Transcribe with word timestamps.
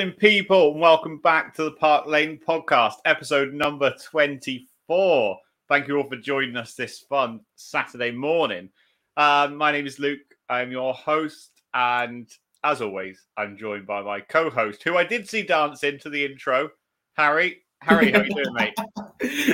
happening, 0.00 0.18
people? 0.18 0.72
And 0.72 0.80
welcome 0.80 1.18
back 1.18 1.54
to 1.56 1.64
the 1.64 1.72
Park 1.72 2.06
Lane 2.06 2.40
podcast, 2.48 2.94
episode 3.04 3.52
number 3.52 3.94
24. 4.02 5.38
Thank 5.68 5.88
you 5.88 5.98
all 5.98 6.08
for 6.08 6.16
joining 6.16 6.56
us 6.56 6.72
this 6.74 7.00
fun 7.00 7.40
Saturday 7.56 8.10
morning. 8.10 8.70
Um, 9.18 9.56
my 9.56 9.70
name 9.70 9.86
is 9.86 9.98
Luke. 9.98 10.20
I'm 10.48 10.70
your 10.70 10.94
host. 10.94 11.50
And 11.74 12.26
as 12.64 12.80
always, 12.80 13.26
I'm 13.36 13.58
joined 13.58 13.86
by 13.86 14.00
my 14.00 14.20
co 14.20 14.48
host, 14.48 14.82
who 14.82 14.96
I 14.96 15.04
did 15.04 15.28
see 15.28 15.42
dance 15.42 15.84
into 15.84 16.08
the 16.08 16.24
intro, 16.24 16.70
Harry. 17.18 17.58
Harry, 17.82 18.12
how 18.12 18.22
you 18.22 18.34
doing, 18.34 18.52
mate? 18.52 18.74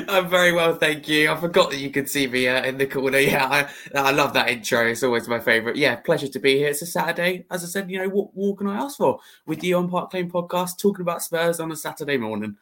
I'm 0.08 0.28
very 0.28 0.52
well, 0.52 0.74
thank 0.74 1.08
you. 1.08 1.30
I 1.30 1.36
forgot 1.36 1.70
that 1.70 1.78
you 1.78 1.90
could 1.90 2.08
see 2.08 2.26
me 2.26 2.48
uh, 2.48 2.64
in 2.64 2.76
the 2.76 2.86
corner. 2.86 3.18
Yeah, 3.18 3.46
I, 3.46 3.68
I 3.98 4.10
love 4.10 4.32
that 4.34 4.48
intro. 4.48 4.86
It's 4.86 5.04
always 5.04 5.28
my 5.28 5.38
favourite. 5.38 5.76
Yeah, 5.76 5.96
pleasure 5.96 6.26
to 6.28 6.40
be 6.40 6.56
here. 6.58 6.68
It's 6.68 6.82
a 6.82 6.86
Saturday. 6.86 7.46
As 7.50 7.62
I 7.62 7.68
said, 7.68 7.88
you 7.88 7.98
know, 7.98 8.08
what 8.08 8.34
more 8.34 8.56
can 8.56 8.66
I 8.66 8.78
ask 8.78 8.96
for? 8.96 9.20
With 9.46 9.62
you 9.62 9.78
on 9.78 9.88
Park 9.88 10.12
Lane 10.12 10.30
podcast, 10.30 10.78
talking 10.78 11.02
about 11.02 11.22
Spurs 11.22 11.60
on 11.60 11.70
a 11.70 11.76
Saturday 11.76 12.16
morning. 12.16 12.56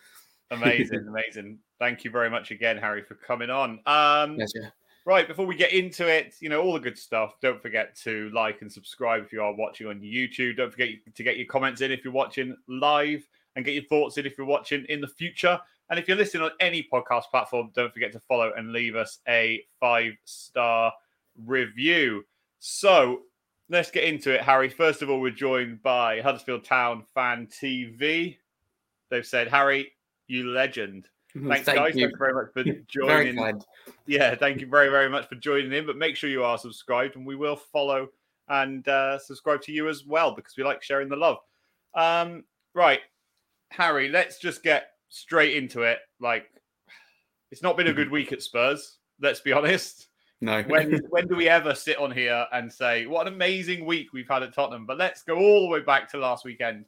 Amazing, 0.51 1.07
amazing. 1.09 1.59
Thank 1.79 2.05
you 2.05 2.11
very 2.11 2.29
much 2.29 2.51
again, 2.51 2.77
Harry, 2.77 3.03
for 3.03 3.15
coming 3.15 3.49
on. 3.49 3.81
Um, 3.87 4.37
Pleasure. 4.37 4.73
Right, 5.07 5.29
before 5.29 5.47
we 5.47 5.55
get 5.55 5.73
into 5.73 6.07
it, 6.07 6.35
you 6.41 6.49
know, 6.49 6.63
all 6.63 6.73
the 6.73 6.81
good 6.81 6.97
stuff, 6.97 7.35
don't 7.43 7.61
forget 7.61 7.95
to 8.05 8.31
like 8.35 8.63
and 8.63 8.73
subscribe 8.73 9.23
if 9.23 9.33
you 9.33 9.43
are 9.43 9.55
watching 9.55 9.87
on 9.87 10.01
YouTube. 10.01 10.57
Don't 10.57 10.71
forget 10.71 10.89
to 11.15 11.23
get 11.23 11.37
your 11.37 11.47
comments 11.47 11.81
in 11.83 11.91
if 11.91 12.05
you're 12.05 12.13
watching 12.13 12.57
live 12.69 13.23
and 13.57 13.65
get 13.65 13.75
your 13.75 13.85
thoughts 13.85 14.19
in 14.19 14.27
if 14.27 14.37
you're 14.37 14.47
watching 14.47 14.85
in 14.89 15.01
the 15.01 15.09
future. 15.09 15.59
And 15.91 15.99
if 15.99 16.09
you're 16.09 16.17
listening 16.17 16.45
on 16.45 16.51
any 16.61 16.87
podcast 16.91 17.25
platform, 17.31 17.71
don't 17.75 17.93
forget 17.93 18.13
to 18.13 18.21
follow 18.21 18.53
and 18.57 18.73
leave 18.73 18.97
us 18.97 19.19
a 19.29 19.65
five 19.81 20.15
star 20.25 20.93
review. 21.45 22.25
So 22.59 23.23
let's 23.69 23.91
get 23.91 24.05
into 24.05 24.33
it, 24.35 24.41
Harry. 24.41 24.69
First 24.69 25.03
of 25.03 25.11
all, 25.11 25.21
we're 25.21 25.31
joined 25.31 25.83
by 25.83 26.21
Huddersfield 26.21 26.65
Town 26.65 27.05
Fan 27.15 27.47
TV. 27.47 28.39
They've 29.11 29.27
said, 29.27 29.49
Harry, 29.49 29.93
you 30.27 30.49
legend. 30.51 31.09
Thanks, 31.35 31.67
Thank 31.67 31.79
guys. 31.79 31.97
you. 31.97 32.03
Thank 32.03 32.13
you 32.13 32.19
very 32.19 32.35
much 32.35 32.53
for 32.53 32.63
joining. 32.89 33.63
Yeah, 34.07 34.37
thank 34.37 34.61
you 34.61 34.69
very, 34.69 34.89
very 34.89 35.09
much 35.09 35.29
for 35.29 35.35
joining 35.35 35.73
in. 35.73 35.85
But 35.85 35.97
make 35.97 36.17
sure 36.17 36.31
you 36.31 36.45
are 36.45 36.57
subscribed, 36.57 37.17
and 37.17 37.27
we 37.27 37.35
will 37.35 37.57
follow 37.57 38.09
and 38.49 38.87
uh, 38.89 39.19
subscribe 39.19 39.61
to 39.63 39.73
you 39.73 39.89
as 39.89 40.05
well 40.05 40.35
because 40.35 40.57
we 40.57 40.63
like 40.63 40.83
sharing 40.83 41.09
the 41.09 41.17
love. 41.17 41.39
Um, 41.95 42.45
right, 42.75 43.01
Harry, 43.77 44.09
let's 44.09 44.39
just 44.39 44.63
get 44.63 44.91
straight 45.09 45.57
into 45.57 45.83
it. 45.83 45.99
Like, 46.21 46.47
it's 47.51 47.63
not 47.63 47.77
been 47.77 47.89
a 47.89 47.93
good 47.93 48.11
week 48.11 48.33
at 48.33 48.43
Spurs. 48.43 48.99
Let's 49.21 49.41
be 49.41 49.53
honest. 49.53 50.09
No. 50.41 50.63
When 50.69 51.01
when 51.11 51.27
do 51.27 51.37
we 51.37 51.49
ever 51.49 51.75
sit 51.75 51.99
on 51.99 52.11
here 52.11 52.47
and 52.53 52.73
say 52.73 53.07
what 53.07 53.27
an 53.27 53.35
amazing 53.35 53.85
week 53.87 54.13
we've 54.13 54.29
had 54.29 54.43
at 54.43 54.55
Tottenham? 54.55 54.87
But 54.87 54.99
let's 54.99 55.23
go 55.23 55.37
all 55.37 55.63
the 55.63 55.69
way 55.69 55.81
back 55.81 56.11
to 56.11 56.19
last 56.19 56.45
weekend, 56.45 56.85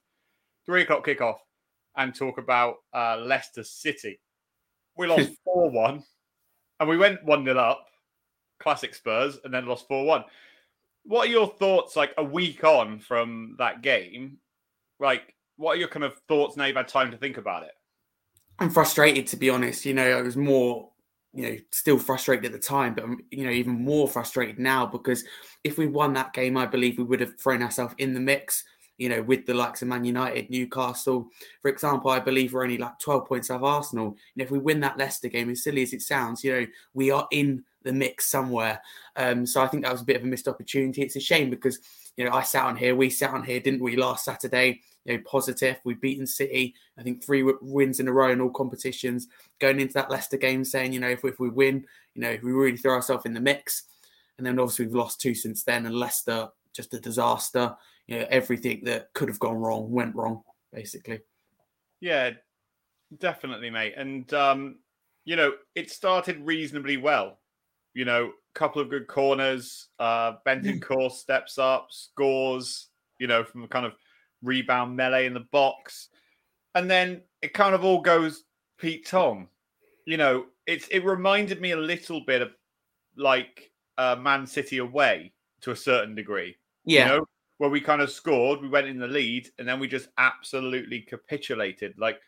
three 0.64 0.82
o'clock 0.82 1.06
kickoff, 1.06 1.38
and 1.96 2.14
talk 2.14 2.38
about 2.38 2.76
uh, 2.94 3.16
Leicester 3.18 3.64
City. 3.64 4.20
We 4.96 5.06
lost 5.06 5.30
four 5.44 5.70
one, 5.70 6.04
and 6.80 6.88
we 6.88 6.96
went 6.96 7.24
one 7.24 7.44
0 7.44 7.58
up, 7.58 7.86
classic 8.60 8.94
Spurs, 8.94 9.38
and 9.44 9.52
then 9.52 9.66
lost 9.66 9.88
four 9.88 10.04
one. 10.04 10.24
What 11.04 11.28
are 11.28 11.30
your 11.30 11.48
thoughts 11.48 11.96
like 11.96 12.12
a 12.18 12.24
week 12.24 12.64
on 12.64 12.98
from 12.98 13.54
that 13.58 13.82
game? 13.82 14.38
Like, 14.98 15.35
what 15.56 15.72
are 15.72 15.80
your 15.80 15.88
kind 15.88 16.04
of 16.04 16.14
thoughts 16.28 16.56
now 16.56 16.66
you've 16.66 16.76
had 16.76 16.88
time 16.88 17.10
to 17.10 17.16
think 17.16 17.36
about 17.36 17.62
it? 17.62 17.72
I'm 18.58 18.70
frustrated 18.70 19.26
to 19.28 19.36
be 19.36 19.50
honest. 19.50 19.84
You 19.84 19.94
know, 19.94 20.18
I 20.18 20.22
was 20.22 20.36
more, 20.36 20.90
you 21.32 21.42
know, 21.42 21.56
still 21.70 21.98
frustrated 21.98 22.46
at 22.46 22.52
the 22.52 22.58
time, 22.58 22.94
but 22.94 23.04
I'm, 23.04 23.18
you 23.30 23.44
know, 23.44 23.50
even 23.50 23.72
more 23.72 24.08
frustrated 24.08 24.58
now 24.58 24.86
because 24.86 25.24
if 25.64 25.78
we 25.78 25.86
won 25.86 26.14
that 26.14 26.32
game, 26.32 26.56
I 26.56 26.66
believe 26.66 26.98
we 26.98 27.04
would 27.04 27.20
have 27.20 27.38
thrown 27.38 27.62
ourselves 27.62 27.94
in 27.98 28.14
the 28.14 28.20
mix. 28.20 28.64
You 28.98 29.10
know, 29.10 29.20
with 29.20 29.44
the 29.44 29.52
likes 29.52 29.82
of 29.82 29.88
Man 29.88 30.06
United, 30.06 30.48
Newcastle, 30.48 31.28
for 31.60 31.68
example, 31.68 32.10
I 32.10 32.18
believe 32.18 32.54
we're 32.54 32.62
only 32.62 32.78
like 32.78 32.98
12 32.98 33.26
points 33.26 33.50
off 33.50 33.62
Arsenal. 33.62 34.06
And 34.06 34.42
if 34.42 34.50
we 34.50 34.58
win 34.58 34.80
that 34.80 34.96
Leicester 34.96 35.28
game, 35.28 35.50
as 35.50 35.62
silly 35.62 35.82
as 35.82 35.92
it 35.92 36.00
sounds, 36.00 36.42
you 36.42 36.52
know, 36.52 36.66
we 36.94 37.10
are 37.10 37.28
in 37.30 37.62
the 37.82 37.92
mix 37.92 38.30
somewhere. 38.30 38.80
Um, 39.14 39.44
so 39.44 39.60
I 39.60 39.66
think 39.66 39.84
that 39.84 39.92
was 39.92 40.00
a 40.00 40.06
bit 40.06 40.16
of 40.16 40.22
a 40.22 40.26
missed 40.26 40.48
opportunity. 40.48 41.02
It's 41.02 41.16
a 41.16 41.20
shame 41.20 41.50
because 41.50 41.78
you 42.16 42.24
know 42.24 42.32
I 42.32 42.42
sat 42.42 42.64
on 42.64 42.76
here, 42.76 42.96
we 42.96 43.10
sat 43.10 43.30
on 43.30 43.44
here, 43.44 43.60
didn't 43.60 43.82
we, 43.82 43.96
last 43.96 44.24
Saturday? 44.24 44.80
You 45.04 45.16
know, 45.16 45.22
positive. 45.26 45.78
We've 45.84 46.00
beaten 46.00 46.26
City. 46.26 46.74
I 46.98 47.02
think 47.02 47.24
three 47.24 47.42
wins 47.60 48.00
in 48.00 48.08
a 48.08 48.12
row 48.12 48.30
in 48.30 48.40
all 48.40 48.50
competitions. 48.50 49.28
Going 49.60 49.80
into 49.80 49.94
that 49.94 50.10
Leicester 50.10 50.36
game, 50.36 50.64
saying 50.64 50.92
you 50.92 51.00
know 51.00 51.10
if, 51.10 51.24
if 51.24 51.38
we 51.38 51.48
win, 51.48 51.84
you 52.14 52.22
know 52.22 52.30
if 52.30 52.42
we 52.42 52.52
really 52.52 52.76
throw 52.76 52.94
ourselves 52.94 53.26
in 53.26 53.34
the 53.34 53.40
mix. 53.40 53.84
And 54.38 54.46
then 54.46 54.58
obviously 54.58 54.86
we've 54.86 54.94
lost 54.94 55.20
two 55.20 55.34
since 55.34 55.62
then, 55.62 55.86
and 55.86 55.94
Leicester 55.94 56.48
just 56.74 56.94
a 56.94 57.00
disaster. 57.00 57.74
You 58.06 58.20
know 58.20 58.26
everything 58.30 58.84
that 58.84 59.12
could 59.14 59.28
have 59.28 59.38
gone 59.38 59.56
wrong 59.56 59.90
went 59.90 60.14
wrong, 60.14 60.42
basically. 60.72 61.20
Yeah, 62.00 62.30
definitely, 63.18 63.70
mate. 63.70 63.94
And 63.96 64.32
um, 64.32 64.76
you 65.24 65.36
know, 65.36 65.52
it 65.74 65.90
started 65.90 66.40
reasonably 66.40 66.96
well. 66.96 67.38
You 67.96 68.04
know, 68.04 68.26
a 68.26 68.58
couple 68.58 68.82
of 68.82 68.90
good 68.90 69.06
corners. 69.06 69.88
Uh, 69.98 70.34
Bentancur 70.46 71.10
steps 71.10 71.58
up, 71.58 71.88
scores. 71.90 72.88
You 73.18 73.26
know, 73.26 73.42
from 73.42 73.64
a 73.64 73.68
kind 73.68 73.86
of 73.86 73.94
rebound 74.42 74.94
melee 74.94 75.26
in 75.26 75.32
the 75.32 75.46
box, 75.50 76.10
and 76.74 76.90
then 76.90 77.22
it 77.40 77.54
kind 77.54 77.74
of 77.74 77.84
all 77.84 78.02
goes 78.02 78.44
Pete 78.78 79.06
Tong. 79.06 79.48
You 80.04 80.18
know, 80.18 80.46
it's 80.66 80.86
it 80.88 81.04
reminded 81.04 81.60
me 81.60 81.70
a 81.72 81.76
little 81.76 82.20
bit 82.26 82.42
of 82.42 82.50
like 83.16 83.72
uh, 83.96 84.16
Man 84.16 84.46
City 84.46 84.78
away 84.78 85.32
to 85.62 85.70
a 85.70 85.76
certain 85.76 86.14
degree. 86.14 86.56
Yeah, 86.84 87.04
You 87.04 87.18
know, 87.18 87.26
where 87.58 87.70
we 87.70 87.80
kind 87.80 88.02
of 88.02 88.10
scored, 88.10 88.60
we 88.60 88.68
went 88.68 88.86
in 88.86 88.98
the 88.98 89.06
lead, 89.06 89.48
and 89.58 89.66
then 89.66 89.80
we 89.80 89.88
just 89.88 90.08
absolutely 90.18 91.00
capitulated. 91.00 91.94
Like 91.98 92.20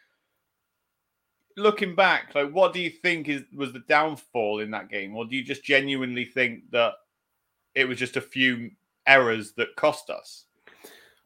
looking 1.59 1.95
back, 1.95 2.35
like 2.35 2.51
what 2.51 2.73
do 2.73 2.81
you 2.81 2.91
think 2.91 3.29
is 3.29 3.43
was 3.55 3.73
the 3.73 3.81
downfall 3.81 4.61
in 4.61 4.71
that 4.71 4.89
game, 4.89 5.17
or 5.17 5.25
do 5.25 5.37
you 5.37 5.45
just 5.45 5.65
genuinely 5.65 6.25
think 6.25 6.71
that 6.71 6.95
it 7.75 7.87
was 7.87 7.99
just 7.99 8.17
a 8.17 8.21
few 8.21 8.71
errors 9.07 9.53
that 9.57 9.77
cost 9.77 10.11
us? 10.11 10.45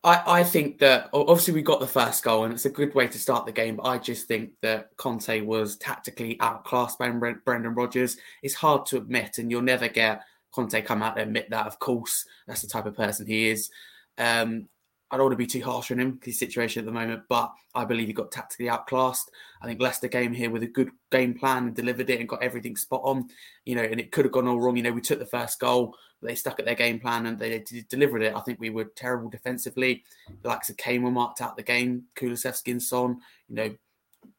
I, 0.05 0.41
I 0.41 0.45
think 0.45 0.79
that 0.79 1.11
obviously 1.13 1.55
we 1.55 1.63
got 1.63 1.79
the 1.79 1.87
first 1.87 2.25
goal 2.25 2.45
and 2.45 2.53
it's 2.53 2.65
a 2.65 2.71
good 2.71 2.93
way 2.95 3.07
to 3.07 3.19
start 3.19 3.47
the 3.47 3.53
game. 3.53 3.77
But 3.77 3.87
I 3.87 3.99
just 3.99 4.27
think 4.27 4.51
that 4.61 4.97
Conte 4.97 5.41
was 5.43 5.77
tactically 5.77 6.41
outclassed 6.41 6.99
by 6.99 7.09
Bren- 7.11 7.45
Brendan 7.45 7.75
Rodgers. 7.75 8.17
It's 8.43 8.55
hard 8.55 8.85
to 8.87 8.97
admit, 8.97 9.39
and 9.39 9.51
you'll 9.51 9.63
never 9.63 9.89
get 9.89 10.23
Conte 10.53 10.81
come 10.83 11.03
out 11.03 11.19
and 11.19 11.29
admit 11.29 11.51
that. 11.51 11.67
Of 11.67 11.79
course, 11.79 12.27
that's 12.47 12.63
the 12.63 12.69
type 12.69 12.87
of 12.87 12.97
person 12.97 13.27
he 13.27 13.49
is. 13.51 13.71
Um, 14.19 14.69
I 15.13 15.17
don't 15.17 15.27
want 15.27 15.35
to 15.35 15.37
be 15.37 15.47
too 15.47 15.63
harsh 15.63 15.91
on 15.91 16.01
him, 16.01 16.19
his 16.25 16.39
situation 16.39 16.81
at 16.81 16.87
the 16.87 16.93
moment, 16.93 17.25
but 17.29 17.53
I 17.75 17.85
believe 17.85 18.07
he 18.07 18.15
got 18.15 18.33
tactically 18.33 18.71
outclassed. 18.71 19.31
I 19.61 19.67
think 19.67 19.81
Leicester 19.81 20.09
came 20.09 20.33
here 20.33 20.49
with 20.49 20.63
a 20.63 20.67
good 20.67 20.91
game 21.11 21.35
plan 21.35 21.65
and 21.65 21.77
delivered 21.77 22.09
it 22.09 22.19
and 22.19 22.29
got 22.29 22.43
everything 22.43 22.77
spot 22.77 23.03
on. 23.05 23.29
You 23.67 23.77
know, 23.77 23.83
and 23.83 24.01
it 24.01 24.11
could 24.11 24.25
have 24.25 24.33
gone 24.33 24.49
all 24.49 24.59
wrong. 24.59 24.77
You 24.77 24.83
know, 24.83 24.93
we 24.93 25.03
took 25.03 25.19
the 25.19 25.27
first 25.27 25.61
goal, 25.61 25.95
they 26.23 26.35
stuck 26.35 26.59
at 26.59 26.65
their 26.65 26.75
game 26.75 26.99
plan 26.99 27.27
and 27.27 27.39
they 27.39 27.63
delivered 27.91 28.23
it. 28.23 28.35
I 28.35 28.41
think 28.41 28.59
we 28.59 28.71
were 28.71 28.85
terrible 28.85 29.29
defensively. 29.29 30.03
The 30.43 30.49
likes 30.49 30.71
of 30.71 30.77
Kane 30.79 31.03
were 31.03 31.11
marked 31.11 31.43
out 31.43 31.57
the 31.57 31.63
game, 31.63 32.05
Kulusevski 32.17 32.73
and 32.73 32.83
Son. 32.83 33.19
You 33.49 33.55
know, 33.55 33.75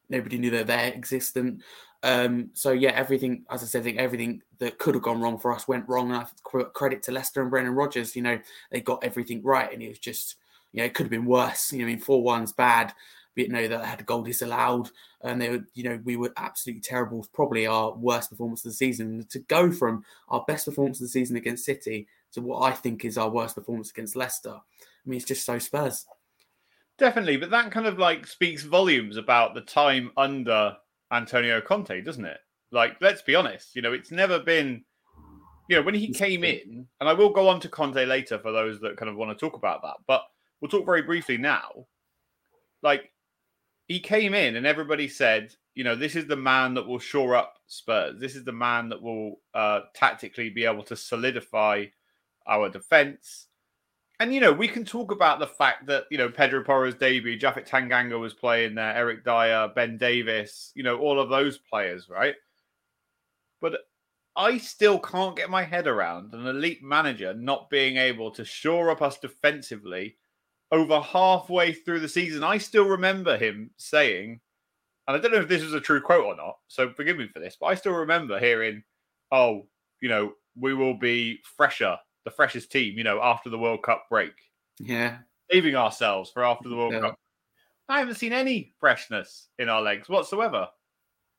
nobody 0.08 0.38
knew 0.38 0.50
they're 0.50 0.64
there 0.64 0.92
existent. 0.92 1.62
Um, 2.02 2.50
so 2.52 2.72
yeah, 2.72 2.90
everything, 2.90 3.44
as 3.50 3.62
I 3.62 3.66
said, 3.66 3.80
I 3.80 3.84
think 3.84 3.98
everything 3.98 4.42
that 4.58 4.78
could 4.78 4.94
have 4.94 5.02
gone 5.04 5.20
wrong 5.20 5.38
for 5.38 5.54
us 5.54 5.68
went 5.68 5.88
wrong. 5.88 6.10
And 6.10 6.20
I 6.20 6.26
cr- 6.42 6.62
credit 6.74 7.02
to 7.04 7.12
Leicester 7.12 7.42
and 7.42 7.50
Brendan 7.50 7.74
Rodgers. 7.74 8.16
You 8.16 8.22
know, 8.22 8.38
they 8.70 8.80
got 8.80 9.04
everything 9.04 9.42
right, 9.42 9.72
and 9.72 9.82
it 9.82 9.88
was 9.88 9.98
just, 9.98 10.36
you 10.74 10.80
know, 10.80 10.84
it 10.84 10.92
could 10.92 11.04
have 11.04 11.10
been 11.10 11.24
worse. 11.24 11.72
You 11.72 11.78
know, 11.78 11.84
I 11.84 11.88
mean, 11.88 12.00
four 12.00 12.22
one's 12.22 12.52
bad. 12.52 12.92
But, 13.36 13.46
you 13.46 13.52
know, 13.52 13.66
that 13.66 13.84
had 13.84 14.00
a 14.00 14.04
goal 14.04 14.22
disallowed, 14.22 14.90
and 15.22 15.42
they 15.42 15.48
were, 15.48 15.64
you 15.74 15.82
know, 15.82 15.98
we 16.04 16.16
were 16.16 16.32
absolutely 16.36 16.82
terrible. 16.82 17.26
Probably 17.32 17.66
our 17.66 17.92
worst 17.92 18.30
performance 18.30 18.64
of 18.64 18.70
the 18.70 18.76
season. 18.76 19.26
To 19.30 19.38
go 19.40 19.72
from 19.72 20.04
our 20.28 20.44
best 20.46 20.66
performance 20.66 21.00
of 21.00 21.06
the 21.06 21.08
season 21.08 21.36
against 21.36 21.64
City 21.64 22.06
to 22.32 22.40
what 22.40 22.62
I 22.62 22.70
think 22.72 23.04
is 23.04 23.18
our 23.18 23.28
worst 23.28 23.56
performance 23.56 23.90
against 23.90 24.14
Leicester, 24.14 24.54
I 24.54 25.08
mean, 25.08 25.16
it's 25.16 25.26
just 25.26 25.44
so 25.44 25.58
Spurs. 25.58 26.06
Definitely, 26.96 27.38
but 27.38 27.50
that 27.50 27.72
kind 27.72 27.86
of 27.86 27.98
like 27.98 28.24
speaks 28.24 28.62
volumes 28.62 29.16
about 29.16 29.54
the 29.54 29.62
time 29.62 30.12
under 30.16 30.76
Antonio 31.10 31.60
Conte, 31.60 32.02
doesn't 32.02 32.24
it? 32.24 32.38
Like, 32.70 32.96
let's 33.00 33.22
be 33.22 33.34
honest, 33.34 33.74
you 33.74 33.82
know, 33.82 33.92
it's 33.92 34.12
never 34.12 34.38
been, 34.38 34.84
you 35.68 35.74
know, 35.74 35.82
when 35.82 35.96
he 35.96 36.12
came 36.12 36.44
in, 36.44 36.86
and 37.00 37.08
I 37.08 37.12
will 37.12 37.30
go 37.30 37.48
on 37.48 37.58
to 37.60 37.68
Conte 37.68 38.04
later 38.04 38.38
for 38.38 38.52
those 38.52 38.80
that 38.80 38.96
kind 38.96 39.10
of 39.10 39.16
want 39.16 39.36
to 39.36 39.44
talk 39.44 39.56
about 39.56 39.82
that, 39.82 39.96
but 40.06 40.22
we'll 40.60 40.70
talk 40.70 40.86
very 40.86 41.02
briefly 41.02 41.36
now. 41.36 41.86
Like, 42.82 43.12
he 43.88 44.00
came 44.00 44.34
in 44.34 44.56
and 44.56 44.66
everybody 44.66 45.08
said, 45.08 45.54
you 45.74 45.84
know, 45.84 45.96
this 45.96 46.16
is 46.16 46.26
the 46.26 46.36
man 46.36 46.74
that 46.74 46.86
will 46.86 46.98
shore 46.98 47.34
up 47.34 47.56
Spurs. 47.66 48.20
This 48.20 48.36
is 48.36 48.44
the 48.44 48.52
man 48.52 48.88
that 48.90 49.02
will 49.02 49.40
uh, 49.54 49.80
tactically 49.94 50.50
be 50.50 50.64
able 50.64 50.84
to 50.84 50.96
solidify 50.96 51.86
our 52.46 52.68
defense. 52.68 53.48
And 54.20 54.32
you 54.32 54.40
know, 54.40 54.52
we 54.52 54.68
can 54.68 54.84
talk 54.84 55.10
about 55.10 55.40
the 55.40 55.46
fact 55.46 55.86
that 55.86 56.04
you 56.10 56.18
know 56.18 56.28
Pedro 56.30 56.62
Porro's 56.62 56.94
debut, 56.94 57.38
Japhet 57.38 57.68
Tanganga 57.68 58.18
was 58.18 58.32
playing 58.32 58.76
there, 58.76 58.94
Eric 58.94 59.24
Dier, 59.24 59.68
Ben 59.74 59.98
Davies, 59.98 60.70
you 60.74 60.84
know, 60.84 60.98
all 60.98 61.18
of 61.18 61.30
those 61.30 61.58
players, 61.58 62.08
right? 62.08 62.36
But 63.60 63.80
I 64.36 64.58
still 64.58 65.00
can't 65.00 65.36
get 65.36 65.50
my 65.50 65.64
head 65.64 65.88
around 65.88 66.32
an 66.32 66.46
elite 66.46 66.82
manager 66.82 67.34
not 67.34 67.70
being 67.70 67.96
able 67.96 68.30
to 68.32 68.44
shore 68.44 68.90
up 68.90 69.02
us 69.02 69.18
defensively 69.18 70.16
over 70.74 71.00
halfway 71.00 71.72
through 71.72 72.00
the 72.00 72.08
season, 72.08 72.42
I 72.42 72.58
still 72.58 72.86
remember 72.86 73.36
him 73.36 73.70
saying, 73.76 74.40
and 75.06 75.16
I 75.16 75.20
don't 75.20 75.32
know 75.32 75.40
if 75.40 75.48
this 75.48 75.62
was 75.62 75.72
a 75.72 75.80
true 75.80 76.00
quote 76.00 76.24
or 76.24 76.36
not, 76.36 76.56
so 76.66 76.90
forgive 76.90 77.16
me 77.16 77.28
for 77.28 77.38
this, 77.38 77.56
but 77.60 77.66
I 77.66 77.76
still 77.76 77.92
remember 77.92 78.40
hearing, 78.40 78.82
oh, 79.30 79.68
you 80.00 80.08
know, 80.08 80.32
we 80.58 80.74
will 80.74 80.94
be 80.94 81.38
fresher, 81.56 81.96
the 82.24 82.32
freshest 82.32 82.72
team, 82.72 82.98
you 82.98 83.04
know, 83.04 83.22
after 83.22 83.50
the 83.50 83.58
World 83.58 83.84
Cup 83.84 84.06
break. 84.10 84.32
Yeah. 84.80 85.18
Saving 85.50 85.76
ourselves 85.76 86.30
for 86.30 86.44
after 86.44 86.68
the 86.68 86.76
World 86.76 86.94
yeah. 86.94 87.00
Cup. 87.00 87.18
I 87.88 88.00
haven't 88.00 88.16
seen 88.16 88.32
any 88.32 88.72
freshness 88.80 89.48
in 89.58 89.68
our 89.68 89.80
legs 89.80 90.08
whatsoever. 90.08 90.68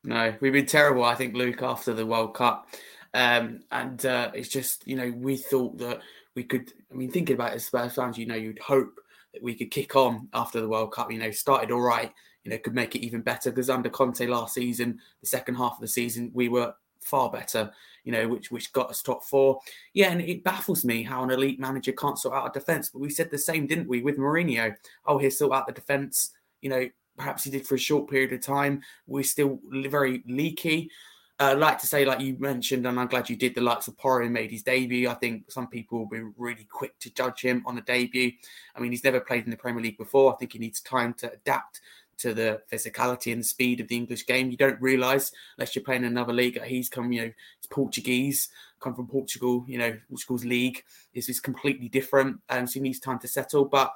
No, 0.05 0.33
we've 0.39 0.53
been 0.53 0.65
terrible, 0.65 1.03
I 1.03 1.15
think, 1.15 1.35
Luke, 1.35 1.61
after 1.61 1.93
the 1.93 2.05
World 2.05 2.35
Cup. 2.35 2.69
Um, 3.13 3.61
and 3.71 4.05
uh, 4.05 4.31
it's 4.33 4.49
just, 4.49 4.87
you 4.87 4.95
know, 4.95 5.11
we 5.17 5.35
thought 5.35 5.77
that 5.79 5.99
we 6.35 6.43
could, 6.43 6.71
I 6.91 6.95
mean, 6.95 7.11
thinking 7.11 7.33
about 7.33 7.53
it 7.53 7.55
as 7.55 7.65
Spurs 7.65 7.95
fans, 7.95 8.17
you 8.17 8.27
know, 8.27 8.35
you'd 8.35 8.59
hope 8.59 8.99
we 9.41 9.55
could 9.55 9.71
kick 9.71 9.95
on 9.95 10.27
after 10.33 10.61
the 10.61 10.67
World 10.67 10.91
Cup, 10.91 11.11
you 11.11 11.19
know, 11.19 11.31
started 11.31 11.71
all 11.71 11.81
right, 11.81 12.11
you 12.43 12.51
know, 12.51 12.57
could 12.57 12.75
make 12.75 12.95
it 12.95 13.05
even 13.05 13.21
better 13.21 13.51
because 13.51 13.69
under 13.69 13.89
Conte 13.89 14.25
last 14.27 14.53
season, 14.53 14.99
the 15.21 15.27
second 15.27 15.55
half 15.55 15.73
of 15.73 15.81
the 15.81 15.87
season, 15.87 16.31
we 16.33 16.49
were 16.49 16.73
far 17.01 17.29
better, 17.29 17.71
you 18.03 18.11
know, 18.11 18.27
which 18.27 18.51
which 18.51 18.73
got 18.73 18.89
us 18.89 19.01
top 19.01 19.23
four. 19.23 19.59
Yeah, 19.93 20.11
and 20.11 20.21
it 20.21 20.43
baffles 20.43 20.83
me 20.83 21.03
how 21.03 21.23
an 21.23 21.31
elite 21.31 21.59
manager 21.59 21.91
can't 21.91 22.19
sort 22.19 22.35
out 22.35 22.55
a 22.55 22.59
defence. 22.59 22.89
But 22.89 22.99
we 22.99 23.09
said 23.09 23.31
the 23.31 23.37
same, 23.37 23.67
didn't 23.67 23.87
we, 23.87 24.01
with 24.01 24.17
Mourinho? 24.17 24.75
Oh, 25.05 25.17
he'll 25.17 25.31
sort 25.31 25.53
out 25.53 25.67
the 25.67 25.73
defence. 25.73 26.31
You 26.61 26.69
know, 26.69 26.89
perhaps 27.17 27.43
he 27.43 27.51
did 27.51 27.65
for 27.65 27.75
a 27.75 27.79
short 27.79 28.09
period 28.09 28.33
of 28.33 28.41
time. 28.41 28.81
We're 29.07 29.23
still 29.23 29.59
very 29.71 30.23
leaky. 30.27 30.89
Uh, 31.37 31.53
like 31.57 31.77
to 31.79 31.87
say, 31.87 32.05
like 32.05 32.21
you 32.21 32.37
mentioned, 32.39 32.87
and 32.87 32.97
I'm 32.97 33.07
glad 33.07 33.29
you 33.29 33.35
did. 33.35 33.55
The 33.55 33.61
likes 33.61 33.89
of 33.89 33.97
Porro 33.97 34.29
made 34.29 34.51
his 34.51 34.63
debut. 34.63 35.09
I 35.09 35.15
think 35.15 35.51
some 35.51 35.67
people 35.67 35.99
will 35.99 36.05
be 36.05 36.21
really 36.37 36.65
quick 36.71 36.97
to 36.99 37.13
judge 37.13 37.41
him 37.41 37.61
on 37.65 37.77
a 37.77 37.81
debut. 37.81 38.31
I 38.73 38.79
mean, 38.79 38.91
he's 38.91 39.03
never 39.03 39.19
played 39.19 39.43
in 39.43 39.51
the 39.51 39.57
Premier 39.57 39.83
League 39.83 39.97
before. 39.97 40.33
I 40.33 40.37
think 40.37 40.53
he 40.53 40.59
needs 40.59 40.79
time 40.79 41.13
to 41.15 41.33
adapt 41.33 41.81
to 42.19 42.33
the 42.33 42.61
physicality 42.71 43.33
and 43.33 43.41
the 43.41 43.47
speed 43.47 43.79
of 43.79 43.87
the 43.87 43.95
English 43.95 44.25
game. 44.25 44.49
You 44.49 44.57
don't 44.57 44.81
realise 44.81 45.31
unless 45.57 45.75
you're 45.75 45.83
playing 45.83 46.05
another 46.05 46.33
league. 46.33 46.61
He's 46.63 46.89
come, 46.89 47.11
you 47.11 47.21
know, 47.21 47.31
it's 47.57 47.67
Portuguese, 47.67 48.49
come 48.79 48.95
from 48.95 49.07
Portugal. 49.07 49.65
You 49.67 49.77
know, 49.77 49.97
Portugal's 50.07 50.45
league 50.45 50.83
is 51.13 51.29
is 51.29 51.39
completely 51.39 51.89
different, 51.89 52.39
and 52.49 52.61
um, 52.61 52.67
so 52.67 52.75
he 52.75 52.79
needs 52.81 52.99
time 52.99 53.19
to 53.19 53.27
settle. 53.27 53.65
But 53.65 53.93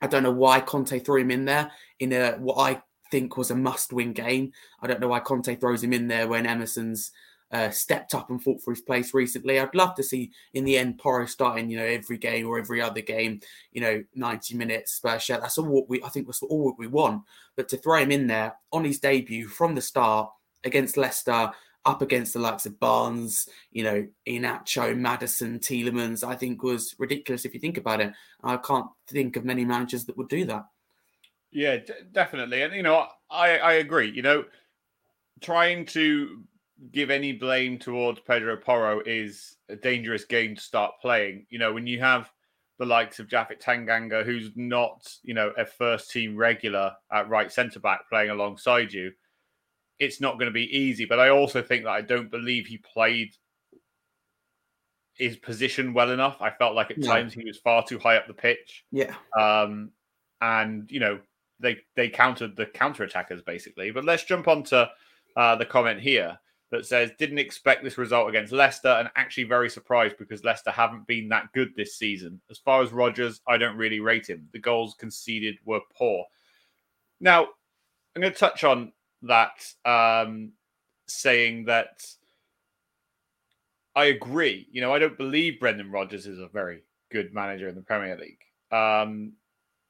I 0.00 0.06
don't 0.06 0.22
know 0.22 0.32
why 0.32 0.60
Conte 0.60 0.98
threw 0.98 1.20
him 1.20 1.30
in 1.30 1.44
there 1.44 1.70
in 2.00 2.12
a 2.12 2.32
what 2.32 2.56
I 2.58 2.82
think 3.10 3.36
was 3.36 3.50
a 3.50 3.56
must-win 3.56 4.12
game. 4.12 4.52
I 4.80 4.86
don't 4.86 5.00
know 5.00 5.08
why 5.08 5.20
Conte 5.20 5.54
throws 5.56 5.82
him 5.82 5.92
in 5.92 6.08
there 6.08 6.28
when 6.28 6.46
Emerson's 6.46 7.12
uh, 7.52 7.70
stepped 7.70 8.14
up 8.14 8.30
and 8.30 8.42
fought 8.42 8.60
for 8.62 8.72
his 8.72 8.80
place 8.80 9.14
recently. 9.14 9.60
I'd 9.60 9.74
love 9.74 9.94
to 9.96 10.02
see 10.02 10.32
in 10.54 10.64
the 10.64 10.78
end 10.78 10.98
Porro 10.98 11.26
starting, 11.26 11.70
you 11.70 11.78
know, 11.78 11.84
every 11.84 12.18
game 12.18 12.46
or 12.46 12.58
every 12.58 12.80
other 12.80 13.00
game, 13.00 13.40
you 13.72 13.80
know, 13.80 14.02
90 14.14 14.56
minutes 14.56 14.94
Spurs 14.94 15.22
share. 15.22 15.38
That's 15.38 15.58
all 15.58 15.66
what 15.66 15.88
we 15.88 16.02
I 16.02 16.08
think 16.08 16.26
that's 16.26 16.42
all 16.42 16.64
what 16.64 16.78
we 16.78 16.86
want. 16.86 17.22
But 17.56 17.68
to 17.68 17.76
throw 17.76 17.98
him 17.98 18.10
in 18.10 18.26
there 18.26 18.56
on 18.72 18.84
his 18.84 18.98
debut 18.98 19.48
from 19.48 19.74
the 19.74 19.80
start 19.80 20.30
against 20.64 20.96
Leicester, 20.96 21.52
up 21.84 22.02
against 22.02 22.32
the 22.32 22.40
likes 22.40 22.66
of 22.66 22.80
Barnes, 22.80 23.48
you 23.70 23.84
know, 23.84 24.06
Iheanacho, 24.28 24.96
Maddison, 24.98 25.60
Tielemans, 25.60 26.26
I 26.26 26.34
think 26.34 26.62
was 26.62 26.96
ridiculous 26.98 27.44
if 27.44 27.54
you 27.54 27.60
think 27.60 27.78
about 27.78 28.00
it. 28.00 28.12
I 28.42 28.56
can't 28.56 28.86
think 29.06 29.36
of 29.36 29.44
many 29.44 29.64
managers 29.64 30.04
that 30.06 30.16
would 30.16 30.28
do 30.28 30.44
that. 30.46 30.64
Yeah, 31.56 31.78
d- 31.78 31.94
definitely. 32.12 32.60
And, 32.60 32.74
you 32.74 32.82
know, 32.82 33.06
I, 33.30 33.56
I 33.56 33.72
agree. 33.74 34.10
You 34.10 34.20
know, 34.20 34.44
trying 35.40 35.86
to 35.86 36.42
give 36.92 37.08
any 37.08 37.32
blame 37.32 37.78
towards 37.78 38.20
Pedro 38.20 38.58
Porro 38.58 39.00
is 39.06 39.56
a 39.70 39.76
dangerous 39.76 40.26
game 40.26 40.54
to 40.54 40.60
start 40.60 40.92
playing. 41.00 41.46
You 41.48 41.58
know, 41.58 41.72
when 41.72 41.86
you 41.86 41.98
have 42.00 42.30
the 42.78 42.84
likes 42.84 43.20
of 43.20 43.28
Japhet 43.28 43.62
Tanganga, 43.62 44.22
who's 44.22 44.50
not, 44.54 45.10
you 45.22 45.32
know, 45.32 45.50
a 45.56 45.64
first 45.64 46.10
team 46.10 46.36
regular 46.36 46.92
at 47.10 47.30
right 47.30 47.50
centre 47.50 47.80
back 47.80 48.06
playing 48.10 48.28
alongside 48.28 48.92
you, 48.92 49.12
it's 49.98 50.20
not 50.20 50.34
going 50.34 50.50
to 50.50 50.54
be 50.54 50.76
easy. 50.76 51.06
But 51.06 51.20
I 51.20 51.30
also 51.30 51.62
think 51.62 51.84
that 51.84 51.90
I 51.90 52.02
don't 52.02 52.30
believe 52.30 52.66
he 52.66 52.76
played 52.76 53.34
his 55.14 55.38
position 55.38 55.94
well 55.94 56.10
enough. 56.10 56.36
I 56.42 56.50
felt 56.50 56.74
like 56.74 56.90
at 56.90 56.98
yeah. 56.98 57.08
times 57.08 57.32
he 57.32 57.46
was 57.46 57.56
far 57.56 57.82
too 57.82 57.98
high 57.98 58.18
up 58.18 58.26
the 58.26 58.34
pitch. 58.34 58.84
Yeah. 58.92 59.14
Um, 59.34 59.92
and 60.42 60.90
you 60.90 61.00
know, 61.00 61.18
they 61.60 61.78
they 61.94 62.08
countered 62.08 62.56
the 62.56 62.66
counter 62.66 63.04
attackers 63.04 63.42
basically. 63.42 63.90
But 63.90 64.04
let's 64.04 64.24
jump 64.24 64.48
on 64.48 64.62
to 64.64 64.90
uh, 65.36 65.56
the 65.56 65.66
comment 65.66 66.00
here 66.00 66.38
that 66.70 66.86
says 66.86 67.10
didn't 67.18 67.38
expect 67.38 67.84
this 67.84 67.98
result 67.98 68.28
against 68.28 68.52
Leicester 68.52 68.88
and 68.88 69.08
actually 69.16 69.44
very 69.44 69.70
surprised 69.70 70.16
because 70.18 70.44
Leicester 70.44 70.70
haven't 70.70 71.06
been 71.06 71.28
that 71.28 71.52
good 71.52 71.70
this 71.76 71.96
season. 71.96 72.40
As 72.50 72.58
far 72.58 72.82
as 72.82 72.92
Rodgers, 72.92 73.40
I 73.46 73.56
don't 73.56 73.76
really 73.76 74.00
rate 74.00 74.28
him. 74.28 74.48
The 74.52 74.58
goals 74.58 74.94
conceded 74.98 75.58
were 75.64 75.80
poor. 75.96 76.24
Now, 77.20 77.44
I'm 78.14 78.22
going 78.22 78.32
to 78.32 78.38
touch 78.38 78.64
on 78.64 78.92
that, 79.22 79.64
um, 79.84 80.52
saying 81.06 81.66
that 81.66 82.04
I 83.94 84.06
agree. 84.06 84.66
You 84.70 84.80
know, 84.80 84.92
I 84.92 84.98
don't 84.98 85.16
believe 85.16 85.60
Brendan 85.60 85.90
Rodgers 85.90 86.26
is 86.26 86.38
a 86.38 86.48
very 86.48 86.82
good 87.10 87.32
manager 87.32 87.68
in 87.68 87.74
the 87.74 87.82
Premier 87.82 88.18
League. 88.18 88.40
Um, 88.72 89.34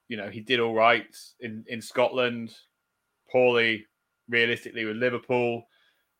you 0.07 0.17
know, 0.17 0.29
he 0.29 0.39
did 0.39 0.59
all 0.59 0.73
right 0.73 1.15
in, 1.39 1.63
in 1.67 1.81
Scotland, 1.81 2.53
poorly 3.31 3.85
realistically 4.29 4.85
with 4.85 4.97
Liverpool. 4.97 5.67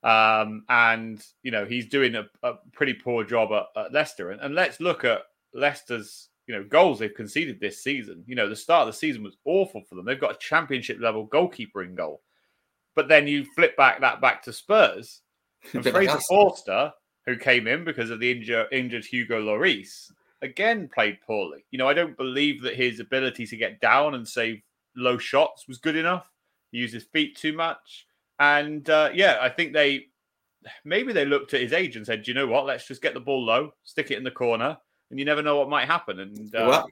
Um, 0.03 0.63
and, 0.69 1.23
you 1.43 1.51
know, 1.51 1.65
he's 1.65 1.87
doing 1.87 2.15
a, 2.15 2.25
a 2.43 2.55
pretty 2.71 2.93
poor 2.93 3.23
job 3.23 3.51
at, 3.51 3.85
at 3.85 3.93
Leicester. 3.93 4.31
And, 4.31 4.41
and, 4.41 4.55
let's 4.55 4.79
look 4.79 5.03
at 5.03 5.21
Leicester's, 5.53 6.29
you 6.45 6.55
know, 6.55 6.63
goals 6.63 6.99
they've 6.99 7.13
conceded 7.13 7.59
this 7.59 7.83
season. 7.83 8.23
You 8.27 8.35
know, 8.35 8.47
the 8.47 8.55
start 8.55 8.87
of 8.87 8.93
the 8.93 8.97
season 8.97 9.23
was 9.23 9.37
awful 9.43 9.81
for 9.81 9.95
them. 9.95 10.05
They've 10.05 10.19
got 10.19 10.35
a 10.35 10.39
championship 10.39 10.99
level 11.01 11.25
goalkeeper 11.25 11.83
in 11.83 11.95
goal. 11.95 12.21
But 12.95 13.07
then 13.07 13.27
you 13.27 13.45
flip 13.55 13.75
back 13.75 14.01
that 14.01 14.21
back 14.21 14.43
to 14.43 14.53
Spurs. 14.53 15.21
And 15.73 15.83
Fraser 15.83 16.19
Forster, 16.29 16.93
who 17.25 17.35
came 17.35 17.67
in 17.67 17.83
because 17.83 18.11
of 18.11 18.19
the 18.19 18.31
injure, 18.31 18.67
injured 18.71 19.03
Hugo 19.03 19.41
Lloris, 19.41 20.11
again 20.41 20.89
played 20.93 21.19
poorly. 21.25 21.65
You 21.71 21.77
know, 21.77 21.87
I 21.87 21.93
don't 21.93 22.17
believe 22.17 22.61
that 22.63 22.75
his 22.75 22.99
ability 22.99 23.45
to 23.47 23.57
get 23.57 23.79
down 23.79 24.15
and 24.15 24.27
save 24.27 24.61
low 24.95 25.17
shots 25.17 25.67
was 25.67 25.77
good 25.77 25.95
enough. 25.95 26.29
He 26.71 26.79
used 26.79 26.93
his 26.93 27.05
feet 27.05 27.37
too 27.37 27.53
much. 27.53 28.05
And 28.39 28.89
uh, 28.89 29.09
yeah, 29.13 29.37
I 29.41 29.49
think 29.49 29.73
they 29.73 30.07
maybe 30.83 31.13
they 31.13 31.25
looked 31.25 31.53
at 31.53 31.61
his 31.61 31.73
age 31.73 31.95
and 31.95 32.05
said, 32.05 32.27
you 32.27 32.33
know 32.33 32.47
what? 32.47 32.65
Let's 32.65 32.87
just 32.87 33.01
get 33.01 33.13
the 33.13 33.19
ball 33.19 33.43
low, 33.43 33.71
stick 33.83 34.11
it 34.11 34.17
in 34.17 34.23
the 34.23 34.31
corner, 34.31 34.77
and 35.09 35.19
you 35.19 35.25
never 35.25 35.41
know 35.41 35.57
what 35.57 35.69
might 35.69 35.87
happen. 35.87 36.19
And 36.19 36.55
uh, 36.55 36.83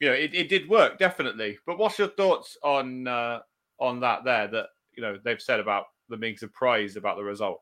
you 0.00 0.08
know, 0.08 0.14
it, 0.14 0.34
it 0.34 0.48
did 0.48 0.68
work 0.68 0.98
definitely. 0.98 1.58
But 1.66 1.78
what's 1.78 1.98
your 1.98 2.08
thoughts 2.08 2.56
on 2.62 3.06
uh, 3.06 3.40
on 3.78 4.00
that 4.00 4.24
there? 4.24 4.48
That 4.48 4.66
you 4.94 5.02
know 5.02 5.18
they've 5.24 5.40
said 5.40 5.60
about 5.60 5.86
them 6.08 6.20
being 6.20 6.36
surprised 6.36 6.96
about 6.96 7.16
the 7.16 7.24
result. 7.24 7.60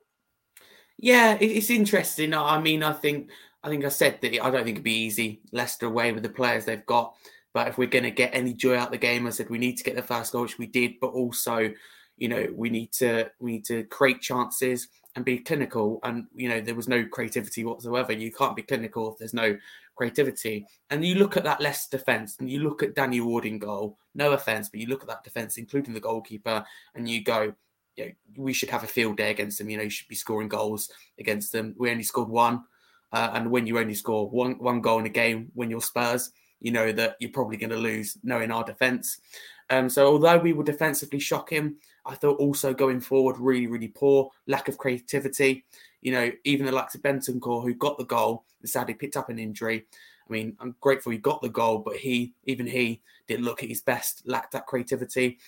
Yeah, 0.98 1.38
it's 1.40 1.70
interesting. 1.70 2.34
I 2.34 2.60
mean, 2.60 2.82
I 2.82 2.92
think 2.92 3.30
I 3.62 3.68
think 3.68 3.84
I 3.84 3.88
said 3.88 4.18
that 4.22 4.32
I 4.32 4.50
don't 4.50 4.64
think 4.64 4.76
it'd 4.76 4.82
be 4.82 4.92
easy. 4.92 5.40
Leicester 5.52 5.86
away 5.86 6.12
with 6.12 6.22
the 6.22 6.28
players 6.28 6.64
they've 6.64 6.86
got. 6.86 7.14
But 7.52 7.68
if 7.68 7.78
we're 7.78 7.88
going 7.88 8.04
to 8.04 8.10
get 8.10 8.34
any 8.34 8.54
joy 8.54 8.76
out 8.76 8.86
of 8.86 8.92
the 8.92 8.98
game, 8.98 9.26
I 9.26 9.30
said 9.30 9.50
we 9.50 9.58
need 9.58 9.76
to 9.76 9.84
get 9.84 9.96
the 9.96 10.02
first 10.02 10.32
goal, 10.32 10.42
which 10.42 10.58
we 10.58 10.66
did. 10.66 10.94
But 11.00 11.08
also, 11.08 11.70
you 12.16 12.28
know, 12.28 12.46
we 12.54 12.70
need 12.70 12.92
to 12.92 13.30
we 13.40 13.52
need 13.52 13.64
to 13.66 13.84
create 13.84 14.20
chances 14.20 14.88
and 15.16 15.24
be 15.24 15.38
clinical. 15.38 15.98
And 16.04 16.26
you 16.34 16.48
know, 16.48 16.60
there 16.60 16.74
was 16.74 16.88
no 16.88 17.04
creativity 17.04 17.64
whatsoever. 17.64 18.12
You 18.12 18.32
can't 18.32 18.56
be 18.56 18.62
clinical 18.62 19.12
if 19.12 19.18
there's 19.18 19.34
no 19.34 19.56
creativity. 19.96 20.66
And 20.90 21.04
you 21.04 21.16
look 21.16 21.36
at 21.36 21.44
that 21.44 21.60
Leicester 21.60 21.98
defence, 21.98 22.36
and 22.38 22.48
you 22.48 22.60
look 22.60 22.82
at 22.82 22.94
Danny 22.94 23.20
Ward 23.20 23.44
in 23.44 23.58
goal. 23.58 23.98
No 24.14 24.32
offence, 24.32 24.68
but 24.68 24.80
you 24.80 24.86
look 24.86 25.02
at 25.02 25.08
that 25.08 25.24
defence, 25.24 25.58
including 25.58 25.92
the 25.92 26.00
goalkeeper, 26.00 26.64
and 26.94 27.08
you 27.08 27.22
go, 27.22 27.52
you 27.96 28.06
know, 28.06 28.10
we 28.36 28.52
should 28.52 28.70
have 28.70 28.84
a 28.84 28.86
field 28.86 29.16
day 29.16 29.30
against 29.30 29.58
them. 29.58 29.68
You 29.68 29.76
know, 29.76 29.82
you 29.82 29.90
should 29.90 30.08
be 30.08 30.14
scoring 30.14 30.48
goals 30.48 30.90
against 31.18 31.52
them. 31.52 31.74
We 31.76 31.90
only 31.90 32.04
scored 32.04 32.28
one. 32.28 32.64
Uh, 33.12 33.30
and 33.34 33.50
when 33.50 33.66
you 33.66 33.78
only 33.78 33.94
score 33.94 34.28
one 34.28 34.58
one 34.58 34.80
goal 34.80 34.98
in 35.00 35.06
a 35.06 35.10
game 35.10 35.50
when 35.54 35.70
you're 35.70 35.80
Spurs, 35.80 36.32
you 36.60 36.70
know 36.70 36.92
that 36.92 37.16
you're 37.20 37.30
probably 37.32 37.56
going 37.56 37.70
to 37.70 37.76
lose, 37.76 38.16
knowing 38.22 38.50
our 38.50 38.64
defence. 38.64 39.20
Um, 39.68 39.88
so 39.88 40.06
although 40.06 40.38
we 40.38 40.52
were 40.52 40.64
defensively 40.64 41.20
shocking, 41.20 41.76
I 42.04 42.14
thought 42.14 42.38
also 42.38 42.74
going 42.74 43.00
forward 43.00 43.38
really 43.38 43.66
really 43.66 43.88
poor, 43.88 44.30
lack 44.46 44.68
of 44.68 44.78
creativity. 44.78 45.64
You 46.02 46.12
know, 46.12 46.30
even 46.44 46.66
the 46.66 46.72
likes 46.72 46.94
of 46.94 47.02
Bentancur 47.02 47.62
who 47.62 47.74
got 47.74 47.98
the 47.98 48.04
goal 48.04 48.44
and 48.60 48.70
sadly 48.70 48.94
picked 48.94 49.16
up 49.16 49.28
an 49.28 49.38
injury. 49.38 49.86
I 50.28 50.32
mean, 50.32 50.56
I'm 50.60 50.76
grateful 50.80 51.12
he 51.12 51.18
got 51.18 51.42
the 51.42 51.48
goal, 51.48 51.78
but 51.78 51.96
he 51.96 52.34
even 52.44 52.66
he 52.66 53.02
didn't 53.26 53.44
look 53.44 53.62
at 53.62 53.68
his 53.68 53.80
best, 53.80 54.22
lacked 54.26 54.52
that 54.52 54.66
creativity. 54.66 55.38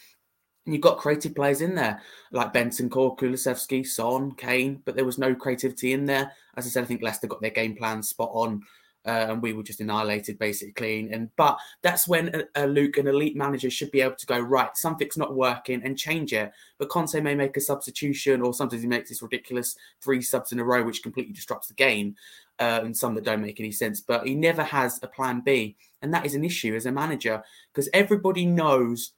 And 0.65 0.75
you've 0.75 0.83
got 0.83 0.99
creative 0.99 1.35
players 1.35 1.61
in 1.61 1.75
there 1.75 2.01
like 2.31 2.53
Bentancur, 2.53 3.19
Kulusevski, 3.19 3.85
Son, 3.87 4.33
Kane, 4.33 4.81
but 4.85 4.95
there 4.95 5.05
was 5.05 5.19
no 5.19 5.35
creativity 5.35 5.93
in 5.93 6.07
there. 6.07 6.33
As 6.57 6.67
I 6.67 6.71
said, 6.71 6.85
I 6.85 6.87
think 6.87 7.03
Leicester 7.03 7.27
got 7.27 7.41
their 7.41 7.51
game 7.51 7.75
plan 7.75 8.03
spot 8.03 8.31
on. 8.33 8.63
uh, 9.05 9.27
and 9.31 9.43
we 9.43 9.53
were 9.53 9.63
just 9.63 9.81
annihilated 9.81 10.39
basically. 10.39 11.11
And 11.11 11.35
but 11.37 11.59
that's 11.83 12.07
when 12.07 12.47
a, 12.55 12.65
a 12.65 12.67
Luke, 12.67 12.99
an 12.99 13.09
elite 13.09 13.37
manager, 13.37 13.71
should 13.71 13.91
be 13.91 14.01
able 14.01 14.17
to 14.17 14.27
go 14.27 14.39
right. 14.39 14.77
Something's 14.77 15.17
not 15.17 15.35
working 15.35 15.83
and 15.85 15.99
change 15.99 16.33
it. 16.33 16.53
But 16.79 16.89
Conte 16.89 17.19
may 17.21 17.35
make 17.35 17.57
a 17.57 17.61
substitution, 17.61 18.43
or 18.43 18.55
sometimes 18.55 18.83
he 18.83 18.89
makes 18.89 19.09
this 19.09 19.23
ridiculous 19.23 19.77
three 20.01 20.23
subs 20.23 20.53
in 20.53 20.61
a 20.61 20.65
row, 20.65 20.83
which 20.85 21.03
completely 21.03 21.33
disrupts 21.33 21.69
the 21.69 21.75
game, 21.75 22.15
uh, 22.59 22.81
and 22.83 22.97
some 22.97 23.15
that 23.15 23.25
don't 23.25 23.43
make 23.43 23.61
any 23.61 23.73
sense. 23.73 24.01
But 24.01 24.27
he 24.27 24.35
never 24.35 24.63
has 24.63 25.01
a 25.03 25.09
plan 25.09 25.43
B, 25.45 25.77
and 26.01 26.15
that 26.15 26.27
is 26.27 26.35
an 26.35 26.45
issue 26.45 26.75
as 26.75 26.87
a 26.87 26.93
manager 26.93 27.43
because 27.73 27.89
everybody 27.93 28.47
knows 28.47 29.13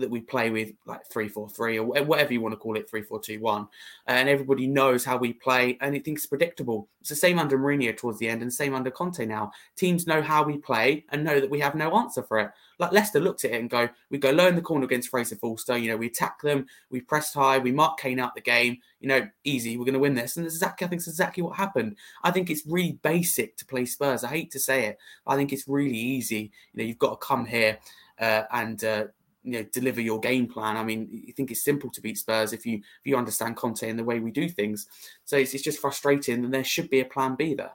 that 0.00 0.10
we 0.10 0.20
play 0.20 0.50
with 0.50 0.72
like 0.86 1.06
three 1.06 1.28
four 1.28 1.48
three 1.48 1.78
or 1.78 1.84
whatever 1.84 2.32
you 2.32 2.40
want 2.40 2.52
to 2.52 2.58
call 2.58 2.76
it 2.76 2.88
three 2.88 3.02
four 3.02 3.20
two 3.20 3.40
one, 3.40 3.68
and 4.06 4.28
everybody 4.28 4.66
knows 4.66 5.04
how 5.04 5.16
we 5.16 5.32
play 5.32 5.78
and 5.80 5.94
it 5.94 6.04
thinks 6.04 6.26
predictable. 6.26 6.88
It's 7.00 7.08
the 7.08 7.16
same 7.16 7.38
under 7.38 7.58
Mourinho 7.58 7.96
towards 7.96 8.18
the 8.18 8.28
end 8.28 8.42
and 8.42 8.52
same 8.52 8.74
under 8.74 8.90
Conte 8.90 9.24
now. 9.24 9.52
Teams 9.76 10.06
know 10.06 10.20
how 10.20 10.42
we 10.42 10.58
play 10.58 11.06
and 11.10 11.24
know 11.24 11.40
that 11.40 11.48
we 11.50 11.60
have 11.60 11.74
no 11.74 11.96
answer 11.96 12.22
for 12.22 12.38
it. 12.38 12.50
Like 12.78 12.92
Leicester 12.92 13.20
looked 13.20 13.44
at 13.44 13.52
it 13.52 13.60
and 13.60 13.70
go, 13.70 13.88
we 14.10 14.18
go 14.18 14.30
low 14.30 14.46
in 14.46 14.56
the 14.56 14.62
corner 14.62 14.84
against 14.84 15.08
Fraser 15.10 15.36
Forster. 15.36 15.76
You 15.76 15.90
know, 15.90 15.96
we 15.96 16.06
attack 16.06 16.40
them, 16.42 16.66
we 16.90 17.00
pressed 17.00 17.34
high, 17.34 17.58
we 17.58 17.72
mark 17.72 17.98
Kane 17.98 18.18
out 18.18 18.34
the 18.34 18.40
game. 18.40 18.78
You 19.00 19.08
know, 19.08 19.28
easy, 19.44 19.76
we're 19.76 19.84
going 19.84 19.94
to 19.94 19.98
win 19.98 20.14
this. 20.14 20.36
And 20.36 20.46
exactly, 20.46 20.86
I 20.86 20.88
think 20.88 21.00
it's 21.00 21.08
exactly 21.08 21.42
what 21.42 21.56
happened. 21.56 21.96
I 22.22 22.30
think 22.30 22.50
it's 22.50 22.66
really 22.66 22.98
basic 23.02 23.56
to 23.58 23.66
play 23.66 23.86
Spurs. 23.86 24.24
I 24.24 24.28
hate 24.28 24.50
to 24.52 24.58
say 24.58 24.86
it, 24.86 24.98
I 25.26 25.36
think 25.36 25.52
it's 25.52 25.68
really 25.68 25.96
easy. 25.96 26.50
You 26.72 26.82
know, 26.82 26.84
you've 26.84 26.98
got 26.98 27.20
to 27.20 27.26
come 27.26 27.46
here 27.46 27.78
uh, 28.18 28.42
and 28.52 28.82
uh, 28.84 29.04
you 29.42 29.52
know 29.52 29.62
deliver 29.72 30.00
your 30.00 30.20
game 30.20 30.46
plan. 30.46 30.76
I 30.76 30.84
mean, 30.84 31.08
you 31.10 31.32
think 31.32 31.50
it's 31.50 31.64
simple 31.64 31.90
to 31.90 32.00
beat 32.00 32.18
Spurs 32.18 32.52
if 32.52 32.66
you 32.66 32.76
if 32.76 33.04
you 33.04 33.16
understand 33.16 33.56
Conte 33.56 33.88
and 33.88 33.98
the 33.98 34.04
way 34.04 34.20
we 34.20 34.30
do 34.30 34.48
things. 34.48 34.86
So 35.24 35.36
it's, 35.36 35.54
it's 35.54 35.62
just 35.62 35.80
frustrating, 35.80 36.44
and 36.44 36.52
there 36.52 36.64
should 36.64 36.90
be 36.90 37.00
a 37.00 37.04
plan 37.04 37.36
B 37.36 37.54
there. 37.54 37.72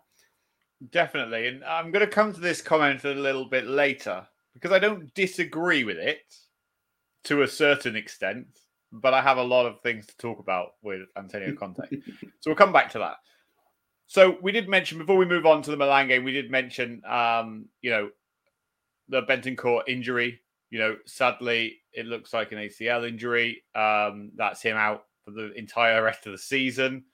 Definitely, 0.91 1.47
and 1.47 1.63
I'm 1.63 1.91
going 1.91 2.05
to 2.05 2.11
come 2.11 2.33
to 2.33 2.39
this 2.39 2.61
comment 2.61 3.03
a 3.03 3.13
little 3.13 3.45
bit 3.45 3.65
later 3.65 4.27
because 4.53 4.71
I 4.71 4.79
don't 4.79 5.13
disagree 5.13 5.83
with 5.83 5.97
it 5.97 6.19
to 7.25 7.41
a 7.41 7.47
certain 7.47 7.95
extent, 7.95 8.47
but 8.91 9.13
I 9.13 9.21
have 9.21 9.37
a 9.37 9.43
lot 9.43 9.65
of 9.65 9.81
things 9.81 10.05
to 10.07 10.17
talk 10.17 10.39
about 10.39 10.71
with 10.81 11.01
Antonio 11.17 11.53
Conte. 11.59 11.81
so 11.89 12.29
we'll 12.47 12.55
come 12.55 12.73
back 12.73 12.91
to 12.91 12.99
that. 12.99 13.15
So 14.07 14.37
we 14.41 14.51
did 14.51 14.69
mention 14.69 14.97
before 14.97 15.17
we 15.17 15.25
move 15.25 15.45
on 15.45 15.61
to 15.63 15.71
the 15.71 15.77
Milan 15.77 16.07
game, 16.07 16.23
we 16.23 16.31
did 16.31 16.51
mention, 16.51 17.01
um, 17.07 17.65
you 17.81 17.89
know, 17.89 18.09
the 19.09 19.23
Bentancur 19.23 19.81
injury 19.87 20.41
you 20.69 20.79
know, 20.79 20.97
sadly, 21.05 21.77
it 21.93 22.05
looks 22.05 22.33
like 22.33 22.51
an 22.51 22.57
ACL 22.57 23.07
injury. 23.07 23.63
Um, 23.75 24.31
that's 24.35 24.61
him 24.61 24.77
out 24.77 25.05
for 25.23 25.31
the 25.31 25.53
entire 25.53 26.03
rest 26.03 26.25
of 26.25 26.31
the 26.31 26.37
season. 26.37 27.05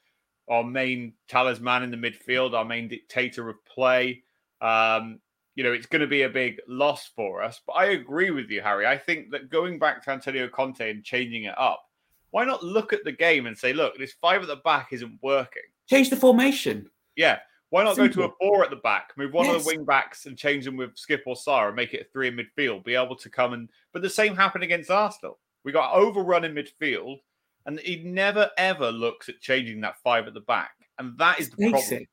Our 0.50 0.63
main 0.63 1.13
talisman 1.27 1.84
in 1.84 1.91
the 1.91 1.98
midfield, 1.98 2.53
our 2.53 2.65
main 2.65 2.88
dictator 2.88 3.50
of 3.50 3.63
play. 3.65 4.24
Um, 4.62 5.20
you 5.55 5.63
know, 5.63 5.74
it's 5.74 5.86
going 5.86 6.01
to 6.01 6.08
be 6.08 6.24
a 6.24 6.29
big 6.29 6.60
loss 6.67 7.10
for 7.15 7.41
us. 7.43 7.62
But 7.65 7.74
I 7.74 7.86
agree 7.88 8.31
with 8.31 8.50
you, 8.50 8.62
Harry. 8.62 8.88
I 8.88 8.98
think 8.98 9.31
that 9.31 9.50
going 9.50 9.79
back 9.79 10.03
to 10.03 10.12
Antonio 10.12 10.48
Conte 10.48 10.89
and 10.89 11.03
changing 11.03 11.43
it 11.43 11.58
up, 11.58 11.84
why 12.31 12.46
not 12.46 12.63
look 12.63 12.93
at 12.93 13.03
the 13.03 13.12
game 13.12 13.46
and 13.46 13.58
say, 13.58 13.74
look, 13.74 13.98
this 13.98 14.13
five 14.13 14.41
at 14.41 14.48
the 14.48 14.58
back 14.58 14.89
isn't 14.91 15.20
working? 15.22 15.63
Change 15.89 16.10
the 16.10 16.15
formation. 16.15 16.89
Yeah. 17.15 17.39
Why 17.72 17.86
not 17.86 17.96
Simple. 17.96 18.24
go 18.24 18.28
to 18.28 18.34
a 18.34 18.36
four 18.38 18.63
at 18.66 18.70
the 18.70 18.75
back, 18.75 19.12
move 19.16 19.32
one 19.32 19.46
yes. 19.46 19.56
of 19.56 19.63
the 19.63 19.68
wing 19.68 19.86
backs 19.86 20.25
and 20.25 20.38
change 20.38 20.66
them 20.66 20.75
with 20.75 20.94
Skipp 20.96 21.22
or 21.25 21.36
Sarr 21.36 21.68
and 21.68 21.75
make 21.75 21.94
it 21.94 22.01
a 22.01 22.12
three 22.12 22.28
in 22.28 22.36
midfield, 22.36 22.84
be 22.84 22.96
able 22.96 23.16
to 23.16 23.30
come 23.30 23.54
and. 23.54 23.70
But 23.94 24.01
the 24.01 24.10
same 24.10 24.36
happened 24.36 24.66
against 24.66 24.92
Arsenal. 24.92 25.40
We 25.63 25.72
got 25.72 25.94
overrun 25.94 26.44
in 26.44 26.54
midfield, 26.54 27.22
and 27.66 27.80
he 27.80 28.04
never 28.04 28.50
ever 28.58 28.92
looks 28.92 29.30
at 29.30 29.40
changing 29.40 29.80
that 29.82 29.96
five 30.04 30.28
at 30.28 30.34
the 30.34 30.42
back, 30.42 30.72
and 31.00 31.18
that 31.18 31.40
is 31.40 31.50
the 31.50 31.72
Basic. 31.72 31.72
problem. 31.72 32.08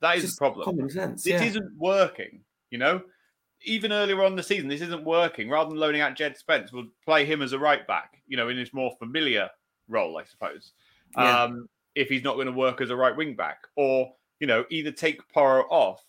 That 0.00 0.16
is 0.16 0.22
Just 0.24 0.36
the 0.36 0.40
problem. 0.40 0.64
Common 0.64 0.90
sense. 0.90 1.24
Yeah. 1.24 1.42
isn't 1.42 1.72
working. 1.78 2.40
You 2.70 2.78
know, 2.78 3.02
even 3.62 3.92
earlier 3.92 4.24
on 4.24 4.34
the 4.34 4.42
season, 4.42 4.68
this 4.68 4.80
isn't 4.80 5.04
working. 5.04 5.48
Rather 5.48 5.70
than 5.70 5.78
loaning 5.78 6.00
out 6.00 6.16
Jed 6.16 6.36
Spence, 6.36 6.72
we'll 6.72 6.88
play 7.04 7.24
him 7.24 7.42
as 7.42 7.52
a 7.52 7.58
right 7.60 7.86
back. 7.86 8.20
You 8.26 8.36
know, 8.36 8.48
in 8.48 8.58
his 8.58 8.74
more 8.74 8.92
familiar 8.98 9.50
role, 9.88 10.18
I 10.18 10.24
suppose. 10.24 10.72
Yeah. 11.16 11.44
Um, 11.44 11.68
if 11.94 12.08
he's 12.08 12.24
not 12.24 12.34
going 12.34 12.48
to 12.48 12.52
work 12.52 12.80
as 12.80 12.90
a 12.90 12.96
right 12.96 13.16
wing 13.16 13.36
back, 13.36 13.58
or 13.76 14.12
you 14.40 14.46
know, 14.46 14.64
either 14.70 14.90
take 14.90 15.26
Porro 15.32 15.64
off 15.70 16.04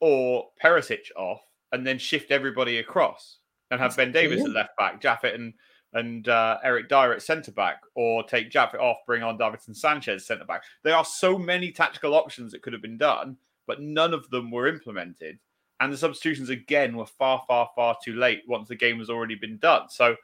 or 0.00 0.46
Perisic 0.62 1.10
off 1.16 1.40
and 1.72 1.86
then 1.86 1.98
shift 1.98 2.30
everybody 2.30 2.78
across 2.78 3.38
and 3.70 3.80
have 3.80 3.90
That's 3.90 3.96
Ben 3.96 4.12
Davies 4.12 4.44
at 4.44 4.50
left 4.50 4.76
back, 4.76 5.00
Japhet 5.00 5.34
and 5.34 5.52
and 5.92 6.28
uh, 6.28 6.58
Eric 6.62 6.88
Dier 6.88 7.12
at 7.12 7.22
centre 7.22 7.50
back, 7.50 7.80
or 7.96 8.22
take 8.22 8.50
Japhet 8.50 8.78
off, 8.78 8.98
bring 9.06 9.24
on 9.24 9.36
Davinson 9.36 9.74
Sanchez 9.74 10.24
centre 10.24 10.44
back. 10.44 10.62
There 10.84 10.94
are 10.94 11.04
so 11.04 11.36
many 11.36 11.72
tactical 11.72 12.14
options 12.14 12.52
that 12.52 12.62
could 12.62 12.72
have 12.72 12.82
been 12.82 12.98
done, 12.98 13.36
but 13.66 13.80
none 13.80 14.14
of 14.14 14.28
them 14.30 14.52
were 14.52 14.68
implemented. 14.68 15.38
And 15.80 15.92
the 15.92 15.96
substitutions 15.96 16.48
again 16.48 16.96
were 16.96 17.06
far, 17.06 17.42
far, 17.48 17.70
far 17.74 17.96
too 18.04 18.14
late 18.14 18.42
once 18.46 18.68
the 18.68 18.76
game 18.76 18.98
has 18.98 19.10
already 19.10 19.34
been 19.34 19.58
done. 19.58 19.88
So, 19.88 20.14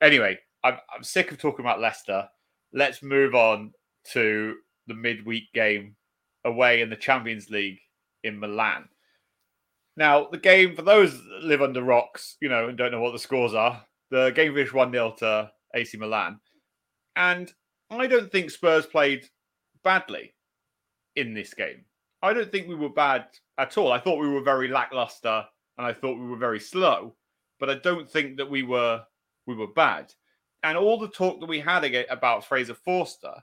anyway, 0.00 0.38
I'm, 0.62 0.76
I'm 0.94 1.02
sick 1.02 1.32
of 1.32 1.38
talking 1.38 1.64
about 1.64 1.80
Leicester. 1.80 2.28
Let's 2.72 3.02
move 3.02 3.34
on 3.34 3.72
to 4.12 4.54
the 4.86 4.94
midweek 4.94 5.52
game 5.52 5.96
away 6.46 6.80
in 6.80 6.88
the 6.88 6.96
Champions 6.96 7.50
League 7.50 7.78
in 8.24 8.38
Milan. 8.38 8.88
Now, 9.96 10.28
the 10.30 10.38
game, 10.38 10.74
for 10.74 10.82
those 10.82 11.12
that 11.12 11.42
live 11.42 11.62
under 11.62 11.82
rocks, 11.82 12.36
you 12.40 12.48
know, 12.48 12.68
and 12.68 12.78
don't 12.78 12.92
know 12.92 13.00
what 13.00 13.12
the 13.12 13.18
scores 13.18 13.54
are, 13.54 13.84
the 14.10 14.30
game 14.30 14.54
finished 14.54 14.74
1 14.74 14.92
0 14.92 15.14
to 15.18 15.50
AC 15.74 15.96
Milan. 15.96 16.38
And 17.16 17.52
I 17.90 18.06
don't 18.06 18.30
think 18.30 18.50
Spurs 18.50 18.86
played 18.86 19.26
badly 19.82 20.34
in 21.16 21.34
this 21.34 21.54
game. 21.54 21.84
I 22.22 22.32
don't 22.32 22.50
think 22.50 22.68
we 22.68 22.74
were 22.74 22.90
bad 22.90 23.26
at 23.58 23.78
all. 23.78 23.92
I 23.92 24.00
thought 24.00 24.20
we 24.20 24.28
were 24.28 24.42
very 24.42 24.68
lackluster 24.68 25.44
and 25.78 25.86
I 25.86 25.92
thought 25.92 26.18
we 26.18 26.26
were 26.26 26.36
very 26.36 26.60
slow, 26.60 27.14
but 27.58 27.70
I 27.70 27.74
don't 27.74 28.10
think 28.10 28.36
that 28.36 28.50
we 28.50 28.62
were 28.62 29.02
we 29.46 29.54
were 29.54 29.68
bad. 29.68 30.12
And 30.62 30.76
all 30.76 30.98
the 30.98 31.08
talk 31.08 31.40
that 31.40 31.48
we 31.48 31.60
had 31.60 31.84
about 32.10 32.44
Fraser 32.44 32.74
Forster 32.74 33.34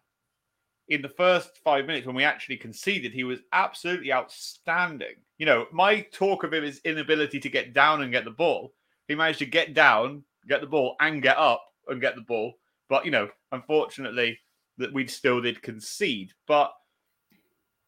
in 0.89 1.01
the 1.01 1.09
first 1.09 1.59
five 1.63 1.85
minutes 1.85 2.05
when 2.05 2.15
we 2.15 2.23
actually 2.23 2.57
conceded, 2.57 3.13
he 3.13 3.23
was 3.23 3.39
absolutely 3.53 4.11
outstanding. 4.11 5.15
You 5.37 5.45
know, 5.45 5.65
my 5.71 6.01
talk 6.11 6.43
of 6.43 6.53
him 6.53 6.63
is 6.63 6.81
inability 6.83 7.39
to 7.39 7.49
get 7.49 7.73
down 7.73 8.01
and 8.01 8.11
get 8.11 8.25
the 8.25 8.31
ball. 8.31 8.73
He 9.07 9.15
managed 9.15 9.39
to 9.39 9.45
get 9.45 9.73
down, 9.73 10.23
get 10.47 10.61
the 10.61 10.67
ball, 10.67 10.95
and 10.99 11.21
get 11.21 11.37
up 11.37 11.63
and 11.87 12.01
get 12.01 12.15
the 12.15 12.21
ball. 12.21 12.53
But 12.89 13.05
you 13.05 13.11
know, 13.11 13.29
unfortunately, 13.51 14.39
that 14.77 14.93
we 14.93 15.07
still 15.07 15.41
did 15.41 15.61
concede. 15.61 16.31
But 16.47 16.73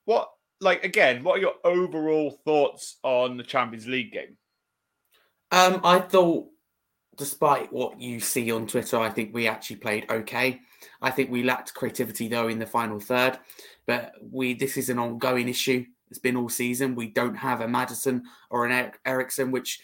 what, 0.06 0.30
like, 0.62 0.84
again, 0.84 1.24
what 1.24 1.38
are 1.38 1.42
your 1.42 1.56
overall 1.64 2.40
thoughts 2.46 2.98
on 3.04 3.38
the 3.38 3.44
Champions 3.44 3.88
League 3.88 4.14
game? 4.14 4.38
Um, 5.52 5.82
I 5.84 6.00
thought, 6.00 6.48
despite 7.18 7.72
what 7.72 8.00
you 8.00 8.20
see 8.20 8.52
on 8.52 8.68
Twitter, 8.68 8.98
I 8.98 9.10
think 9.10 9.34
we 9.34 9.48
actually 9.48 9.78
played 9.78 10.06
okay. 10.10 10.60
I 11.02 11.12
think 11.12 11.32
we 11.32 11.44
lacked 11.44 11.74
creativity 11.74 12.28
though 12.28 12.48
in 12.48 12.60
the 12.60 12.66
final 12.66 13.00
third, 13.00 13.40
but 13.86 14.14
we 14.32 14.54
this 14.54 14.78
is 14.78 14.90
an 14.90 15.00
ongoing 15.00 15.50
issue. 15.50 15.86
It's 16.10 16.20
been 16.20 16.38
all 16.38 16.50
season. 16.50 16.96
We 16.96 17.08
don't 17.08 17.36
have 17.36 17.62
a 17.62 17.68
Maddison 17.68 18.24
or 18.50 18.66
an 18.66 18.92
Eriksen, 19.06 19.52
which 19.52 19.80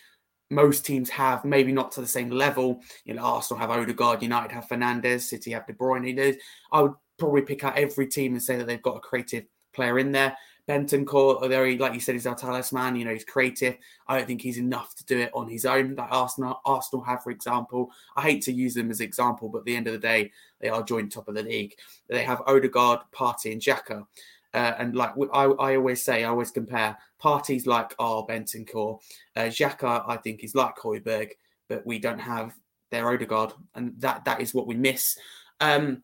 most 0.51 0.85
teams 0.85 1.09
have, 1.09 1.43
maybe 1.45 1.71
not 1.71 1.91
to 1.93 2.01
the 2.01 2.07
same 2.07 2.29
level. 2.29 2.81
You 3.05 3.15
know, 3.15 3.23
Arsenal 3.23 3.59
have 3.59 3.71
Odegaard, 3.71 4.21
United 4.21 4.51
have 4.51 4.67
Fernandes, 4.67 5.21
City 5.21 5.51
have 5.51 5.65
De 5.65 5.73
Bruyne. 5.73 6.35
I 6.71 6.81
would 6.81 6.93
probably 7.17 7.41
pick 7.41 7.63
out 7.63 7.77
every 7.77 8.07
team 8.07 8.33
and 8.33 8.43
say 8.43 8.57
that 8.57 8.67
they've 8.67 8.81
got 8.81 8.97
a 8.97 8.99
creative 8.99 9.45
player 9.73 9.97
in 9.97 10.11
there. 10.11 10.37
Bentancur, 10.71 11.41
although 11.41 11.65
he, 11.65 11.77
like 11.77 11.93
you 11.93 11.99
said, 11.99 12.15
he's 12.15 12.25
our 12.25 12.35
talisman, 12.35 12.95
you 12.95 13.03
know, 13.03 13.11
he's 13.11 13.25
creative. 13.25 13.77
I 14.07 14.17
don't 14.17 14.25
think 14.25 14.41
he's 14.41 14.57
enough 14.57 14.95
to 14.95 15.05
do 15.05 15.19
it 15.19 15.31
on 15.33 15.49
his 15.49 15.65
own, 15.65 15.95
like 15.95 16.11
Arsenal, 16.11 16.61
Arsenal 16.63 17.03
have, 17.03 17.23
for 17.23 17.31
example. 17.31 17.91
I 18.15 18.21
hate 18.21 18.41
to 18.43 18.53
use 18.53 18.73
them 18.73 18.89
as 18.89 19.01
example, 19.01 19.49
but 19.49 19.59
at 19.59 19.65
the 19.65 19.75
end 19.75 19.87
of 19.87 19.93
the 19.93 19.99
day, 19.99 20.31
they 20.61 20.69
are 20.69 20.81
joint 20.81 21.11
top 21.11 21.27
of 21.27 21.35
the 21.35 21.43
league. 21.43 21.75
They 22.07 22.23
have 22.23 22.41
Odegaard, 22.47 23.01
Partey, 23.13 23.51
and 23.51 23.61
Xhaka. 23.61 24.05
Uh, 24.53 24.73
and 24.79 24.95
like 24.95 25.11
I, 25.33 25.43
I 25.43 25.75
always 25.75 26.03
say, 26.03 26.23
I 26.23 26.29
always 26.29 26.51
compare 26.51 26.97
Partey's 27.21 27.67
like 27.67 27.93
our 27.99 28.25
Bentancur. 28.25 28.99
Uh, 29.35 29.41
Xhaka, 29.41 30.05
I 30.07 30.17
think, 30.17 30.43
is 30.43 30.55
like 30.55 30.77
Højbjerg, 30.77 31.31
but 31.67 31.85
we 31.85 31.99
don't 31.99 32.19
have 32.19 32.53
their 32.91 33.09
Odegaard, 33.09 33.53
and 33.75 33.93
that 33.99 34.23
that 34.25 34.39
is 34.39 34.53
what 34.53 34.67
we 34.67 34.75
miss. 34.75 35.17
Um, 35.59 36.03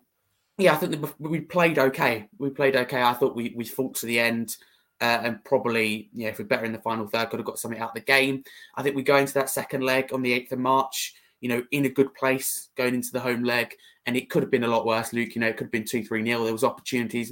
yeah, 0.57 0.73
I 0.73 0.77
think 0.77 1.05
we 1.19 1.41
played 1.41 1.77
okay. 1.77 2.27
We 2.37 2.49
played 2.49 2.75
okay. 2.75 3.01
I 3.01 3.13
thought 3.13 3.35
we 3.35 3.53
we 3.55 3.65
fought 3.65 3.95
to 3.95 4.05
the 4.05 4.19
end. 4.19 4.57
Uh, 4.99 5.21
and 5.23 5.43
probably, 5.45 6.09
yeah, 6.11 6.29
if 6.29 6.39
we're 6.39 6.45
better 6.45 6.65
in 6.65 6.71
the 6.71 6.79
final 6.79 7.05
third, 7.05 7.29
could 7.29 7.39
have 7.39 7.45
got 7.45 7.59
something 7.59 7.79
out 7.79 7.89
of 7.89 7.93
the 7.93 8.01
game. 8.01 8.43
I 8.75 8.81
think 8.81 8.95
we 8.95 9.03
go 9.03 9.17
into 9.17 9.35
that 9.35 9.51
second 9.51 9.83
leg 9.83 10.11
on 10.11 10.23
the 10.23 10.33
8th 10.33 10.53
of 10.53 10.59
March, 10.59 11.13
you 11.39 11.49
know, 11.49 11.63
in 11.69 11.85
a 11.85 11.89
good 11.89 12.15
place 12.15 12.69
going 12.75 12.95
into 12.95 13.11
the 13.11 13.19
home 13.19 13.43
leg. 13.43 13.75
And 14.07 14.17
it 14.17 14.31
could 14.31 14.41
have 14.41 14.49
been 14.49 14.63
a 14.63 14.67
lot 14.67 14.87
worse, 14.87 15.13
Luke. 15.13 15.35
You 15.35 15.41
know, 15.41 15.49
it 15.49 15.55
could 15.55 15.65
have 15.65 15.71
been 15.71 15.85
2 15.85 16.03
3 16.03 16.23
nil. 16.23 16.45
There 16.45 16.51
was 16.51 16.63
opportunities, 16.63 17.31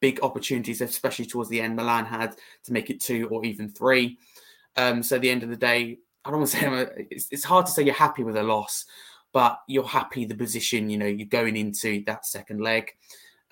big 0.00 0.20
opportunities, 0.22 0.80
especially 0.80 1.26
towards 1.26 1.50
the 1.50 1.60
end. 1.60 1.76
Milan 1.76 2.06
had 2.06 2.36
to 2.64 2.72
make 2.72 2.90
it 2.90 3.00
two 3.00 3.26
or 3.30 3.44
even 3.44 3.70
three. 3.70 4.18
Um, 4.76 5.02
so 5.02 5.16
at 5.16 5.22
the 5.22 5.30
end 5.30 5.42
of 5.42 5.48
the 5.48 5.56
day, 5.56 5.98
I 6.24 6.30
don't 6.30 6.40
want 6.40 6.50
to 6.50 6.56
say 6.56 6.86
it's, 7.10 7.28
it's 7.30 7.44
hard 7.44 7.66
to 7.66 7.72
say 7.72 7.84
you're 7.84 7.94
happy 7.94 8.22
with 8.22 8.36
a 8.36 8.42
loss 8.42 8.84
but 9.34 9.60
you're 9.66 9.84
happy 9.84 10.24
the 10.24 10.34
position 10.34 10.88
you 10.88 10.96
know 10.96 11.06
you're 11.06 11.26
going 11.26 11.58
into 11.58 12.02
that 12.06 12.24
second 12.24 12.62
leg. 12.62 12.94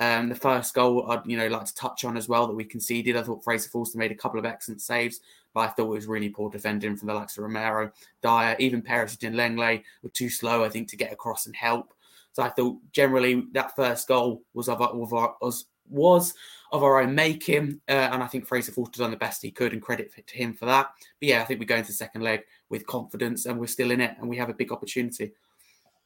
Um, 0.00 0.30
the 0.30 0.34
first 0.34 0.74
goal, 0.74 1.10
I'd 1.10 1.26
you 1.26 1.36
know 1.36 1.48
like 1.48 1.66
to 1.66 1.74
touch 1.74 2.04
on 2.04 2.16
as 2.16 2.28
well 2.28 2.46
that 2.46 2.54
we 2.54 2.64
conceded. 2.64 3.16
I 3.16 3.22
thought 3.22 3.44
Fraser 3.44 3.68
Forster 3.68 3.98
made 3.98 4.10
a 4.10 4.16
couple 4.16 4.38
of 4.38 4.46
excellent 4.46 4.80
saves, 4.80 5.20
but 5.52 5.60
I 5.60 5.66
thought 5.68 5.92
it 5.92 5.96
was 5.96 6.06
really 6.06 6.30
poor 6.30 6.48
defending 6.48 6.96
from 6.96 7.08
the 7.08 7.14
likes 7.14 7.36
of 7.36 7.44
Romero, 7.44 7.92
Dier, 8.22 8.56
even 8.58 8.80
Perisic 8.80 9.26
and 9.26 9.36
Lenglet 9.36 9.82
were 10.02 10.08
too 10.08 10.30
slow, 10.30 10.64
I 10.64 10.70
think, 10.70 10.88
to 10.88 10.96
get 10.96 11.12
across 11.12 11.46
and 11.46 11.54
help. 11.54 11.92
So 12.32 12.42
I 12.42 12.48
thought 12.48 12.78
generally 12.92 13.44
that 13.52 13.76
first 13.76 14.08
goal 14.08 14.42
was 14.54 14.68
of, 14.68 14.80
of 14.80 15.12
our, 15.12 15.36
was 15.42 15.66
was 15.90 16.34
of 16.70 16.82
our 16.82 17.02
own 17.02 17.14
making, 17.14 17.80
uh, 17.88 18.08
and 18.12 18.22
I 18.22 18.26
think 18.28 18.46
Fraser 18.46 18.72
Forster 18.72 19.02
done 19.02 19.10
the 19.10 19.16
best 19.16 19.42
he 19.42 19.50
could, 19.50 19.72
and 19.72 19.82
credit 19.82 20.10
to 20.26 20.36
him 20.36 20.54
for 20.54 20.66
that. 20.66 20.90
But 21.20 21.28
yeah, 21.28 21.42
I 21.42 21.44
think 21.44 21.60
we 21.60 21.66
go 21.66 21.76
into 21.76 21.88
the 21.88 21.94
second 21.94 22.22
leg 22.22 22.42
with 22.70 22.86
confidence, 22.86 23.46
and 23.46 23.58
we're 23.58 23.66
still 23.66 23.90
in 23.90 24.00
it, 24.00 24.16
and 24.18 24.28
we 24.28 24.38
have 24.38 24.48
a 24.48 24.54
big 24.54 24.72
opportunity. 24.72 25.32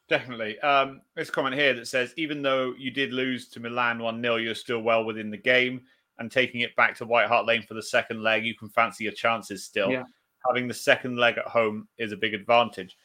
Definitely. 0.09 0.59
Um, 0.61 1.01
a 1.17 1.25
comment 1.25 1.57
here 1.57 1.75
that 1.75 1.89
says, 1.89 2.15
even 2.17 2.41
though 2.43 2.75
you 2.79 2.91
did 2.91 3.13
lose 3.13 3.49
to 3.49 3.61
Milan 3.61 3.99
1 3.99 4.23
0, 4.23 4.37
you're 4.37 4.55
still 4.55 4.81
well 4.81 5.05
within 5.05 5.31
the 5.31 5.37
game. 5.37 5.83
And 6.19 6.33
taking 6.33 6.63
it 6.63 6.75
back 6.77 6.97
to 6.97 7.05
White 7.05 7.29
Hart 7.29 7.45
Lane 7.45 7.63
for 7.63 7.75
the 7.75 7.83
second 7.83 8.23
leg, 8.23 8.47
you 8.47 8.55
can 8.55 8.71
fancy 8.71 9.05
your 9.05 9.13
chances 9.13 9.65
still. 9.65 9.91
Yeah. 9.91 10.05
Having 10.49 10.69
the 10.69 10.75
second 10.75 11.17
leg 11.17 11.37
at 11.37 11.45
home 11.45 11.89
is 11.99 12.13
a 12.13 12.17
big 12.17 12.33
advantage. 12.33 12.97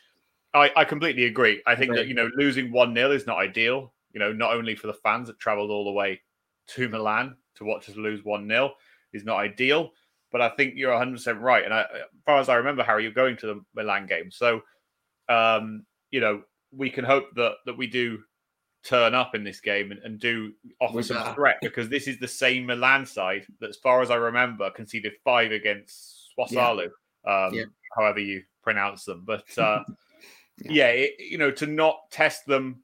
I, 0.54 0.72
I 0.78 0.86
completely 0.86 1.26
agree. 1.26 1.62
I 1.66 1.76
think 1.76 1.92
right. 1.92 1.98
that, 1.98 2.08
you 2.08 2.14
know, 2.14 2.30
losing 2.38 2.72
1 2.72 2.94
0 2.94 3.12
is 3.12 3.28
not 3.28 3.38
ideal, 3.38 3.94
you 4.14 4.20
know, 4.20 4.32
not 4.32 4.54
only 4.54 4.76
for 4.76 4.88
the 4.88 4.94
fans 4.94 5.28
that 5.28 5.40
travelled 5.40 5.72
all 5.72 5.84
the 5.84 5.92
way 5.92 6.22
to 6.68 6.88
Milan 6.88 7.36
to 7.56 7.66
watch 7.66 7.90
us 7.90 7.96
lose 7.96 8.24
1 8.24 8.48
0 8.48 8.74
is 9.14 9.26
not 9.26 9.40
ideal. 9.40 9.92
But 10.32 10.42
I 10.42 10.50
think 10.50 10.76
you're 10.78 10.94
100% 10.94 11.42
right. 11.42 11.66
And 11.66 11.74
I, 11.74 11.82
as 11.82 11.88
far 12.26 12.40
as 12.40 12.48
I 12.48 12.56
remember, 12.56 12.84
Harry, 12.84 13.04
you're 13.04 13.12
going 13.12 13.36
to 13.38 13.48
the 13.48 13.62
Milan 13.76 14.06
game. 14.06 14.32
So, 14.32 14.62
um, 15.28 15.86
you 16.12 16.22
know, 16.22 16.44
we 16.72 16.90
can 16.90 17.06
hope 17.06 17.34
that 17.36 17.54
that 17.66 17.78
we 17.78 17.88
do 17.88 18.20
turn 18.84 19.14
up 19.14 19.36
in 19.36 19.44
this 19.44 19.60
game 19.60 19.92
and, 19.92 20.00
and 20.04 20.20
do 20.20 20.54
offer 20.80 21.04
some 21.04 21.36
threat 21.36 21.58
because 21.62 21.90
this 21.90 22.08
is 22.08 22.20
the 22.20 22.28
same 22.28 22.66
Milan 22.66 23.06
side 23.06 23.46
that, 23.60 23.70
as 23.70 23.78
far 23.78 24.02
as 24.02 24.10
I 24.10 24.16
remember, 24.16 24.70
conceded 24.72 25.14
five 25.24 25.52
against 25.52 26.32
Sassuolo, 26.38 26.90
yeah. 27.26 27.46
Um, 27.46 27.54
yeah. 27.54 27.64
however 27.96 28.20
you 28.20 28.44
pronounce 28.64 29.06
them. 29.06 29.24
But 29.26 29.46
uh, 29.58 29.84
yeah, 30.64 30.72
yeah 30.72 30.88
it, 30.88 31.12
you 31.20 31.38
know, 31.38 31.52
to 31.52 31.68
not 31.68 32.00
test 32.12 32.46
them 32.46 32.84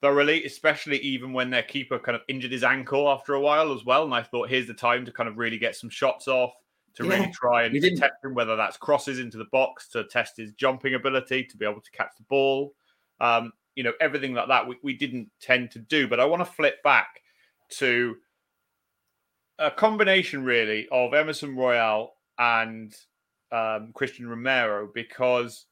thoroughly, 0.00 0.44
especially 0.44 0.98
even 0.98 1.32
when 1.32 1.50
their 1.50 1.62
keeper 1.62 1.98
kind 1.98 2.16
of 2.16 2.22
injured 2.28 2.52
his 2.52 2.64
ankle 2.64 3.08
after 3.08 3.34
a 3.34 3.40
while 3.40 3.72
as 3.72 3.84
well. 3.84 4.04
And 4.04 4.14
I 4.14 4.22
thought 4.22 4.48
here's 4.48 4.66
the 4.66 4.74
time 4.74 5.04
to 5.04 5.12
kind 5.12 5.28
of 5.28 5.38
really 5.38 5.58
get 5.58 5.76
some 5.76 5.90
shots 5.90 6.28
off. 6.28 6.52
To 6.96 7.04
yeah, 7.06 7.18
really 7.20 7.32
try 7.32 7.62
and 7.62 7.80
test 7.96 8.14
him, 8.24 8.34
whether 8.34 8.56
that's 8.56 8.76
crosses 8.76 9.20
into 9.20 9.38
the 9.38 9.46
box 9.52 9.88
to 9.90 10.02
test 10.08 10.36
his 10.36 10.52
jumping 10.54 10.94
ability, 10.94 11.44
to 11.44 11.56
be 11.56 11.64
able 11.64 11.80
to 11.80 11.90
catch 11.92 12.10
the 12.18 12.24
ball, 12.24 12.74
um, 13.20 13.52
you 13.74 13.82
know, 13.82 13.92
everything 14.00 14.34
like 14.34 14.48
that 14.48 14.66
we, 14.66 14.76
we 14.82 14.94
didn't 14.94 15.30
tend 15.40 15.70
to 15.72 15.78
do. 15.78 16.08
But 16.08 16.20
I 16.20 16.24
want 16.24 16.40
to 16.40 16.52
flip 16.52 16.82
back 16.82 17.20
to 17.78 18.16
a 19.58 19.70
combination 19.70 20.44
really 20.44 20.88
of 20.90 21.14
Emerson 21.14 21.56
Royal 21.56 22.14
and 22.38 22.94
um, 23.52 23.92
Christian 23.94 24.28
Romero 24.28 24.88
because 24.92 25.66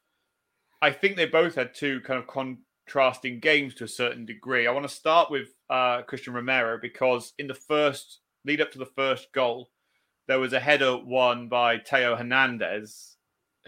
I 0.82 0.90
think 0.90 1.16
they 1.16 1.26
both 1.26 1.54
had 1.54 1.74
two 1.74 2.00
kind 2.02 2.18
of 2.18 2.26
contrasting 2.26 3.40
games 3.40 3.74
to 3.74 3.84
a 3.84 3.88
certain 3.88 4.26
degree. 4.26 4.66
I 4.66 4.72
want 4.72 4.86
to 4.86 4.94
start 4.94 5.30
with 5.30 5.48
uh, 5.70 6.02
Christian 6.02 6.34
Romero 6.34 6.78
because 6.80 7.32
in 7.38 7.46
the 7.46 7.54
first 7.54 8.20
lead 8.44 8.60
up 8.60 8.70
to 8.72 8.78
the 8.78 8.86
first 8.86 9.32
goal, 9.32 9.70
there 10.26 10.38
was 10.38 10.52
a 10.52 10.60
header 10.60 10.96
won 10.96 11.48
by 11.48 11.78
Theo 11.78 12.14
Hernandez 12.14 13.16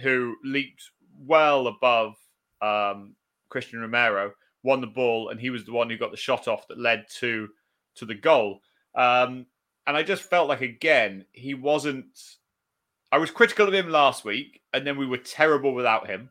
who 0.00 0.37
leaped 0.44 0.90
well 1.18 1.66
above 1.66 2.16
um, 2.62 3.16
Christian 3.50 3.80
Romero, 3.80 4.33
won 4.62 4.80
the 4.80 4.87
ball, 4.87 5.28
and 5.28 5.40
he 5.40 5.50
was 5.50 5.64
the 5.64 5.73
one 5.73 5.90
who 5.90 5.99
got 5.99 6.11
the 6.11 6.16
shot 6.16 6.49
off 6.49 6.69
that 6.69 6.78
led 6.78 7.07
to 7.19 7.49
to 7.97 8.07
the 8.07 8.14
goal. 8.14 8.61
Um, 8.95 9.47
and 9.87 9.97
I 9.97 10.02
just 10.02 10.23
felt 10.23 10.49
like 10.49 10.62
again 10.62 11.25
he 11.33 11.54
wasn't. 11.54 12.19
I 13.12 13.19
was 13.19 13.30
critical 13.30 13.66
of 13.66 13.75
him 13.75 13.90
last 13.90 14.25
week, 14.25 14.61
and 14.73 14.87
then 14.87 14.97
we 14.97 15.07
were 15.07 15.19
terrible 15.19 15.75
without 15.75 16.07
him. 16.07 16.30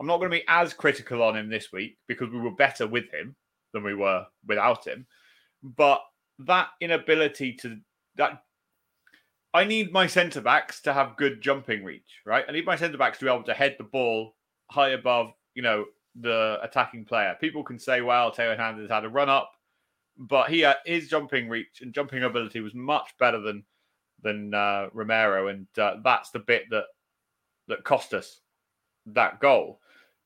I'm 0.00 0.06
not 0.06 0.18
going 0.18 0.30
to 0.30 0.36
be 0.36 0.44
as 0.48 0.72
critical 0.72 1.22
on 1.22 1.36
him 1.36 1.48
this 1.48 1.72
week 1.72 1.98
because 2.06 2.30
we 2.30 2.40
were 2.40 2.52
better 2.54 2.86
with 2.86 3.10
him 3.12 3.36
than 3.72 3.84
we 3.84 3.94
were 3.94 4.26
without 4.46 4.86
him. 4.86 5.06
But 5.62 6.00
that 6.40 6.68
inability 6.80 7.54
to 7.54 7.78
that 8.16 8.42
I 9.54 9.64
need 9.64 9.90
my 9.90 10.06
centre 10.06 10.42
backs 10.42 10.82
to 10.82 10.92
have 10.92 11.16
good 11.16 11.40
jumping 11.40 11.82
reach, 11.82 12.20
right? 12.26 12.44
I 12.46 12.52
need 12.52 12.66
my 12.66 12.76
centre 12.76 12.98
backs 12.98 13.18
to 13.18 13.24
be 13.24 13.30
able 13.30 13.44
to 13.44 13.54
head 13.54 13.76
the 13.78 13.84
ball 13.84 14.34
high 14.70 14.90
above, 14.90 15.32
you 15.54 15.62
know, 15.62 15.86
the 16.20 16.58
attacking 16.62 17.04
player. 17.04 17.36
People 17.40 17.62
can 17.62 17.78
say, 17.78 18.00
well, 18.00 18.30
Theo 18.30 18.50
Hernandez 18.50 18.90
had 18.90 19.04
a 19.04 19.08
run 19.08 19.28
up, 19.28 19.52
but 20.16 20.48
he 20.48 20.60
had, 20.60 20.76
his 20.84 21.08
jumping 21.08 21.48
reach 21.48 21.80
and 21.80 21.92
jumping 21.92 22.22
ability 22.22 22.60
was 22.60 22.74
much 22.74 23.10
better 23.18 23.40
than 23.40 23.64
than 24.22 24.54
uh, 24.54 24.88
Romero, 24.92 25.48
and 25.48 25.66
uh, 25.78 25.96
that's 26.02 26.30
the 26.30 26.38
bit 26.38 26.64
that 26.70 26.84
that 27.68 27.84
cost 27.84 28.14
us 28.14 28.40
that 29.06 29.40
goal. 29.40 29.80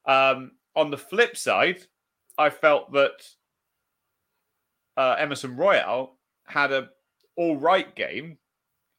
Um, 0.06 0.52
on 0.76 0.90
the 0.90 0.98
flip 0.98 1.36
side, 1.36 1.80
I 2.38 2.50
felt 2.50 2.92
that 2.92 3.26
uh, 4.96 5.16
Emerson 5.18 5.56
Royal 5.56 6.16
had 6.46 6.72
a 6.72 6.88
all 7.36 7.56
right 7.56 7.94
game, 7.96 8.38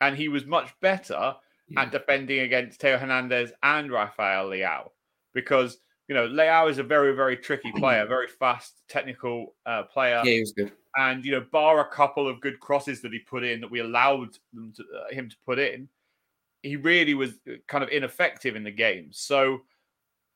and 0.01 0.17
he 0.17 0.27
was 0.27 0.45
much 0.45 0.73
better 0.81 1.35
yeah. 1.67 1.81
at 1.81 1.91
defending 1.91 2.39
against 2.39 2.81
Theo 2.81 2.97
Hernandez 2.97 3.53
and 3.63 3.91
Rafael 3.91 4.49
Leao 4.49 4.89
because 5.33 5.77
you 6.11 6.17
know, 6.17 6.27
Leao 6.27 6.69
is 6.69 6.77
a 6.77 6.83
very, 6.83 7.15
very 7.15 7.37
tricky 7.37 7.71
player, 7.77 8.05
very 8.05 8.27
fast, 8.27 8.81
technical 8.89 9.55
uh, 9.65 9.83
player. 9.83 10.21
Yeah, 10.25 10.31
he 10.33 10.39
was 10.41 10.51
good. 10.51 10.73
And 10.97 11.23
you 11.23 11.31
know, 11.31 11.45
bar 11.53 11.79
a 11.79 11.89
couple 11.89 12.27
of 12.27 12.41
good 12.41 12.59
crosses 12.59 13.01
that 13.01 13.13
he 13.13 13.19
put 13.19 13.45
in 13.45 13.61
that 13.61 13.71
we 13.71 13.79
allowed 13.79 14.37
them 14.53 14.73
to, 14.75 14.83
uh, 14.83 15.15
him 15.15 15.29
to 15.29 15.35
put 15.45 15.57
in, 15.57 15.87
he 16.63 16.75
really 16.75 17.13
was 17.13 17.35
uh, 17.49 17.53
kind 17.69 17.81
of 17.81 17.89
ineffective 17.91 18.57
in 18.57 18.65
the 18.65 18.71
game. 18.71 19.07
So 19.11 19.61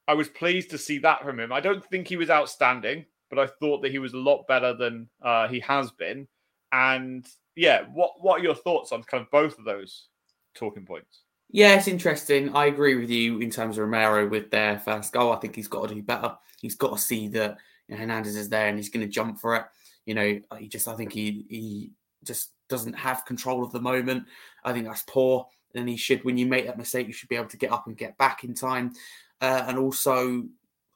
I 0.08 0.14
was 0.14 0.30
pleased 0.30 0.70
to 0.70 0.78
see 0.78 0.98
that 1.00 1.22
from 1.24 1.42
him. 1.42 1.52
I 1.52 1.60
don't 1.60 1.84
think 1.84 2.08
he 2.08 2.16
was 2.16 2.30
outstanding, 2.30 3.04
but 3.30 3.38
I 3.38 3.48
thought 3.60 3.82
that 3.82 3.92
he 3.92 4.00
was 4.00 4.14
a 4.14 4.18
lot 4.18 4.48
better 4.48 4.74
than 4.74 5.10
uh, 5.22 5.50
he 5.50 5.60
has 5.60 5.92
been. 5.92 6.26
And 6.72 7.28
yeah, 7.58 7.82
what 7.94 8.14
what 8.22 8.40
are 8.40 8.44
your 8.44 8.56
thoughts 8.56 8.94
on 8.94 9.04
kind 9.04 9.24
of 9.24 9.30
both 9.30 9.60
of 9.60 9.66
those 9.66 10.08
talking 10.56 10.86
points? 10.86 11.25
Yeah, 11.50 11.76
it's 11.76 11.88
interesting. 11.88 12.54
I 12.56 12.66
agree 12.66 12.96
with 12.96 13.10
you 13.10 13.40
in 13.40 13.50
terms 13.50 13.78
of 13.78 13.84
Romero 13.84 14.28
with 14.28 14.50
their 14.52 14.80
first 14.80 15.14
goal. 15.14 15.32
I 15.32 15.38
think 15.38 15.56
he's 15.56 15.68
got 15.68 15.88
to 15.88 15.96
do 15.96 16.02
better. 16.02 16.36
He's 16.60 16.76
got 16.76 16.92
to 16.96 17.02
see 17.02 17.28
that 17.30 17.58
you 17.88 17.96
know, 17.96 18.02
Hernandez 18.02 18.36
is 18.36 18.50
there 18.50 18.68
and 18.68 18.78
he's 18.78 18.90
going 18.90 19.06
to 19.06 19.12
jump 19.12 19.40
for 19.40 19.56
it. 19.56 19.64
You 20.06 20.16
know, 20.16 20.40
he 20.58 20.68
just, 20.68 20.88
I 20.88 20.96
think 20.96 21.14
he 21.14 21.46
he 21.50 21.92
just 22.24 22.52
doesn't 22.68 22.94
have 22.94 23.26
control 23.26 23.64
of 23.64 23.72
the 23.72 23.80
moment. 23.80 24.26
I 24.64 24.74
think 24.74 24.86
that's 24.86 25.04
poor. 25.04 25.48
And 25.76 25.88
he 25.88 25.98
should, 25.98 26.24
when 26.24 26.38
you 26.38 26.46
make 26.46 26.66
that 26.66 26.78
mistake, 26.78 27.08
you 27.08 27.14
should 27.14 27.30
be 27.30 27.36
able 27.36 27.50
to 27.50 27.58
get 27.58 27.72
up 27.72 27.88
and 27.88 27.98
get 27.98 28.18
back 28.18 28.44
in 28.44 28.54
time. 28.54 28.94
Uh, 29.42 29.66
and 29.68 29.78
also, 29.78 30.44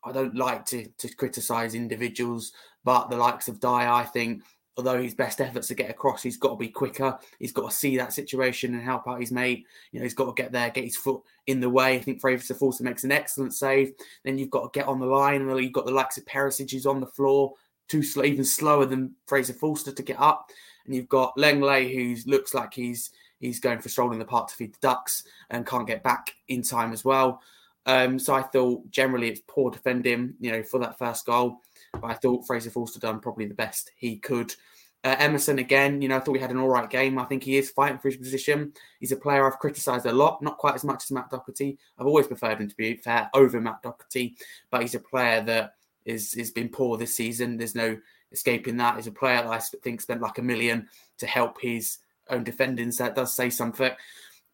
I 0.03 0.11
don't 0.11 0.35
like 0.35 0.65
to 0.67 0.87
to 0.87 1.15
criticize 1.15 1.75
individuals, 1.75 2.51
but 2.83 3.09
the 3.09 3.17
likes 3.17 3.47
of 3.47 3.59
Dier, 3.59 3.69
I 3.89 4.03
think 4.03 4.43
although 4.79 5.01
his 5.01 5.13
best 5.13 5.41
efforts 5.41 5.67
to 5.67 5.75
get 5.75 5.89
across, 5.89 6.23
he's 6.23 6.37
got 6.37 6.51
to 6.51 6.55
be 6.55 6.69
quicker. 6.69 7.19
He's 7.37 7.51
got 7.51 7.69
to 7.69 7.75
see 7.75 7.97
that 7.97 8.13
situation 8.13 8.73
and 8.73 8.83
help 8.83 9.07
out 9.07 9.19
his 9.19 9.31
mate. 9.31 9.65
You 9.91 9.99
know, 9.99 10.03
he's 10.03 10.13
got 10.13 10.25
to 10.25 10.41
get 10.41 10.51
there, 10.51 10.69
get 10.69 10.85
his 10.85 10.97
foot 10.97 11.21
in 11.47 11.59
the 11.59 11.69
way. 11.69 11.95
I 11.95 11.99
think 11.99 12.21
Fraser 12.21 12.53
Forster 12.53 12.83
makes 12.83 13.03
an 13.03 13.11
excellent 13.11 13.53
save. 13.53 13.93
Then 14.23 14.37
you've 14.37 14.49
got 14.49 14.71
to 14.71 14.79
get 14.79 14.87
on 14.87 14.99
the 14.99 15.05
line. 15.05 15.41
And 15.41 15.59
you've 15.63 15.73
got 15.73 15.85
the 15.85 15.91
likes 15.91 16.17
of 16.17 16.25
Perisic 16.25 16.71
who's 16.71 16.85
on 16.85 17.01
the 17.01 17.05
floor, 17.05 17.53
too 17.89 18.01
slow, 18.01 18.23
even 18.23 18.45
slower 18.45 18.85
than 18.85 19.15
Fraser 19.27 19.53
Forster 19.53 19.91
to 19.91 20.03
get 20.03 20.19
up. 20.19 20.49
And 20.85 20.95
you've 20.95 21.09
got 21.09 21.35
Lenglet 21.37 21.93
who 21.93 22.15
looks 22.29 22.53
like 22.53 22.73
he's 22.73 23.11
he's 23.39 23.59
going 23.59 23.79
for 23.79 23.87
a 23.87 23.91
stroll 23.91 24.11
in 24.11 24.19
the 24.19 24.25
park 24.25 24.49
to 24.49 24.55
feed 24.55 24.73
the 24.73 24.79
ducks 24.81 25.23
and 25.49 25.65
can't 25.65 25.87
get 25.87 26.03
back 26.03 26.33
in 26.47 26.61
time 26.61 26.91
as 26.91 27.05
well. 27.05 27.41
Um, 27.85 28.19
so 28.19 28.33
I 28.33 28.43
thought 28.43 28.89
generally 28.91 29.29
it's 29.29 29.41
poor 29.47 29.71
defending, 29.71 30.35
you 30.39 30.51
know, 30.51 30.63
for 30.63 30.79
that 30.79 30.97
first 30.97 31.25
goal. 31.25 31.61
But 31.93 32.11
I 32.11 32.13
thought 32.13 32.45
Fraser 32.45 32.69
Forster 32.69 32.99
done 32.99 33.19
probably 33.19 33.45
the 33.45 33.53
best 33.53 33.91
he 33.95 34.17
could. 34.17 34.53
Uh, 35.03 35.15
Emerson 35.17 35.59
again, 35.59 36.01
you 36.01 36.09
know, 36.09 36.17
I 36.17 36.19
thought 36.19 36.33
we 36.33 36.39
had 36.39 36.51
an 36.51 36.57
all 36.57 36.67
right 36.67 36.89
game. 36.89 37.17
I 37.19 37.23
think 37.23 37.43
he 37.43 37.57
is 37.57 37.71
fighting 37.71 37.99
for 37.99 38.09
his 38.09 38.17
position. 38.17 38.73
He's 38.99 39.13
a 39.13 39.17
player 39.17 39.47
I've 39.47 39.59
criticised 39.59 40.05
a 40.05 40.11
lot, 40.11 40.41
not 40.41 40.57
quite 40.57 40.75
as 40.75 40.83
much 40.83 41.05
as 41.05 41.11
Matt 41.11 41.29
Doherty. 41.29 41.77
I've 41.97 42.05
always 42.05 42.27
preferred 42.27 42.59
him 42.59 42.67
to 42.67 42.75
be 42.75 42.95
fair 42.97 43.29
over 43.33 43.61
Matt 43.61 43.81
Doherty, 43.81 44.35
but 44.69 44.81
he's 44.81 44.95
a 44.95 44.99
player 44.99 45.41
that 45.43 45.75
is 46.05 46.33
has 46.33 46.51
been 46.51 46.67
poor 46.67 46.97
this 46.97 47.15
season. 47.15 47.55
There's 47.55 47.75
no 47.75 47.97
escaping 48.31 48.77
that. 48.77 48.97
He's 48.97 49.07
a 49.07 49.11
player 49.11 49.41
that 49.41 49.49
I 49.49 49.59
think 49.59 50.01
spent 50.01 50.21
like 50.21 50.37
a 50.37 50.41
million 50.43 50.89
to 51.19 51.27
help 51.27 51.61
his 51.61 51.99
own 52.29 52.43
defending. 52.43 52.91
So 52.91 53.05
that 53.05 53.15
does 53.15 53.33
say 53.33 53.49
something. 53.49 53.91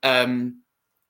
Um, 0.03 0.61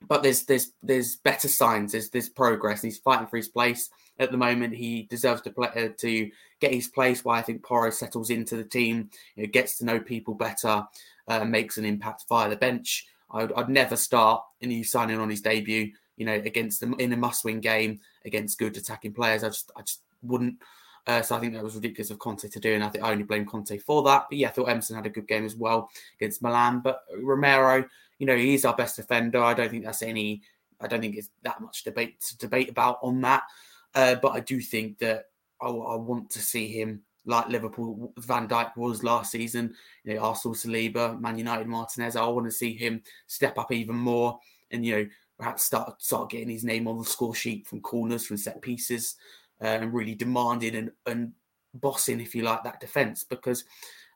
but 0.01 0.23
there's 0.23 0.43
there's 0.43 0.71
there's 0.83 1.17
better 1.17 1.47
signs. 1.47 1.91
There's 1.91 2.09
there's 2.09 2.29
progress. 2.29 2.81
he's 2.81 2.99
fighting 2.99 3.27
for 3.27 3.37
his 3.37 3.47
place 3.47 3.89
at 4.19 4.31
the 4.31 4.37
moment. 4.37 4.75
He 4.75 5.03
deserves 5.03 5.41
to 5.41 5.51
play 5.51 5.69
uh, 5.75 5.89
to 5.97 6.29
get 6.59 6.73
his 6.73 6.87
place. 6.87 7.23
Why 7.23 7.39
I 7.39 7.41
think 7.41 7.63
Porro 7.63 7.89
settles 7.89 8.29
into 8.29 8.55
the 8.55 8.63
team, 8.63 9.09
you 9.35 9.43
know, 9.43 9.49
gets 9.49 9.77
to 9.77 9.85
know 9.85 9.99
people 9.99 10.33
better, 10.33 10.85
uh, 11.27 11.45
makes 11.45 11.77
an 11.77 11.85
impact 11.85 12.25
via 12.29 12.49
the 12.49 12.55
bench. 12.55 13.07
I'd, 13.31 13.51
I'd 13.53 13.69
never 13.69 13.95
start 13.95 14.43
a 14.61 14.67
new 14.67 14.83
signing 14.83 15.19
on 15.19 15.29
his 15.29 15.41
debut. 15.41 15.91
You 16.17 16.25
know, 16.25 16.35
against 16.35 16.79
them 16.79 16.95
in 16.97 17.11
a 17.11 17.17
must-win 17.17 17.59
game 17.59 17.99
against 18.23 18.57
good 18.57 18.77
attacking 18.77 19.13
players. 19.13 19.43
I 19.43 19.49
just 19.49 19.71
I 19.75 19.81
just 19.81 20.01
wouldn't. 20.23 20.55
Uh, 21.07 21.21
so 21.21 21.35
I 21.35 21.39
think 21.39 21.53
that 21.53 21.63
was 21.63 21.75
ridiculous 21.75 22.09
of 22.09 22.19
Conte 22.19 22.47
to 22.47 22.59
do, 22.59 22.73
and 22.73 22.83
I 22.83 22.89
think 22.89 23.03
I 23.03 23.11
only 23.11 23.25
blame 23.25 23.45
Conte 23.45 23.77
for 23.77 24.01
that. 24.03 24.25
But 24.29 24.37
yeah, 24.39 24.47
I 24.47 24.51
thought 24.51 24.69
Emerson 24.69 24.95
had 24.95 25.05
a 25.05 25.11
good 25.11 25.27
game 25.27 25.45
as 25.45 25.55
well 25.55 25.89
against 26.19 26.41
Milan. 26.41 26.79
But 26.79 27.01
Romero, 27.21 27.85
you 28.19 28.25
know, 28.25 28.35
he's 28.35 28.65
our 28.65 28.75
best 28.75 28.95
defender. 28.95 29.43
I 29.43 29.53
don't 29.53 29.69
think 29.69 29.85
that's 29.85 30.01
any. 30.01 30.41
I 30.79 30.87
don't 30.87 31.01
think 31.01 31.15
it's 31.15 31.29
that 31.43 31.61
much 31.61 31.83
debate 31.83 32.19
to 32.21 32.37
debate 32.37 32.69
about 32.69 32.99
on 33.01 33.21
that. 33.21 33.43
Uh, 33.93 34.15
but 34.15 34.33
I 34.33 34.41
do 34.41 34.59
think 34.59 34.99
that 34.99 35.25
I, 35.61 35.67
I, 35.67 35.95
want 35.95 36.29
to 36.31 36.41
see 36.41 36.67
him 36.67 37.01
like 37.25 37.47
Liverpool 37.47 38.11
Van 38.17 38.45
Dijk 38.47 38.75
was 38.75 39.03
last 39.03 39.31
season. 39.31 39.73
You 40.03 40.15
know, 40.15 40.21
Arsenal 40.21 40.53
Saliba, 40.53 41.19
Man 41.19 41.37
United 41.37 41.67
Martinez. 41.67 42.17
I 42.17 42.25
want 42.27 42.45
to 42.45 42.51
see 42.51 42.75
him 42.75 43.01
step 43.27 43.57
up 43.57 43.71
even 43.71 43.95
more, 43.95 44.37
and 44.71 44.85
you 44.85 44.95
know, 44.95 45.07
perhaps 45.37 45.63
start 45.63 46.01
start 46.01 46.29
getting 46.29 46.49
his 46.49 46.65
name 46.65 46.87
on 46.87 46.97
the 46.97 47.05
score 47.05 47.35
sheet 47.35 47.67
from 47.67 47.79
corners, 47.81 48.25
from 48.25 48.37
set 48.37 48.61
pieces 48.61 49.15
uh, 49.61 49.65
and 49.65 49.93
really 49.93 50.15
demanding 50.15 50.75
and, 50.75 50.91
and 51.05 51.31
bossing, 51.73 52.21
if 52.21 52.35
you 52.35 52.43
like, 52.43 52.63
that 52.63 52.79
defense 52.79 53.23
because 53.23 53.63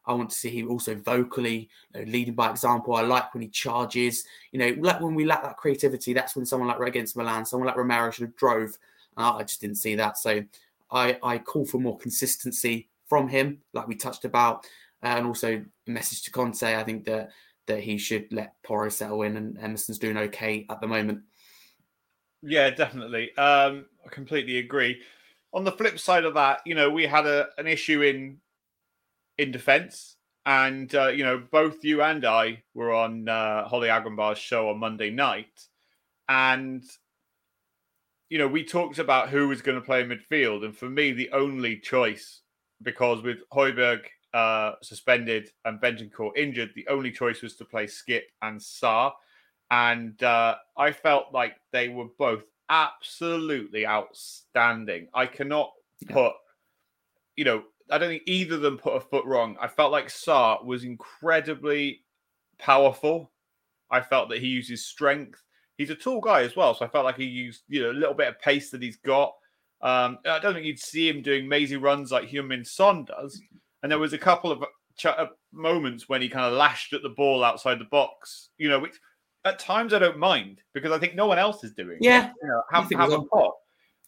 I 0.10 0.14
want 0.14 0.32
to 0.32 0.36
see 0.36 0.50
him 0.50 0.72
also 0.72 0.96
vocally 0.96 1.70
you 1.94 2.02
know, 2.02 2.12
leading 2.12 2.34
by 2.34 2.50
example. 2.50 2.96
I 2.96 3.02
like 3.02 3.32
when 3.34 3.44
he 3.44 3.50
charges. 3.50 4.26
You 4.52 4.60
know, 4.60 4.76
like 4.80 5.00
when 5.00 5.14
we 5.14 5.24
lack 5.24 5.44
that 5.44 5.58
creativity, 5.58 6.14
that's 6.14 6.36
when 6.36 6.48
someone 6.48 6.68
like 6.68 6.80
against 6.88 7.16
Milan, 7.16 7.46
someone 7.46 7.68
like 7.68 7.78
Romero 7.78 8.10
should 8.10 8.24
have 8.24 8.36
drove. 8.36 8.76
Uh, 9.16 9.36
I 9.36 9.44
just 9.44 9.62
didn't 9.62 9.78
see 9.78 9.94
that. 9.96 10.18
So 10.18 10.44
I, 10.92 11.20
I 11.22 11.38
call 11.38 11.64
for 11.64 11.78
more 11.78 11.96
consistency 11.96 12.90
from 13.08 13.28
him, 13.28 13.60
like 13.74 13.88
we 13.88 13.96
touched 13.96 14.26
about, 14.26 14.66
and 15.04 15.28
also 15.28 15.64
a 15.88 15.92
message 15.92 16.24
to 16.24 16.32
Conte. 16.32 16.64
I 16.64 16.84
think 16.84 17.06
that 17.06 17.30
that 17.68 17.82
he 17.82 18.00
should 18.00 18.34
let 18.34 18.56
Porro 18.64 18.90
settle 18.90 19.22
in, 19.22 19.38
and 19.38 19.60
Emerson's 19.60 20.00
doing 20.00 20.18
okay 20.18 20.66
at 20.72 20.82
the 20.82 20.88
moment. 20.88 21.22
Yeah, 22.42 22.72
definitely. 22.72 23.36
Um, 23.38 23.86
I 24.04 24.10
completely 24.10 24.58
agree 24.58 25.04
on 25.54 25.64
the 25.64 25.72
flip 25.72 26.00
side 26.00 26.26
of 26.26 26.34
that, 26.36 26.62
you 26.66 26.76
know, 26.76 26.90
we 26.90 27.06
had 27.06 27.26
a, 27.26 27.48
an 27.58 27.68
issue 27.68 28.02
in 28.04 28.38
in 29.40 29.52
defence, 29.52 30.18
and 30.46 30.94
uh, 30.94 31.08
you 31.08 31.24
know, 31.24 31.42
both 31.52 31.84
you 31.84 32.02
and 32.04 32.26
I 32.26 32.62
were 32.74 32.94
on 32.94 33.30
uh, 33.30 33.68
Holly 33.68 33.88
Agrambar's 33.88 34.38
show 34.38 34.70
on 34.70 34.80
Monday 34.80 35.10
night, 35.10 35.68
and 36.28 36.84
you 38.30 38.38
know, 38.38 38.48
we 38.48 38.64
talked 38.64 39.00
about 39.00 39.30
who 39.30 39.48
was 39.48 39.62
going 39.62 39.80
to 39.80 39.86
play 39.86 40.04
midfield, 40.04 40.66
and 40.66 40.76
for 40.76 40.90
me, 40.90 41.14
the 41.14 41.32
only 41.32 41.78
choice, 41.78 42.42
because 42.84 43.24
with 43.24 43.38
Højbjerg 43.52 44.02
uh, 44.34 44.74
suspended 44.84 45.50
and 45.64 45.82
Bentancur 45.82 46.36
injured, 46.36 46.72
the 46.76 46.88
only 46.90 47.12
choice 47.12 47.42
was 47.42 47.56
to 47.56 47.66
play 47.66 47.86
Skipp 47.86 48.24
and 48.42 48.60
Sarr, 48.60 49.14
and 49.72 50.22
uh, 50.22 50.56
I 50.78 50.92
felt 50.92 51.34
like 51.34 51.56
they 51.72 51.88
were 51.88 52.10
both 52.18 52.44
absolutely 52.70 53.88
outstanding. 53.88 55.08
I 55.14 55.26
cannot 55.26 55.72
put, 56.10 56.34
you 57.38 57.46
know, 57.46 57.64
I 57.92 57.98
don't 57.98 58.10
think 58.10 58.24
either 58.26 58.56
of 58.56 58.62
them 58.62 58.78
put 58.78 58.96
a 58.96 59.00
foot 59.00 59.26
wrong. 59.26 59.58
I 59.60 59.68
felt 59.68 59.92
like 59.92 60.08
Sarr 60.08 60.64
was 60.64 60.84
incredibly 60.84 62.04
powerful. 62.58 63.32
I 63.90 64.02
felt 64.02 64.30
that 64.30 64.40
he 64.40 64.48
used 64.48 64.70
his 64.70 64.86
strength. 64.86 65.42
He's 65.78 65.90
a 65.90 65.96
tall 65.96 66.22
guy 66.22 66.42
as 66.42 66.56
well, 66.56 66.76
so 66.76 66.86
I 66.86 66.90
felt 66.90 67.06
like 67.06 67.18
he 67.18 67.26
used 67.26 67.64
you 67.68 67.82
know 67.82 67.92
a 67.92 67.94
little 67.94 68.14
bit 68.14 68.28
of 68.28 68.40
pace 68.42 68.70
that 68.72 68.82
he's 68.82 68.98
got. 68.98 69.34
Um, 69.82 70.20
I 70.26 70.40
don't 70.40 70.54
think 70.54 70.66
you'd 70.66 70.80
see 70.80 71.08
him 71.08 71.22
doing 71.22 71.48
mazy 71.48 71.78
runs 71.78 72.12
like 72.12 72.30
Heung-min 72.30 72.66
Son 72.66 73.06
does. 73.06 73.42
And 73.82 73.92
there 73.92 74.00
was 74.00 74.12
a 74.12 74.18
couple 74.18 74.52
of 74.52 74.64
ch- 74.98 75.06
uh, 75.06 75.28
moments 75.54 76.10
when 76.10 76.22
he 76.22 76.28
kind 76.28 76.46
of 76.46 76.54
lashed 76.54 76.94
at 76.94 77.02
the 77.02 77.10
ball 77.10 77.44
outside 77.44 77.80
the 77.80 77.86
box, 77.86 78.50
you 78.58 78.68
know, 78.68 78.80
which 78.80 78.96
at 79.46 79.58
times 79.58 79.94
I 79.94 80.00
don't 80.00 80.20
mind 80.20 80.62
because 80.74 80.92
I 80.92 81.00
think 81.00 81.16
no 81.16 81.28
one 81.28 81.40
else 81.40 81.64
is 81.64 81.72
doing. 81.72 81.98
Yeah, 82.02 82.28
it. 82.28 82.34
you 82.42 82.50
know, 82.50 82.62
have, 82.72 82.92
have 82.92 83.14
a 83.14 83.22
pot. 83.24 83.54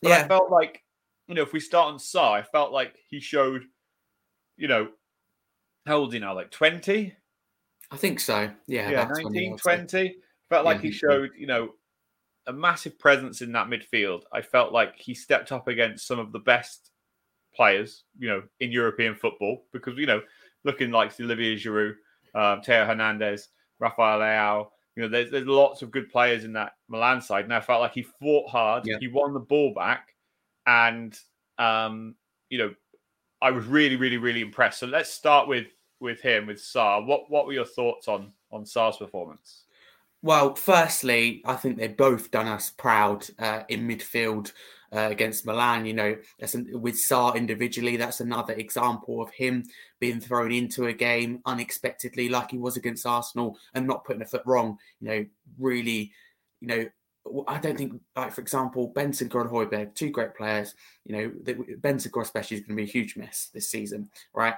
But 0.02 0.10
yeah. 0.10 0.17
I 0.17 0.28
felt 0.28 0.52
like 0.52 0.84
you 1.32 1.36
know 1.36 1.44
if 1.44 1.54
we 1.54 1.62
start 1.62 1.94
on 1.94 1.98
Sarr, 1.98 2.32
I 2.32 2.41
felt 2.41 2.74
like 2.74 2.94
he 3.08 3.22
showed, 3.22 3.63
you 4.58 4.67
know, 4.67 4.89
how 5.88 5.98
old 5.98 6.10
is 6.10 6.15
he 6.15 6.20
now? 6.20 6.36
Like 6.36 6.52
twenty. 6.52 7.15
I 7.89 7.96
think 7.96 8.20
so. 8.20 8.52
Yeah, 8.67 8.89
yeah, 8.89 9.10
19, 9.10 9.58
20. 9.58 10.15
Felt 10.50 10.65
like 10.65 10.78
yeah, 10.78 10.82
he 10.82 10.91
showed, 10.91 11.30
you 11.38 11.48
know, 11.48 11.74
a 12.48 12.54
massive 12.54 13.00
presence 13.00 13.41
in 13.41 13.54
that 13.54 13.67
midfield. 13.67 14.24
I 14.32 14.41
felt 14.41 14.74
like 14.74 14.94
he 14.98 15.13
stepped 15.13 15.54
up 15.54 15.67
against 15.67 16.06
some 16.06 16.20
of 16.20 16.34
the 16.34 16.39
best 16.39 16.91
players, 17.56 18.04
you 18.17 18.28
know, 18.28 18.44
in 18.60 18.72
European 18.72 19.15
football 19.15 19.63
because 19.72 19.98
you 19.98 20.06
know, 20.06 20.22
looking 20.65 20.91
like 20.91 21.17
Olivier 21.20 21.56
Giroud, 21.56 21.96
um, 22.36 22.62
Theo 22.62 22.86
Hernandez, 22.86 23.48
Rafael 23.80 24.20
Leao, 24.20 24.67
you 24.98 25.04
know, 25.04 25.10
there's 25.10 25.32
there's 25.32 25.48
lots 25.48 25.82
of 25.82 25.91
good 25.91 26.10
players 26.10 26.44
in 26.44 26.52
that 26.54 26.74
Milan 26.89 27.22
side, 27.22 27.46
and 27.46 27.54
I 27.54 27.62
felt 27.62 27.80
like 27.80 27.94
he 27.94 28.04
fought 28.04 28.50
hard. 28.50 28.86
Yeah. 28.86 28.98
He 29.00 29.08
won 29.08 29.34
the 29.34 29.39
ball 29.39 29.74
back, 29.74 30.10
and 30.65 31.17
um, 31.58 32.15
you 32.50 32.58
know, 32.58 32.74
I 33.41 33.52
was 33.52 33.65
really, 33.65 33.95
really, 33.95 34.17
really 34.17 34.41
impressed. 34.41 34.80
So 34.80 34.88
let's 34.88 35.12
start 35.12 35.47
with 35.47 35.67
with 36.00 36.21
him 36.21 36.47
with 36.47 36.58
Sarr. 36.58 37.06
What 37.06 37.30
what 37.30 37.45
were 37.45 37.54
your 37.54 37.65
thoughts 37.65 38.08
on 38.08 38.32
on 38.52 38.65
Sarr's 38.65 38.97
performance? 38.97 39.63
Well, 40.24 40.54
firstly, 40.54 41.41
I 41.45 41.56
think 41.56 41.78
they've 41.78 41.97
both 41.97 42.30
done 42.30 42.47
us 42.47 42.69
proud 42.69 43.26
uh, 43.39 43.63
in 43.69 43.88
midfield 43.88 44.52
uh, 44.93 45.08
against 45.10 45.47
Milan. 45.47 45.86
You 45.86 45.93
know, 45.93 46.17
an, 46.54 46.69
with 46.80 46.95
Sarr 46.95 47.36
individually, 47.36 47.97
that's 47.97 48.19
another 48.19 48.54
example 48.54 49.21
of 49.21 49.32
him 49.32 49.63
being 50.00 50.19
thrown 50.19 50.52
into 50.52 50.86
a 50.86 50.93
game 50.93 51.41
unexpectedly, 51.45 52.30
like 52.30 52.52
he 52.52 52.60
was 52.60 52.78
against 52.78 53.08
Arsenal, 53.08 53.58
and 53.74 53.88
not 53.88 54.06
putting 54.06 54.21
a 54.21 54.26
foot 54.26 54.43
wrong. 54.45 54.78
You 55.00 55.08
know, 55.08 55.26
really, 55.58 56.12
you 56.60 56.67
know. 56.67 56.86
I 57.48 57.60
don't 57.60 57.78
think, 57.78 58.02
like 58.16 58.34
for 58.34 58.42
example, 58.42 58.88
Benson 58.88 59.30
and 59.32 59.50
Højbjerg, 59.50 59.96
two 59.96 60.10
great 60.10 60.36
players. 60.36 60.74
You 61.06 61.16
know, 61.16 61.32
Benson 61.78 62.12
Bentancur 62.12 62.24
especially 62.24 62.58
is 62.58 62.64
going 62.64 62.78
to 62.78 62.84
be 62.84 62.90
a 62.90 62.92
huge 62.92 63.16
miss 63.16 63.48
this 63.48 63.70
season, 63.70 64.10
right? 64.34 64.56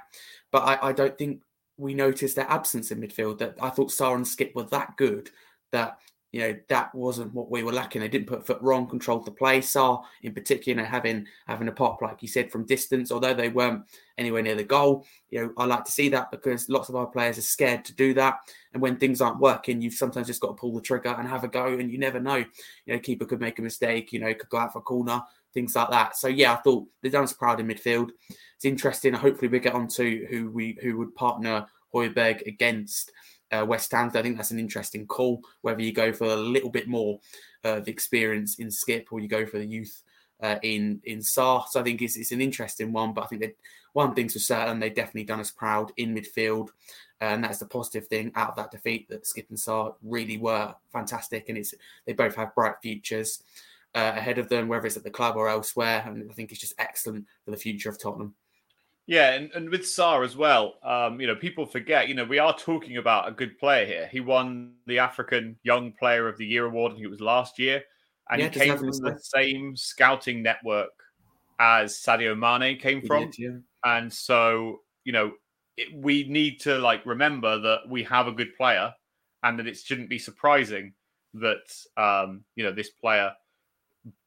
But 0.52 0.60
I, 0.60 0.89
I 0.89 0.93
don't 0.93 1.17
think 1.17 1.41
we 1.78 1.93
noticed 1.93 2.36
their 2.36 2.49
absence 2.49 2.91
in 2.91 3.02
midfield. 3.02 3.39
That 3.39 3.58
I 3.62 3.69
thought 3.69 3.91
Sarr 3.91 4.15
and 4.15 4.26
Skipp 4.26 4.56
were 4.56 4.63
that 4.63 4.95
good 4.97 5.30
that 5.71 5.97
you 6.34 6.39
know 6.39 6.56
that 6.67 6.93
wasn't 6.96 7.32
what 7.32 7.52
we 7.52 7.62
were 7.62 7.72
lacking. 7.72 8.02
They 8.02 8.08
didn't 8.08 8.28
put 8.28 8.46
foot 8.46 8.60
wrong, 8.60 8.88
controlled 8.88 9.26
the 9.26 9.32
play. 9.32 9.62
Sarr, 9.62 10.04
in 10.24 10.34
particular, 10.34 10.84
having 10.84 11.28
having 11.46 11.67
a 11.67 11.72
pop 11.72 12.02
like 12.02 12.24
you 12.24 12.28
said 12.28 12.52
from 12.52 12.65
distance, 12.65 13.12
although 13.12 13.36
they 13.36 13.50
weren't 13.50 13.84
anywhere 14.17 14.41
near 14.41 14.56
the 14.56 14.63
goal. 14.63 15.06
You 15.30 15.43
know, 15.43 15.54
I 15.58 15.65
like 15.65 15.86
to 15.86 15.91
see 15.91 16.10
that 16.10 16.32
because 16.32 16.69
lots 16.69 16.89
of 16.89 16.96
our 16.96 17.06
players 17.06 17.38
are 17.38 17.43
scared 17.43 17.86
to 17.86 17.93
do 17.93 18.15
that. 18.15 18.39
And 18.74 18.82
when 18.82 18.98
things 18.98 19.22
aren't 19.22 19.39
working, 19.39 19.80
you've 19.80 19.93
sometimes 19.93 20.26
just 20.26 20.41
got 20.41 20.48
to 20.48 20.54
pull 20.56 20.74
the 20.74 20.82
trigger 20.82 21.15
and 21.17 21.28
have 21.28 21.43
a 21.43 21.48
go. 21.48 21.67
And 21.67 21.91
you 21.91 22.00
never 22.00 22.19
know. 22.19 22.38
You 22.38 22.93
know, 22.93 23.00
keeper 23.00 23.26
could 23.26 23.39
make 23.39 23.60
a 23.60 23.62
mistake. 23.62 24.12
You 24.12 24.19
know, 24.19 24.34
could 24.34 24.50
go 24.50 24.58
out 24.58 24.74
for 24.74 24.80
a 24.80 24.82
corner, 24.82 25.22
things 25.54 25.76
like 25.76 25.91
that. 25.91 26.17
So 26.17 26.30
yeah, 26.30 26.54
I 26.54 26.58
thought 26.58 26.88
they've 27.04 27.12
done 27.12 27.28
proud 27.28 27.60
in 27.60 27.67
midfield. 27.67 28.10
It's 28.56 28.65
interesting. 28.65 29.13
Hopefully, 29.13 29.50
we 29.50 29.60
get 29.60 29.76
on 29.76 29.88
to 29.89 30.26
who 30.32 30.50
we 30.50 30.80
who 30.82 30.98
would 30.98 31.13
partner 31.13 31.67
Højbjerg 31.93 32.48
against 32.48 33.12
uh, 33.53 33.65
West 33.65 33.91
Ham. 33.91 34.11
I 34.13 34.21
think 34.21 34.37
that's 34.37 34.51
an 34.51 34.59
interesting 34.59 35.05
call. 35.05 35.41
Whether 35.61 35.81
you 35.81 35.93
go 35.93 36.11
for 36.11 36.25
a 36.25 36.35
little 36.35 36.69
bit 36.69 36.87
more 36.87 37.19
uh, 37.63 37.77
of 37.77 37.87
experience 37.87 38.59
in 38.59 38.67
Skipp 38.67 39.05
or 39.11 39.19
you 39.19 39.27
go 39.27 39.45
for 39.45 39.59
the 39.59 39.65
youth 39.65 40.03
uh, 40.41 40.57
in 40.63 41.01
in 41.05 41.19
Sarr. 41.19 41.67
So 41.67 41.79
I 41.79 41.83
think 41.83 42.01
it's, 42.01 42.15
it's 42.15 42.31
an 42.31 42.41
interesting 42.41 42.91
one. 42.91 43.13
But 43.13 43.25
I 43.25 43.27
think 43.27 43.41
that 43.41 43.55
one 43.93 44.15
thing's 44.15 44.33
for 44.33 44.39
certain, 44.39 44.79
they've 44.79 44.93
definitely 44.93 45.25
done 45.25 45.39
us 45.39 45.51
proud 45.51 45.91
in 45.97 46.15
midfield, 46.15 46.69
and 47.21 47.43
that's 47.43 47.59
the 47.59 47.65
positive 47.65 48.07
thing 48.07 48.31
out 48.35 48.49
of 48.49 48.55
that 48.55 48.71
defeat 48.71 49.07
that 49.09 49.23
Skipp 49.23 49.49
and 49.49 49.57
Sarr 49.57 49.93
really 50.01 50.37
were 50.37 50.73
fantastic, 50.91 51.49
and 51.49 51.57
it's 51.57 51.73
they 52.05 52.13
both 52.13 52.35
have 52.35 52.55
bright 52.55 52.75
futures. 52.81 53.43
Uh, 53.95 54.13
ahead 54.15 54.39
of 54.39 54.49
them, 54.49 54.67
whether 54.67 54.87
it's 54.87 54.97
at 54.97 55.03
the 55.03 55.11
club 55.11 55.35
or 55.35 55.47
elsewhere, 55.47 56.03
and 56.07 56.27
I 56.27 56.33
think 56.33 56.51
it's 56.51 56.59
just 56.59 56.73
excellent 56.79 57.27
for 57.45 57.51
the 57.51 57.57
future 57.57 57.89
of 57.89 58.01
Tottenham. 58.01 58.33
Yeah, 59.05 59.33
and, 59.33 59.51
and 59.53 59.69
with 59.69 59.81
Sarr 59.81 60.23
as 60.23 60.37
well, 60.37 60.75
um, 60.81 61.19
you 61.19 61.27
know, 61.27 61.35
people 61.35 61.65
forget, 61.65 62.07
you 62.07 62.15
know, 62.15 62.23
we 62.23 62.39
are 62.39 62.57
talking 62.57 62.97
about 62.97 63.27
a 63.27 63.31
good 63.31 63.59
player 63.59 63.85
here. 63.85 64.07
He 64.09 64.21
won 64.21 64.75
the 64.87 64.99
African 64.99 65.57
Young 65.63 65.91
Player 65.91 66.29
of 66.29 66.37
the 66.37 66.45
Year 66.45 66.65
award, 66.65 66.93
I 66.93 66.95
think 66.95 67.05
it 67.05 67.09
was 67.09 67.19
last 67.19 67.59
year. 67.59 67.83
And 68.29 68.39
yeah, 68.39 68.47
he 68.47 68.59
came 68.59 68.77
from 68.77 68.87
the 68.87 69.19
same 69.21 69.75
scouting 69.75 70.41
network 70.41 70.91
as 71.59 71.95
Sadio 71.95 72.37
Mane 72.37 72.79
came 72.79 73.01
he 73.01 73.07
from. 73.07 73.29
Did, 73.31 73.39
yeah. 73.39 73.57
And 73.83 74.11
so, 74.11 74.79
you 75.03 75.11
know, 75.11 75.33
it, 75.75 75.89
we 75.93 76.23
need 76.29 76.61
to 76.61 76.77
like 76.77 77.05
remember 77.05 77.59
that 77.59 77.79
we 77.89 78.03
have 78.03 78.27
a 78.27 78.31
good 78.31 78.55
player 78.55 78.93
and 79.43 79.59
that 79.59 79.67
it 79.67 79.77
shouldn't 79.77 80.09
be 80.09 80.19
surprising 80.19 80.93
that, 81.33 81.75
um, 81.97 82.45
you 82.55 82.63
know, 82.63 82.71
this 82.71 82.89
player 82.89 83.33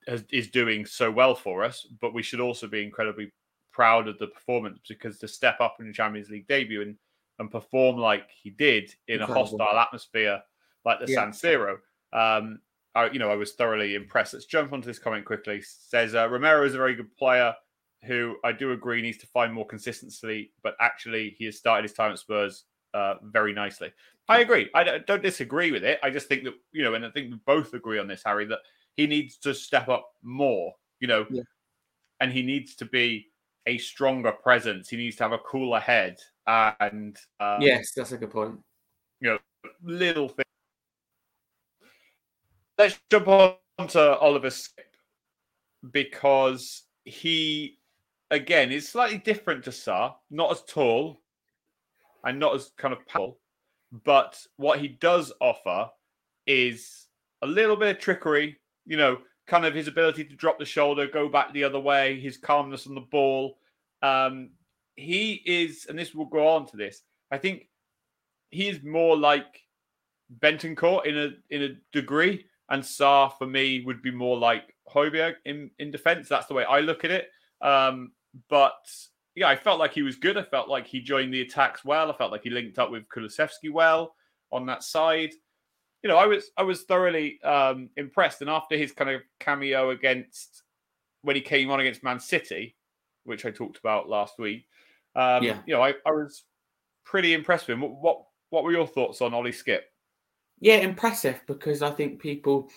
has, 0.06 0.24
is 0.30 0.48
doing 0.48 0.84
so 0.84 1.10
well 1.10 1.34
for 1.34 1.64
us, 1.64 1.86
but 2.02 2.12
we 2.12 2.22
should 2.22 2.40
also 2.40 2.66
be 2.66 2.82
incredibly 2.82 3.32
proud 3.76 4.08
of 4.08 4.18
the 4.18 4.26
performance 4.26 4.80
because 4.88 5.18
to 5.18 5.28
step 5.28 5.60
up 5.60 5.76
in 5.80 5.86
the 5.86 5.92
Champions 5.92 6.30
League 6.30 6.48
debut 6.48 6.80
and, 6.80 6.96
and 7.38 7.50
perform 7.50 7.98
like 7.98 8.24
he 8.42 8.48
did 8.48 8.90
in 9.06 9.20
Incredible. 9.20 9.34
a 9.34 9.44
hostile 9.44 9.78
atmosphere 9.78 10.40
like 10.86 10.98
the 10.98 11.12
yeah. 11.12 11.30
San 11.30 11.32
Siro, 11.32 11.74
um, 12.14 12.60
I, 12.94 13.10
you 13.10 13.18
know, 13.18 13.30
I 13.30 13.34
was 13.34 13.52
thoroughly 13.52 13.94
impressed. 13.94 14.32
Let's 14.32 14.46
jump 14.46 14.72
onto 14.72 14.86
this 14.86 14.98
comment 14.98 15.26
quickly. 15.26 15.60
Says 15.60 16.14
uh, 16.14 16.26
Romero 16.30 16.64
is 16.64 16.74
a 16.74 16.78
very 16.78 16.94
good 16.94 17.14
player 17.18 17.54
who 18.04 18.36
I 18.44 18.52
do 18.52 18.72
agree 18.72 19.02
needs 19.02 19.18
to 19.18 19.26
find 19.26 19.52
more 19.52 19.66
consistency, 19.66 20.52
but 20.62 20.74
actually 20.80 21.36
he 21.38 21.44
has 21.44 21.58
started 21.58 21.82
his 21.82 21.92
time 21.92 22.12
at 22.12 22.18
Spurs 22.18 22.64
uh, 22.94 23.16
very 23.24 23.52
nicely. 23.52 23.92
I 24.28 24.40
agree. 24.40 24.70
I 24.74 24.98
don't 24.98 25.22
disagree 25.22 25.70
with 25.70 25.84
it. 25.84 25.98
I 26.02 26.08
just 26.08 26.28
think 26.28 26.44
that 26.44 26.54
you 26.72 26.82
know, 26.82 26.94
and 26.94 27.04
I 27.04 27.10
think 27.10 27.30
we 27.30 27.38
both 27.44 27.74
agree 27.74 27.98
on 27.98 28.08
this, 28.08 28.22
Harry, 28.24 28.46
that 28.46 28.60
he 28.96 29.06
needs 29.06 29.36
to 29.38 29.54
step 29.54 29.88
up 29.88 30.08
more. 30.22 30.72
You 31.00 31.08
know, 31.08 31.26
yeah. 31.28 31.42
and 32.20 32.32
he 32.32 32.42
needs 32.42 32.74
to 32.76 32.86
be 32.86 33.26
a 33.66 33.78
stronger 33.78 34.32
presence. 34.32 34.88
He 34.88 34.96
needs 34.96 35.16
to 35.16 35.24
have 35.24 35.32
a 35.32 35.38
cooler 35.38 35.80
head. 35.80 36.18
And 36.46 37.16
um, 37.40 37.60
yes, 37.60 37.92
that's 37.96 38.12
a 38.12 38.16
good 38.16 38.30
point. 38.30 38.58
You 39.20 39.30
know, 39.30 39.38
little 39.82 40.28
thing. 40.28 40.44
Let's 42.78 42.98
jump 43.10 43.28
on 43.28 43.56
to 43.88 44.16
Oliver 44.18 44.50
Skipp 44.50 44.84
because 45.90 46.84
he, 47.04 47.78
again, 48.30 48.70
is 48.70 48.88
slightly 48.88 49.18
different 49.18 49.64
to 49.64 49.70
Sarr. 49.70 50.14
Not 50.30 50.52
as 50.52 50.62
tall 50.62 51.20
and 52.24 52.38
not 52.38 52.54
as 52.54 52.70
kind 52.76 52.92
of 52.92 53.06
powerful, 53.06 53.38
but 54.04 54.40
what 54.56 54.78
he 54.78 54.88
does 54.88 55.32
offer 55.40 55.88
is 56.46 57.06
a 57.42 57.46
little 57.46 57.76
bit 57.76 57.96
of 57.96 58.02
trickery. 58.02 58.58
You 58.84 58.98
know, 58.98 59.18
kind 59.46 59.64
of 59.64 59.74
his 59.74 59.88
ability 59.88 60.24
to 60.24 60.34
drop 60.34 60.58
the 60.58 60.64
shoulder, 60.64 61.06
go 61.06 61.28
back 61.28 61.52
the 61.52 61.64
other 61.64 61.80
way, 61.80 62.18
his 62.18 62.36
calmness 62.36 62.86
on 62.86 62.94
the 62.94 63.00
ball. 63.00 63.58
Um, 64.02 64.50
he 64.96 65.42
is, 65.46 65.86
and 65.88 65.98
this 65.98 66.14
will 66.14 66.26
go 66.26 66.48
on 66.48 66.66
to 66.66 66.76
this. 66.76 67.02
I 67.30 67.38
think 67.38 67.68
he 68.50 68.68
is 68.68 68.82
more 68.82 69.16
like 69.16 69.62
Bentancur 70.40 71.04
in 71.06 71.18
a 71.18 71.54
in 71.54 71.62
a 71.62 71.76
degree, 71.92 72.46
and 72.68 72.82
Sarr 72.82 73.36
for 73.38 73.46
me 73.46 73.82
would 73.84 74.02
be 74.02 74.10
more 74.10 74.36
like 74.36 74.74
Højbjerg 74.92 75.34
in 75.44 75.70
in 75.78 75.90
defense. 75.90 76.28
That's 76.28 76.46
the 76.46 76.54
way 76.54 76.64
I 76.64 76.80
look 76.80 77.04
at 77.04 77.10
it. 77.10 77.30
Um, 77.60 78.12
but 78.48 78.74
yeah, 79.34 79.48
I 79.48 79.56
felt 79.56 79.78
like 79.78 79.92
he 79.92 80.02
was 80.02 80.16
good. 80.16 80.36
I 80.36 80.42
felt 80.42 80.68
like 80.68 80.86
he 80.86 81.00
joined 81.00 81.32
the 81.32 81.42
attacks 81.42 81.84
well. 81.84 82.10
I 82.10 82.16
felt 82.16 82.32
like 82.32 82.42
he 82.42 82.50
linked 82.50 82.78
up 82.78 82.90
with 82.90 83.08
Kulusevski 83.08 83.70
well 83.70 84.14
on 84.50 84.66
that 84.66 84.82
side 84.82 85.32
you 86.06 86.12
know, 86.12 86.18
I 86.18 86.26
was 86.26 86.52
I 86.56 86.62
was 86.62 86.84
thoroughly 86.84 87.42
um, 87.42 87.90
impressed. 87.96 88.40
And 88.40 88.48
after 88.48 88.76
his 88.76 88.92
kind 88.92 89.10
of 89.10 89.22
cameo 89.40 89.90
against 89.90 90.62
when 91.22 91.34
he 91.34 91.42
came 91.42 91.68
on 91.68 91.80
against 91.80 92.04
Man 92.04 92.20
City, 92.20 92.76
which 93.24 93.44
I 93.44 93.50
talked 93.50 93.78
about 93.78 94.08
last 94.08 94.38
week, 94.38 94.68
um, 95.16 95.42
yeah. 95.42 95.58
you 95.66 95.74
know, 95.74 95.82
I, 95.82 95.94
I 96.06 96.12
was 96.12 96.44
pretty 97.04 97.34
impressed 97.34 97.66
with 97.66 97.74
him. 97.74 97.80
What, 97.80 98.00
what 98.00 98.22
what 98.50 98.62
were 98.62 98.70
your 98.70 98.86
thoughts 98.86 99.20
on 99.20 99.34
Ollie 99.34 99.50
Skipp? 99.50 99.80
Yeah, 100.60 100.76
impressive 100.76 101.40
because 101.48 101.82
I 101.82 101.90
think 101.90 102.20
people 102.20 102.70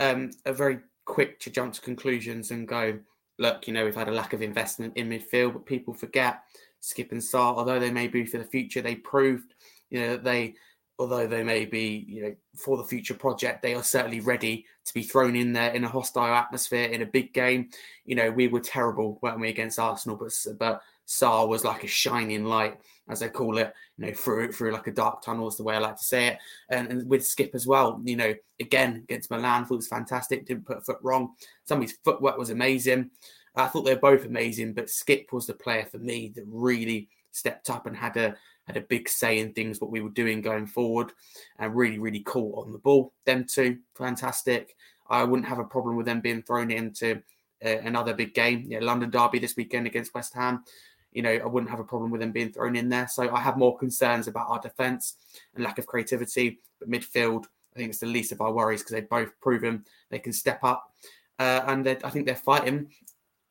um, 0.00 0.32
are 0.44 0.52
very 0.52 0.80
quick 1.04 1.38
to 1.38 1.50
jump 1.50 1.74
to 1.74 1.80
conclusions 1.82 2.50
and 2.50 2.66
go, 2.66 2.98
look, 3.38 3.68
you 3.68 3.74
know, 3.74 3.84
we've 3.84 3.94
had 3.94 4.08
a 4.08 4.12
lack 4.12 4.32
of 4.32 4.42
investment 4.42 4.96
in 4.96 5.08
midfield, 5.08 5.52
but 5.52 5.66
people 5.66 5.94
forget 5.94 6.42
Skipp 6.82 7.12
and 7.12 7.20
Sarr, 7.20 7.56
although 7.56 7.78
they 7.78 7.92
may 7.92 8.08
be 8.08 8.26
for 8.26 8.38
the 8.38 8.44
future, 8.44 8.82
they 8.82 8.96
proved, 8.96 9.54
you 9.88 10.00
know, 10.00 10.10
that 10.10 10.24
they 10.24 10.56
although 11.02 11.26
they 11.26 11.42
may 11.42 11.64
be, 11.64 12.06
you 12.08 12.22
know, 12.22 12.34
for 12.56 12.76
the 12.76 12.84
future 12.84 13.14
project, 13.14 13.60
they 13.60 13.74
are 13.74 13.82
certainly 13.82 14.20
ready 14.20 14.64
to 14.84 14.94
be 14.94 15.02
thrown 15.02 15.36
in 15.36 15.52
there 15.52 15.72
in 15.72 15.84
a 15.84 15.88
hostile 15.88 16.34
atmosphere 16.34 16.88
in 16.88 17.02
a 17.02 17.06
big 17.06 17.34
game. 17.34 17.68
You 18.04 18.14
know, 18.14 18.30
we 18.30 18.48
were 18.48 18.60
terrible, 18.60 19.18
weren't 19.20 19.40
we, 19.40 19.48
against 19.48 19.78
Arsenal, 19.78 20.16
but 20.16 20.32
but 20.58 20.82
Sarr 21.06 21.48
was 21.48 21.64
like 21.64 21.84
a 21.84 21.88
shining 21.88 22.44
light, 22.44 22.80
as 23.08 23.20
they 23.20 23.28
call 23.28 23.58
it, 23.58 23.74
you 23.98 24.06
know, 24.06 24.12
through 24.14 24.52
through 24.52 24.72
like 24.72 24.86
a 24.86 24.92
dark 24.92 25.22
tunnel 25.22 25.48
is 25.48 25.56
the 25.56 25.64
way 25.64 25.74
I 25.74 25.80
like 25.80 25.96
to 25.96 26.04
say 26.04 26.28
it. 26.28 26.38
And, 26.70 26.88
and 26.88 27.08
with 27.08 27.22
Skipp 27.22 27.54
as 27.54 27.66
well, 27.66 28.00
you 28.04 28.16
know, 28.16 28.32
again 28.60 29.02
against 29.04 29.30
Milan, 29.30 29.64
thought 29.64 29.76
was 29.76 29.88
fantastic, 29.88 30.46
didn't 30.46 30.66
put 30.66 30.78
a 30.78 30.82
foot 30.82 30.98
wrong. 31.02 31.34
Somebody's 31.64 31.98
footwork 32.04 32.38
was 32.38 32.50
amazing. 32.50 33.10
I 33.56 33.66
thought 33.66 33.82
they 33.82 33.94
were 33.94 34.00
both 34.00 34.24
amazing, 34.24 34.72
but 34.72 34.86
Skipp 34.86 35.32
was 35.32 35.46
the 35.46 35.54
player 35.54 35.84
for 35.84 35.98
me 35.98 36.32
that 36.36 36.44
really 36.46 37.08
stepped 37.32 37.70
up 37.70 37.86
and 37.86 37.96
had 37.96 38.16
a 38.16 38.36
had 38.66 38.76
a 38.76 38.82
big 38.82 39.08
say 39.08 39.38
in 39.38 39.52
things 39.52 39.80
what 39.80 39.90
we 39.90 40.00
were 40.00 40.10
doing 40.10 40.40
going 40.40 40.66
forward, 40.66 41.12
and 41.58 41.74
really 41.74 41.98
really 41.98 42.22
cool 42.24 42.60
on 42.60 42.72
the 42.72 42.78
ball. 42.78 43.12
Them 43.24 43.44
two, 43.44 43.78
fantastic. 43.94 44.76
I 45.08 45.24
wouldn't 45.24 45.48
have 45.48 45.58
a 45.58 45.64
problem 45.64 45.96
with 45.96 46.06
them 46.06 46.20
being 46.20 46.42
thrown 46.42 46.70
into 46.70 47.22
uh, 47.64 47.78
another 47.78 48.14
big 48.14 48.34
game. 48.34 48.64
Yeah, 48.66 48.80
London 48.80 49.10
Derby 49.10 49.38
this 49.38 49.56
weekend 49.56 49.86
against 49.86 50.14
West 50.14 50.34
Ham. 50.34 50.64
You 51.12 51.22
know, 51.22 51.32
I 51.32 51.46
wouldn't 51.46 51.70
have 51.70 51.80
a 51.80 51.84
problem 51.84 52.10
with 52.10 52.20
them 52.20 52.32
being 52.32 52.52
thrown 52.52 52.74
in 52.74 52.88
there. 52.88 53.06
So 53.08 53.34
I 53.34 53.40
have 53.40 53.58
more 53.58 53.76
concerns 53.76 54.28
about 54.28 54.48
our 54.48 54.60
defence 54.60 55.16
and 55.54 55.62
lack 55.62 55.78
of 55.78 55.86
creativity. 55.86 56.60
But 56.78 56.90
midfield, 56.90 57.44
I 57.74 57.78
think 57.78 57.90
it's 57.90 57.98
the 57.98 58.06
least 58.06 58.32
of 58.32 58.40
our 58.40 58.52
worries 58.52 58.80
because 58.80 58.92
they've 58.92 59.08
both 59.08 59.38
proven 59.40 59.84
they 60.08 60.18
can 60.18 60.32
step 60.32 60.60
up. 60.64 60.90
Uh, 61.38 61.62
and 61.66 61.86
I 61.86 61.94
think 62.10 62.24
they're 62.24 62.36
fighting 62.36 62.90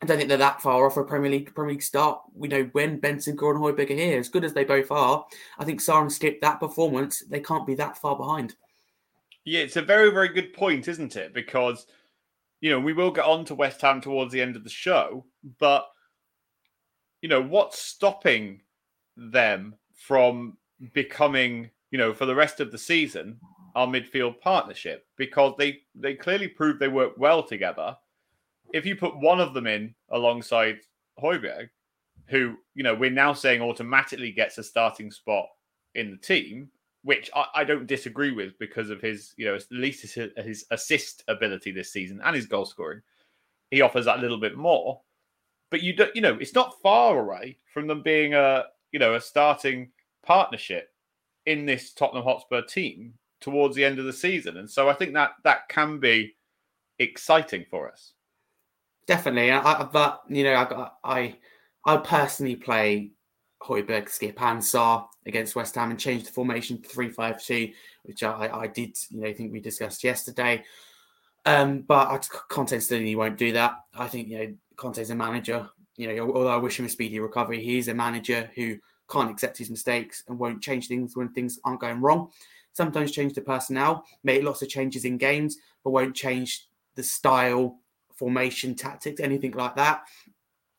I 0.02 0.08
don't 0.08 0.18
think 0.18 0.30
they're 0.30 0.38
that 0.40 0.62
far 0.62 0.86
off 0.86 0.98
a 0.98 1.04
Premier 1.04 1.30
League 1.30 1.54
Premier 1.54 1.74
League 1.74 1.84
start. 1.84 2.22
We 2.34 2.48
know 2.48 2.64
when 2.72 3.00
Benson 3.00 3.34
and 3.34 3.40
Højbjerg 3.40 3.92
are 3.92 3.94
here, 3.94 4.20
as 4.20 4.30
good 4.30 4.44
as 4.44 4.54
they 4.54 4.64
both 4.64 4.90
are, 4.90 5.26
I 5.60 5.66
think 5.66 5.80
Sarr 5.80 6.02
and 6.02 6.10
Skipp 6.10 6.42
that 6.42 6.60
performance, 6.60 7.20
they 7.30 7.40
can't 7.40 7.68
be 7.68 7.76
that 7.76 7.98
far 7.98 8.18
behind. 8.18 8.56
Yeah, 9.46 9.62
it's 9.62 9.76
a 9.76 9.82
very, 9.82 10.12
very 10.12 10.30
good 10.30 10.54
point, 10.54 10.88
isn't 10.88 11.16
it? 11.16 11.34
Because 11.34 11.86
you 12.62 12.70
know, 12.70 12.80
we 12.80 12.94
will 12.94 13.12
get 13.12 13.26
on 13.26 13.46
to 13.46 13.56
West 13.56 13.82
Ham 13.82 14.02
towards 14.02 14.32
the 14.32 14.42
end 14.42 14.56
of 14.56 14.64
the 14.64 14.70
show, 14.70 15.26
but 15.60 15.88
you 17.22 17.30
know, 17.30 17.42
what's 17.42 17.80
stopping 17.80 18.62
them 19.16 19.76
from 19.94 20.58
becoming, 20.94 21.70
you 21.92 22.00
know, 22.00 22.14
for 22.14 22.26
the 22.26 22.36
rest 22.36 22.60
of 22.60 22.72
the 22.72 22.78
season, 22.78 23.40
our 23.76 23.86
midfield 23.86 24.40
partnership? 24.40 25.06
Because 25.16 25.54
they 25.60 25.82
they 25.94 26.16
clearly 26.16 26.48
proved 26.48 26.80
they 26.80 26.88
work 26.88 27.14
well 27.18 27.44
together 27.44 27.96
if 28.74 28.86
you 28.86 28.96
put 28.96 29.18
one 29.18 29.40
of 29.40 29.54
them 29.54 29.68
in 29.68 29.94
alongside 30.10 30.80
Højbjerg, 31.20 31.70
who 32.28 32.56
you 32.76 32.84
know 32.84 32.96
we're 32.96 33.12
now 33.12 33.34
saying 33.34 33.62
automatically 33.62 34.32
gets 34.32 34.58
a 34.58 34.64
starting 34.64 35.12
spot 35.12 35.48
in 35.96 36.12
the 36.12 36.18
team, 36.18 36.70
which 37.04 37.30
I, 37.36 37.46
I 37.56 37.64
don't 37.64 37.88
disagree 37.88 38.32
with 38.32 38.58
because 38.60 38.90
of 38.90 39.02
his 39.02 39.34
you 39.38 39.46
know 39.46 39.56
at 39.56 39.66
least 39.72 40.02
his, 40.02 40.30
his 40.38 40.66
assist 40.72 41.24
ability 41.28 41.72
this 41.72 41.92
season 41.92 42.22
and 42.24 42.36
his 42.36 42.46
goal 42.46 42.66
scoring, 42.66 43.02
he 43.70 43.82
offers 43.82 44.06
that 44.06 44.20
little 44.20 44.40
bit 44.40 44.58
more. 44.58 45.02
But 45.70 45.82
you 45.82 45.96
don't 45.96 46.16
you 46.16 46.22
know 46.22 46.38
it's 46.40 46.56
not 46.56 46.82
far 46.82 47.20
away 47.20 47.58
from 47.74 47.88
them 47.88 48.02
being 48.02 48.34
a 48.34 48.66
you 48.92 49.00
know 49.00 49.16
a 49.16 49.22
starting 49.22 49.92
partnership 50.24 50.90
in 51.46 51.66
this 51.66 51.92
Tottenham 51.94 52.24
Hotspur 52.24 52.62
team 52.62 53.14
towards 53.40 53.76
the 53.76 53.84
end 53.84 53.98
of 54.00 54.06
the 54.06 54.14
season, 54.14 54.58
and 54.58 54.70
so 54.70 54.90
I 54.90 54.94
think 54.94 55.14
that 55.14 55.32
that 55.44 55.68
can 55.70 56.00
be 56.00 56.36
exciting 57.00 57.66
for 57.70 57.92
us. 57.92 58.14
Definitely, 59.08 59.52
I, 59.52 59.84
but 59.84 60.22
you 60.30 60.44
know, 60.44 60.54
I 60.54 60.90
I 61.04 61.36
I 61.86 61.98
personally 61.98 62.56
play 62.56 63.12
Højbjerg, 63.62 64.08
Skipp, 64.08 64.42
and 64.42 64.62
Sarr 64.62 65.08
against 65.26 65.56
West 65.56 65.76
Ham 65.76 65.92
and 65.92 66.00
change 66.00 66.24
the 66.24 66.32
formation 66.32 66.82
to 66.82 66.88
three 66.88 67.10
five 67.10 67.44
two, 67.44 67.72
which 68.04 68.24
I, 68.24 68.50
I 68.54 68.68
did. 68.68 68.98
You 69.10 69.22
know, 69.22 69.34
think 69.34 69.52
we 69.52 69.60
discussed 69.60 70.04
yesterday. 70.04 70.64
Um, 71.46 71.82
but 71.82 72.08
I, 72.08 72.20
Conte 72.50 72.80
he 72.80 73.16
won't 73.16 73.38
do 73.38 73.52
that. 73.54 73.74
I 73.96 74.08
think 74.08 74.28
you 74.28 74.38
know 74.38 74.54
Conte's 74.76 75.10
a 75.10 75.16
manager. 75.16 75.70
You 75.98 76.16
know, 76.16 76.34
although 76.34 76.50
I 76.50 76.58
wish 76.58 76.80
him 76.80 76.86
a 76.86 76.90
speedy 76.90 77.20
recovery, 77.20 77.64
he's 77.64 77.88
a 77.88 77.94
manager 77.94 78.50
who 78.56 78.78
can't 79.10 79.30
accept 79.30 79.58
his 79.58 79.70
mistakes 79.70 80.24
and 80.28 80.40
won't 80.40 80.62
change 80.62 80.88
things 80.88 81.16
when 81.16 81.30
things 81.30 81.60
aren't 81.64 81.82
going 81.82 82.02
wrong. 82.02 82.30
Sometimes 82.74 83.12
change 83.12 83.34
the 83.34 83.42
personnel, 83.42 84.06
make 84.24 84.44
lots 84.44 84.62
of 84.62 84.70
changes 84.70 85.04
in 85.04 85.18
games, 85.18 85.58
but 85.84 85.90
won't 85.92 86.16
change 86.16 86.68
the 86.96 87.04
style 87.04 87.78
formation 88.22 88.76
tactics, 88.76 89.20
anything 89.20 89.54
like 89.54 89.76
that. 89.76 90.04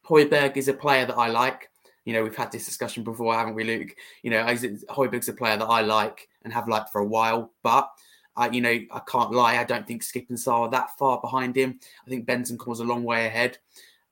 Højbjerg 0.07 0.57
is 0.57 0.69
a 0.69 0.75
player 0.85 1.05
that 1.07 1.19
I 1.19 1.27
like. 1.27 1.69
You 2.05 2.13
know, 2.13 2.23
we've 2.23 2.37
had 2.37 2.53
this 2.53 2.65
discussion 2.65 3.03
before, 3.03 3.35
haven't 3.35 3.57
we, 3.57 3.65
Luke? 3.65 3.97
You 4.23 4.31
know, 4.31 4.45
Højbjerg's 4.45 5.29
a 5.29 5.33
player 5.33 5.57
that 5.57 5.73
I 5.79 5.81
like 5.81 6.29
and 6.45 6.53
have 6.53 6.69
liked 6.69 6.91
for 6.91 7.01
a 7.01 7.11
while, 7.17 7.53
but 7.65 7.91
uh, 8.37 8.49
you 8.53 8.61
know, 8.61 8.71
I 8.71 9.01
can't 9.11 9.33
lie. 9.33 9.59
I 9.59 9.65
don't 9.65 9.87
think 9.87 10.03
Skipp 10.03 10.29
and 10.29 10.39
Sarr 10.39 10.61
are 10.61 10.71
that 10.71 10.97
far 10.99 11.21
behind 11.21 11.57
him. 11.57 11.81
I 12.07 12.11
think 12.11 12.27
Bentancur's 12.27 12.81
a 12.81 12.85
long 12.85 13.03
way 13.03 13.27
ahead, 13.27 13.59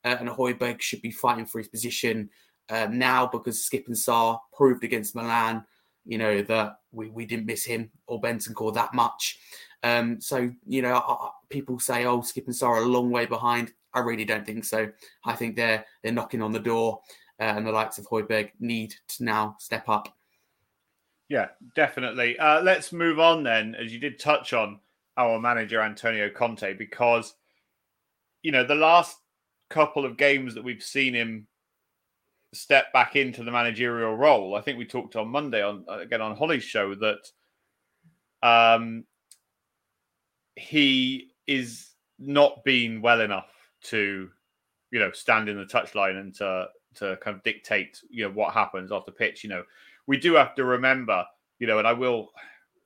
uh, 0.04 0.16
and 0.18 0.28
Højbjerg 0.28 0.80
should 0.80 1.02
be 1.02 1.12
fighting 1.12 1.46
for 1.46 1.58
his 1.58 1.68
position 1.68 2.30
uh, 2.68 2.88
now 2.90 3.26
because 3.26 3.68
Skipp 3.68 3.86
and 3.86 3.96
Sarr 3.96 4.40
proved 4.52 4.82
against 4.82 5.14
Milan, 5.14 5.64
you 6.04 6.18
know, 6.18 6.42
that 6.42 6.78
we, 6.90 7.08
we 7.08 7.26
didn't 7.26 7.46
miss 7.46 7.64
him 7.64 7.90
or 8.06 8.20
Bentancur 8.20 8.74
that 8.74 8.92
much. 8.94 9.38
Um, 9.82 10.20
so 10.20 10.50
you 10.66 10.82
know, 10.82 10.94
I, 10.94 11.30
people 11.48 11.78
say, 11.78 12.04
"Oh, 12.04 12.20
Skipp 12.20 12.46
and 12.46 12.54
Sarr 12.54 12.68
are 12.68 12.82
a 12.82 12.86
long 12.86 13.10
way 13.10 13.26
behind." 13.26 13.72
I 13.92 14.00
really 14.00 14.24
don't 14.24 14.46
think 14.46 14.64
so. 14.64 14.90
I 15.24 15.34
think 15.34 15.56
they're 15.56 15.84
they're 16.02 16.12
knocking 16.12 16.42
on 16.42 16.52
the 16.52 16.60
door, 16.60 17.00
uh, 17.40 17.44
and 17.44 17.66
the 17.66 17.72
likes 17.72 17.98
of 17.98 18.06
Højbjerg 18.08 18.50
need 18.60 18.94
to 19.08 19.24
now 19.24 19.56
step 19.58 19.88
up. 19.88 20.14
Yeah, 21.28 21.48
definitely. 21.74 22.38
Uh, 22.38 22.60
let's 22.60 22.92
move 22.92 23.20
on 23.20 23.42
then, 23.42 23.74
as 23.74 23.92
you 23.92 24.00
did 24.00 24.18
touch 24.18 24.52
on 24.52 24.80
our 25.16 25.38
manager 25.38 25.80
Antonio 25.80 26.28
Conte, 26.28 26.74
because 26.74 27.34
you 28.42 28.52
know 28.52 28.64
the 28.64 28.74
last 28.74 29.16
couple 29.70 30.04
of 30.04 30.16
games 30.16 30.54
that 30.54 30.64
we've 30.64 30.82
seen 30.82 31.14
him 31.14 31.46
step 32.52 32.92
back 32.92 33.16
into 33.16 33.44
the 33.44 33.50
managerial 33.50 34.16
role. 34.16 34.56
I 34.56 34.60
think 34.60 34.78
we 34.78 34.84
talked 34.84 35.16
on 35.16 35.28
Monday 35.28 35.62
on 35.62 35.84
again 35.88 36.20
on 36.20 36.36
Holly's 36.36 36.64
show 36.64 36.94
that 36.96 37.20
um, 38.42 39.04
he 40.56 41.30
is 41.46 41.90
not 42.18 42.64
being 42.64 43.00
well 43.00 43.20
enough 43.20 43.50
to, 43.82 44.28
you 44.90 44.98
know, 44.98 45.10
stand 45.12 45.48
in 45.48 45.56
the 45.56 45.64
touchline 45.64 46.20
and 46.20 46.34
to 46.36 46.66
to 46.96 47.16
kind 47.22 47.36
of 47.36 47.42
dictate, 47.44 48.00
you 48.10 48.24
know, 48.24 48.32
what 48.32 48.52
happens 48.52 48.90
off 48.90 49.06
the 49.06 49.12
pitch. 49.12 49.44
You 49.44 49.50
know, 49.50 49.62
we 50.06 50.16
do 50.16 50.34
have 50.34 50.54
to 50.56 50.64
remember, 50.64 51.24
you 51.58 51.66
know, 51.66 51.78
and 51.78 51.86
I 51.86 51.92
will 51.92 52.30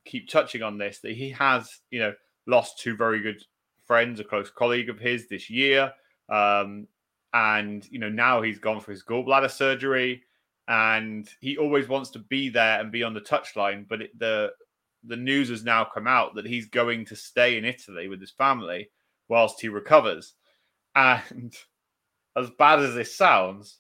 keep 0.04 0.28
touching 0.28 0.62
on 0.62 0.78
this 0.78 1.00
that 1.00 1.12
he 1.12 1.30
has, 1.30 1.80
you 1.90 2.00
know, 2.00 2.12
lost 2.46 2.78
two 2.78 2.96
very 2.96 3.20
good 3.20 3.42
friends, 3.86 4.20
a 4.20 4.24
close 4.24 4.50
colleague 4.50 4.88
of 4.88 4.98
his 4.98 5.28
this 5.28 5.50
year, 5.50 5.92
um, 6.28 6.86
and 7.32 7.86
you 7.90 7.98
know 7.98 8.08
now 8.08 8.40
he's 8.42 8.58
gone 8.58 8.80
for 8.80 8.90
his 8.90 9.04
gallbladder 9.04 9.50
surgery, 9.50 10.22
and 10.68 11.28
he 11.40 11.56
always 11.56 11.88
wants 11.88 12.10
to 12.10 12.18
be 12.18 12.48
there 12.48 12.80
and 12.80 12.92
be 12.92 13.02
on 13.02 13.14
the 13.14 13.20
touchline. 13.20 13.86
But 13.88 14.02
it, 14.02 14.18
the 14.18 14.52
the 15.06 15.16
news 15.16 15.50
has 15.50 15.64
now 15.64 15.84
come 15.84 16.06
out 16.06 16.34
that 16.34 16.46
he's 16.46 16.66
going 16.66 17.04
to 17.06 17.16
stay 17.16 17.58
in 17.58 17.64
Italy 17.64 18.08
with 18.08 18.20
his 18.20 18.30
family 18.30 18.90
whilst 19.28 19.60
he 19.60 19.68
recovers. 19.68 20.34
And 20.94 21.54
as 22.36 22.50
bad 22.58 22.80
as 22.80 22.94
this 22.94 23.16
sounds, 23.16 23.78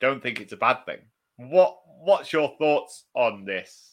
don't 0.00 0.22
think 0.22 0.40
it's 0.40 0.52
a 0.52 0.56
bad 0.56 0.84
thing. 0.86 1.00
What 1.36 1.78
What's 2.04 2.32
your 2.34 2.54
thoughts 2.58 3.04
on 3.14 3.46
this? 3.46 3.92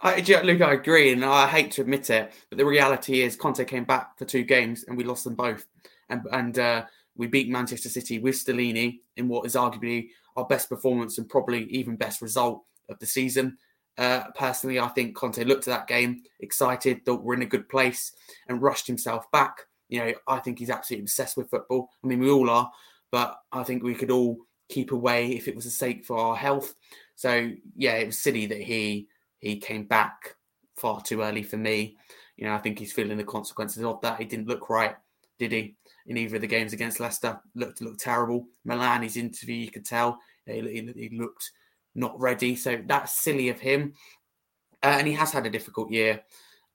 I, 0.00 0.20
Luke, 0.42 0.62
I 0.62 0.72
agree, 0.72 1.12
and 1.12 1.24
I 1.24 1.46
hate 1.46 1.72
to 1.72 1.82
admit 1.82 2.08
it, 2.08 2.32
but 2.48 2.56
the 2.56 2.64
reality 2.64 3.22
is 3.22 3.36
Conte 3.36 3.64
came 3.64 3.84
back 3.84 4.16
for 4.16 4.24
two 4.24 4.44
games 4.44 4.84
and 4.84 4.96
we 4.96 5.04
lost 5.04 5.24
them 5.24 5.34
both, 5.34 5.66
and 6.08 6.22
and 6.32 6.58
uh, 6.58 6.84
we 7.16 7.26
beat 7.26 7.50
Manchester 7.50 7.88
City 7.88 8.18
with 8.18 8.36
Stellini 8.36 9.00
in 9.16 9.28
what 9.28 9.44
is 9.44 9.54
arguably 9.54 10.08
our 10.36 10.46
best 10.46 10.68
performance 10.68 11.18
and 11.18 11.28
probably 11.28 11.64
even 11.64 11.96
best 11.96 12.22
result 12.22 12.64
of 12.88 12.98
the 13.00 13.06
season. 13.06 13.58
Uh, 14.00 14.24
personally, 14.34 14.80
I 14.80 14.88
think 14.88 15.14
Conte 15.14 15.44
looked 15.44 15.68
at 15.68 15.72
that 15.72 15.86
game 15.86 16.22
excited, 16.40 17.04
thought 17.04 17.22
we're 17.22 17.34
in 17.34 17.42
a 17.42 17.46
good 17.46 17.68
place, 17.68 18.12
and 18.48 18.62
rushed 18.62 18.86
himself 18.86 19.30
back. 19.30 19.66
You 19.90 20.00
know, 20.00 20.12
I 20.26 20.38
think 20.38 20.58
he's 20.58 20.70
absolutely 20.70 21.02
obsessed 21.02 21.36
with 21.36 21.50
football. 21.50 21.90
I 22.02 22.06
mean, 22.06 22.18
we 22.18 22.30
all 22.30 22.48
are, 22.48 22.70
but 23.12 23.36
I 23.52 23.62
think 23.62 23.82
we 23.82 23.94
could 23.94 24.10
all 24.10 24.38
keep 24.70 24.92
away 24.92 25.32
if 25.32 25.48
it 25.48 25.54
was 25.54 25.66
a 25.66 25.70
sake 25.70 26.06
for 26.06 26.16
our 26.16 26.34
health. 26.34 26.74
So 27.14 27.50
yeah, 27.76 27.96
it 27.96 28.06
was 28.06 28.18
silly 28.18 28.46
that 28.46 28.62
he 28.62 29.08
he 29.40 29.58
came 29.58 29.84
back 29.84 30.34
far 30.76 31.02
too 31.02 31.20
early 31.20 31.42
for 31.42 31.58
me. 31.58 31.98
You 32.38 32.46
know, 32.46 32.54
I 32.54 32.58
think 32.58 32.78
he's 32.78 32.94
feeling 32.94 33.18
the 33.18 33.24
consequences 33.24 33.84
of 33.84 34.00
that. 34.00 34.18
He 34.18 34.24
didn't 34.24 34.48
look 34.48 34.70
right, 34.70 34.96
did 35.38 35.52
he? 35.52 35.76
In 36.06 36.16
either 36.16 36.36
of 36.36 36.40
the 36.40 36.46
games 36.46 36.72
against 36.72 37.00
Leicester, 37.00 37.38
looked 37.54 37.82
looked 37.82 38.00
terrible. 38.00 38.46
Milan, 38.64 39.02
his 39.02 39.18
interview, 39.18 39.56
you 39.56 39.70
could 39.70 39.84
tell 39.84 40.18
he, 40.46 40.60
he, 40.62 40.92
he 40.96 41.18
looked 41.18 41.50
not 41.94 42.18
ready. 42.20 42.56
So 42.56 42.80
that's 42.86 43.12
silly 43.12 43.48
of 43.48 43.60
him. 43.60 43.94
Uh, 44.82 44.96
and 44.98 45.06
he 45.06 45.12
has 45.14 45.32
had 45.32 45.46
a 45.46 45.50
difficult 45.50 45.90
year. 45.90 46.22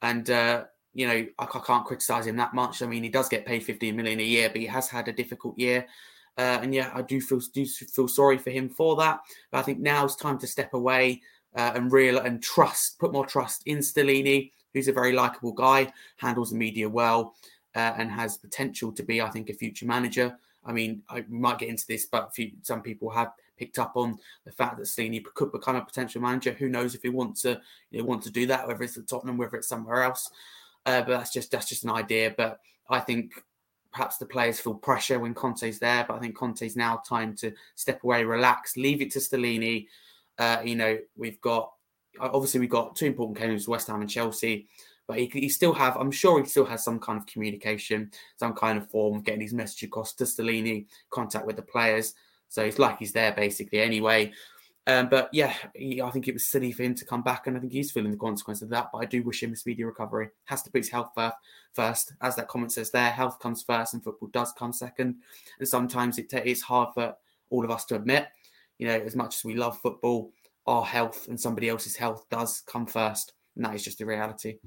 And, 0.02 0.30
uh, 0.30 0.66
you 0.94 1.08
know, 1.08 1.26
I, 1.40 1.44
I 1.44 1.60
can't 1.66 1.86
criticize 1.86 2.28
him 2.28 2.38
that 2.38 2.54
much. 2.54 2.82
I 2.82 2.88
mean, 2.88 3.04
he 3.04 3.10
does 3.10 3.30
get 3.30 3.46
paid 3.46 3.64
15 3.64 3.96
million 3.96 4.20
a 4.20 4.24
year, 4.24 4.50
but 4.50 4.62
he 4.62 4.68
has 4.68 4.88
had 4.90 5.08
a 5.08 5.14
difficult 5.14 5.58
year. 5.58 5.88
Uh, 6.38 6.60
and 6.62 6.74
yeah, 6.74 6.92
I 6.94 7.02
do 7.02 7.22
feel 7.22 7.40
do 7.54 7.66
feel 7.66 8.08
sorry 8.08 8.38
for 8.38 8.50
him 8.50 8.70
for 8.70 8.96
that. 8.98 9.22
But 9.52 9.60
I 9.60 9.62
think 9.62 9.80
now 9.80 10.04
it's 10.04 10.16
time 10.16 10.38
to 10.40 10.48
step 10.48 10.74
away 10.74 11.22
uh, 11.56 11.72
and 11.76 11.92
real 11.92 12.20
and 12.20 12.44
trust, 12.44 13.00
put 13.00 13.14
more 13.14 13.26
trust 13.26 13.64
in 13.66 13.78
Stellini, 13.78 14.52
who's 14.74 14.90
a 14.90 14.94
very 14.94 15.14
likable 15.14 15.54
guy, 15.54 15.92
handles 16.18 16.52
the 16.52 16.58
media 16.58 16.90
well, 16.90 17.36
uh, 17.76 17.94
and 17.98 18.12
has 18.12 18.38
potential 18.38 18.92
to 18.92 19.04
be, 19.04 19.22
I 19.22 19.30
think, 19.30 19.50
a 19.50 19.54
future 19.54 19.86
manager. 19.86 20.38
I 20.66 20.72
mean, 20.72 21.04
I 21.10 21.26
might 21.30 21.60
get 21.60 21.70
into 21.70 21.86
this, 21.88 22.06
but 22.06 22.34
few, 22.34 22.52
some 22.64 22.82
people 22.82 23.10
have 23.12 23.32
picked 23.58 23.80
up 23.80 23.94
on 23.96 24.18
the 24.46 24.52
fact 24.52 24.78
that 24.78 24.88
Stellini 24.88 25.24
could 25.24 25.52
become 25.52 25.76
a 25.76 25.86
potential 25.86 26.22
manager. 26.22 26.52
Who 26.54 26.70
knows 26.70 26.96
if 26.96 27.02
he 27.02 27.10
wants 27.10 27.44
to, 27.44 27.62
you 27.92 28.00
know, 28.00 28.06
want 28.06 28.24
to 28.24 28.32
do 28.32 28.48
that, 28.48 28.68
whether 28.68 28.84
it's 28.84 28.98
at 28.98 29.08
Tottenham, 29.08 29.38
whether 29.38 29.58
it's 29.58 29.68
somewhere 29.68 30.04
else. 30.04 30.30
Uh, 30.86 31.02
but 31.02 31.18
that's 31.18 31.34
just 31.34 31.52
that's 31.52 31.70
just 31.70 31.84
an 31.84 31.92
idea. 31.92 32.34
But 32.36 32.60
I 32.90 33.00
think 33.00 33.34
perhaps 33.92 34.18
the 34.18 34.26
players 34.26 34.60
feel 34.60 34.76
pressure 34.76 35.20
when 35.20 35.34
Conte's 35.34 35.80
there. 35.80 36.06
But 36.08 36.16
I 36.16 36.20
think 36.20 36.36
Conte's 36.36 36.76
now 36.76 37.02
time 37.08 37.36
to 37.38 37.54
step 37.76 38.04
away, 38.04 38.24
relax, 38.24 38.76
leave 38.78 39.02
it 39.02 39.12
to 39.12 39.20
Stellini. 39.20 39.88
Uh, 40.38 40.62
you 40.64 40.76
know, 40.76 40.98
we've 41.16 41.40
got 41.42 41.72
obviously 42.20 42.60
we've 42.60 42.70
got 42.70 42.96
two 42.96 43.06
important 43.06 43.38
games, 43.38 43.68
West 43.68 43.88
Ham 43.88 44.02
and 44.02 44.10
Chelsea. 44.10 44.68
But 45.08 45.20
he, 45.20 45.26
he 45.34 45.50
still 45.50 45.74
have, 45.74 45.96
I'm 45.98 46.12
sure 46.12 46.42
he 46.42 46.50
still 46.50 46.66
has 46.66 46.84
some 46.84 47.00
kind 47.00 47.20
of 47.20 47.28
communication, 47.28 48.12
some 48.38 48.54
kind 48.54 48.78
of 48.78 48.90
form 48.90 49.18
of 49.18 49.24
getting 49.24 49.42
his 49.42 49.54
message 49.54 49.84
across 49.84 50.14
to 50.14 50.24
Stellini, 50.24 50.88
contact 51.12 51.46
with 51.46 51.56
the 51.58 51.62
players. 51.62 52.16
So 52.50 52.64
it's 52.64 52.80
like 52.80 52.98
he's 52.98 53.12
there 53.12 53.32
basically 53.32 53.80
anyway. 53.82 54.32
Um, 54.88 55.10
but 55.10 55.30
yeah, 55.34 55.54
he, 55.74 56.02
I 56.02 56.12
think 56.12 56.28
it 56.28 56.34
was 56.34 56.48
silly 56.48 56.72
for 56.72 56.84
him 56.84 56.94
to 56.96 57.06
come 57.06 57.24
back, 57.24 57.48
and 57.48 57.58
I 57.58 57.60
think 57.60 57.74
he's 57.74 57.92
feeling 57.92 58.12
the 58.12 58.18
consequence 58.18 58.62
of 58.62 58.70
that. 58.70 58.90
But 58.94 59.00
I 59.00 59.06
do 59.06 59.24
wish 59.24 59.42
him 59.42 59.54
a 59.54 59.56
speedy 59.56 59.84
recovery. 59.84 60.30
Has 60.46 60.62
to 60.64 60.72
put 60.72 60.80
his 60.80 60.90
health 60.90 61.12
first, 61.74 62.14
as 62.22 62.36
that 62.36 62.48
comment 62.48 62.72
says 62.72 62.92
there. 62.92 63.10
Health 63.10 63.40
comes 63.40 63.64
first, 63.64 63.96
and 63.96 64.04
football 64.04 64.30
does 64.30 64.54
come 64.54 64.72
second. 64.72 65.16
And 65.60 65.68
sometimes 65.68 66.20
it 66.20 66.32
it's 66.34 66.62
hard 66.62 66.94
for 66.94 67.16
all 67.50 67.66
of 67.66 67.72
us 67.72 67.86
to 67.86 67.96
admit. 67.96 68.28
You 68.78 68.88
know, 68.88 69.00
as 69.00 69.16
much 69.16 69.38
as 69.38 69.44
we 69.44 69.56
love 69.56 69.82
football, 69.82 70.32
our 70.68 70.86
health 70.86 71.28
and 71.30 71.40
somebody 71.40 71.68
else's 71.70 71.96
health 71.96 72.26
does 72.30 72.62
come 72.68 72.86
first, 72.86 73.34
and 73.56 73.66
that 73.66 73.74
is 73.74 73.84
just 73.84 74.02
a 74.02 74.06
reality. 74.06 74.60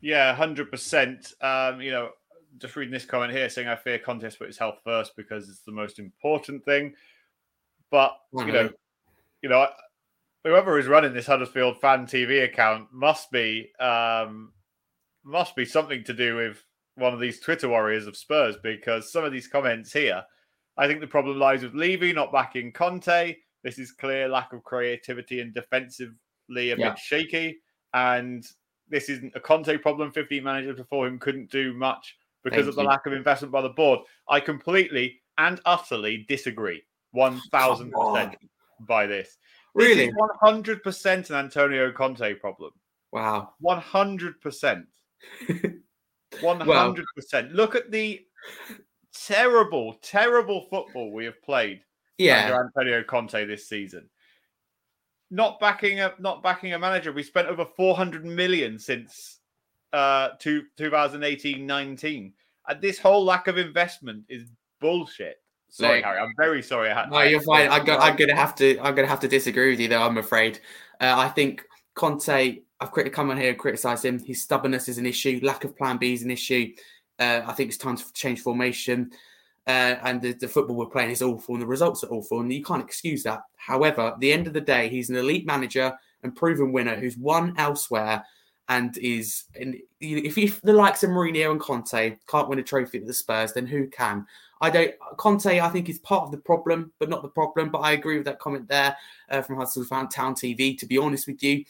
Yeah, 0.00 0.34
hundred 0.34 0.64
um, 0.66 0.70
percent. 0.70 1.32
You 1.42 1.90
know, 1.90 2.10
just 2.58 2.76
reading 2.76 2.92
this 2.92 3.04
comment 3.04 3.32
here 3.32 3.48
saying 3.48 3.68
I 3.68 3.76
fear 3.76 3.98
Conte 3.98 4.28
put 4.36 4.46
his 4.46 4.58
health 4.58 4.78
first 4.84 5.16
because 5.16 5.48
it's 5.48 5.60
the 5.60 5.72
most 5.72 5.98
important 5.98 6.64
thing. 6.64 6.94
But 7.90 8.16
you 8.32 8.52
know, 8.52 8.70
you 9.42 9.48
know, 9.48 9.68
whoever 10.44 10.78
is 10.78 10.86
running 10.86 11.12
this 11.12 11.26
Huddersfield 11.26 11.80
fan 11.80 12.06
TV 12.06 12.44
account 12.44 12.88
must 12.92 13.30
be 13.30 13.70
um, 13.78 14.52
must 15.24 15.56
be 15.56 15.64
something 15.64 16.04
to 16.04 16.14
do 16.14 16.36
with 16.36 16.62
one 16.94 17.12
of 17.12 17.20
these 17.20 17.40
Twitter 17.40 17.68
warriors 17.68 18.06
of 18.06 18.16
Spurs 18.16 18.56
because 18.62 19.12
some 19.12 19.24
of 19.24 19.32
these 19.32 19.48
comments 19.48 19.92
here, 19.92 20.22
I 20.78 20.86
think 20.86 21.00
the 21.00 21.06
problem 21.06 21.38
lies 21.38 21.62
with 21.62 21.74
Levy 21.74 22.12
not 22.12 22.32
backing 22.32 22.72
Conte. 22.72 23.36
This 23.62 23.78
is 23.78 23.92
clear 23.92 24.28
lack 24.28 24.52
of 24.52 24.62
creativity 24.62 25.40
and 25.40 25.52
defensively 25.52 26.14
a 26.50 26.76
yeah. 26.76 26.90
bit 26.90 26.98
shaky, 26.98 27.58
and 27.92 28.44
this 28.88 29.08
isn't 29.08 29.32
a 29.34 29.40
Conte 29.40 29.76
problem. 29.78 30.12
15 30.12 30.42
managers 30.42 30.76
before 30.76 31.06
him 31.06 31.18
couldn't 31.18 31.50
do 31.50 31.74
much 31.74 32.16
because 32.44 32.58
Thank 32.58 32.68
of 32.68 32.74
the 32.76 32.82
you. 32.82 32.88
lack 32.88 33.06
of 33.06 33.12
investment 33.12 33.52
by 33.52 33.62
the 33.62 33.70
board. 33.70 34.00
I 34.28 34.40
completely 34.40 35.20
and 35.38 35.60
utterly 35.64 36.24
disagree. 36.28 36.82
1000% 37.14 38.34
by 38.80 39.06
this. 39.06 39.38
Really? 39.74 40.12
100% 40.42 41.30
an 41.30 41.36
Antonio 41.36 41.92
Conte 41.92 42.34
problem. 42.34 42.72
Wow. 43.12 43.52
100%. 43.64 44.84
100%. 46.40 47.52
Look 47.52 47.74
at 47.74 47.90
the 47.90 48.20
terrible, 49.14 49.94
terrible 50.02 50.66
football 50.70 51.12
we 51.12 51.24
have 51.24 51.42
played 51.42 51.80
yeah. 52.18 52.44
under 52.44 52.64
Antonio 52.64 53.02
Conte 53.02 53.44
this 53.44 53.68
season. 53.68 54.08
Not 55.30 55.58
backing 55.58 56.00
a 56.00 56.14
not 56.18 56.42
backing 56.42 56.72
a 56.72 56.78
manager. 56.78 57.12
We 57.12 57.22
spent 57.22 57.48
over 57.48 57.64
400 57.64 58.24
million 58.24 58.78
since 58.78 59.40
uh, 59.92 60.30
to 60.40 60.62
2018-19. 60.78 62.32
And 62.68 62.80
this 62.80 62.98
whole 62.98 63.24
lack 63.24 63.48
of 63.48 63.58
investment 63.58 64.24
is 64.28 64.44
bullshit. 64.80 65.40
Sorry, 65.68 65.96
like, 65.96 66.04
Harry. 66.04 66.18
I'm 66.18 66.32
very 66.36 66.62
sorry. 66.62 66.90
I 66.90 67.06
no, 67.08 67.20
you're 67.22 67.40
fine. 67.40 67.68
I'm, 67.70 67.84
go, 67.84 67.96
I'm, 67.96 68.16
gonna 68.16 68.36
have 68.36 68.54
to. 68.56 68.78
I'm 68.78 68.94
gonna 68.94 69.08
have 69.08 69.20
to 69.20 69.28
disagree 69.28 69.70
with 69.70 69.80
you, 69.80 69.88
though. 69.88 70.02
I'm 70.02 70.18
afraid. 70.18 70.60
Uh, 71.00 71.14
I 71.16 71.28
think 71.28 71.64
Conte. 71.94 72.60
I've 72.78 72.92
come 72.92 73.30
on 73.30 73.38
here 73.38 73.50
and 73.50 73.58
criticised 73.58 74.04
him. 74.04 74.18
His 74.18 74.42
stubbornness 74.42 74.88
is 74.88 74.98
an 74.98 75.06
issue. 75.06 75.40
Lack 75.42 75.64
of 75.64 75.74
Plan 75.76 75.96
B 75.96 76.12
is 76.12 76.22
an 76.22 76.30
issue. 76.30 76.74
Uh, 77.18 77.40
I 77.46 77.52
think 77.54 77.68
it's 77.68 77.78
time 77.78 77.96
to 77.96 78.12
change 78.12 78.42
formation. 78.42 79.10
Uh, 79.66 79.96
and 80.04 80.22
the, 80.22 80.32
the, 80.34 80.46
football 80.46 80.76
we're 80.76 80.86
playing 80.86 81.10
is 81.10 81.22
awful, 81.22 81.56
and 81.56 81.62
the 81.62 81.66
results 81.66 82.04
are 82.04 82.12
awful, 82.12 82.40
and 82.40 82.52
you 82.52 82.62
can't 82.62 82.84
excuse 82.84 83.24
that. 83.24 83.40
However, 83.56 84.02
at 84.02 84.20
the 84.20 84.32
end 84.32 84.46
of 84.46 84.52
the 84.52 84.60
day, 84.60 84.88
he's 84.88 85.10
an 85.10 85.16
elite 85.16 85.44
manager 85.44 85.92
and 86.22 86.36
proven 86.36 86.70
winner 86.70 86.94
who's 86.94 87.16
won 87.16 87.52
elsewhere 87.58 88.24
and 88.68 88.96
is 88.98 89.44
and 89.58 89.76
if, 90.00 90.36
if 90.38 90.60
the 90.62 90.72
likes 90.72 91.02
of 91.02 91.10
Mourinho 91.10 91.52
and 91.52 91.60
Conte 91.60 92.16
can't 92.28 92.48
win 92.48 92.58
a 92.58 92.62
trophy 92.62 92.98
at 92.98 93.06
the 93.06 93.14
Spurs, 93.14 93.52
then 93.52 93.66
who 93.66 93.88
can? 93.88 94.26
I 94.60 94.70
don't. 94.70 94.92
Conte, 95.18 95.60
I 95.60 95.68
think, 95.68 95.88
is 95.88 95.98
part 95.98 96.24
of 96.24 96.30
the 96.30 96.38
problem, 96.38 96.92
but 96.98 97.08
not 97.08 97.22
the 97.22 97.28
problem. 97.28 97.70
But 97.70 97.78
I 97.78 97.92
agree 97.92 98.16
with 98.16 98.26
that 98.26 98.38
comment 98.38 98.68
there 98.68 98.96
uh, 99.30 99.42
from 99.42 99.56
Huddersfield 99.56 100.10
Town 100.10 100.34
TV. 100.34 100.76
To 100.78 100.86
be 100.86 100.98
honest 100.98 101.26
with 101.26 101.42
you, 101.42 101.64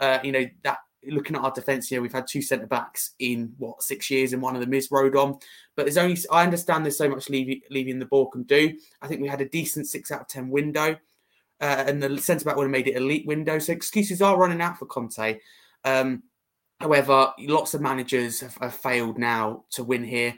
uh, 0.00 0.18
you 0.22 0.32
know 0.32 0.46
that 0.64 0.78
looking 1.06 1.36
at 1.36 1.42
our 1.42 1.52
defence 1.52 1.88
here, 1.88 2.00
we've 2.00 2.12
had 2.12 2.26
two 2.26 2.42
centre 2.42 2.66
backs 2.66 3.12
in 3.18 3.54
what 3.58 3.82
six 3.82 4.10
years, 4.10 4.32
and 4.32 4.42
one 4.42 4.54
of 4.54 4.60
them 4.60 4.74
is 4.74 4.88
Rodon. 4.88 5.40
But 5.76 5.86
there's 5.86 5.98
only 5.98 6.16
I 6.30 6.44
understand 6.44 6.84
there's 6.84 6.98
so 6.98 7.08
much 7.08 7.28
leaving 7.30 7.98
the 7.98 8.06
ball 8.06 8.26
can 8.26 8.44
do. 8.44 8.76
I 9.00 9.08
think 9.08 9.20
we 9.20 9.28
had 9.28 9.40
a 9.40 9.48
decent 9.48 9.86
six 9.86 10.10
out 10.10 10.22
of 10.22 10.28
ten 10.28 10.48
window, 10.50 10.96
uh, 11.60 11.84
and 11.86 12.02
the 12.02 12.18
centre 12.18 12.44
back 12.44 12.56
would 12.56 12.64
have 12.64 12.70
made 12.70 12.88
it 12.88 12.96
elite 12.96 13.26
window. 13.26 13.58
So 13.58 13.72
excuses 13.72 14.22
are 14.22 14.38
running 14.38 14.60
out 14.60 14.78
for 14.78 14.86
Conte. 14.86 15.38
Um, 15.84 16.22
However, 16.82 17.32
lots 17.38 17.74
of 17.74 17.80
managers 17.80 18.40
have, 18.40 18.56
have 18.56 18.74
failed 18.74 19.16
now 19.16 19.66
to 19.70 19.84
win 19.84 20.02
here. 20.02 20.34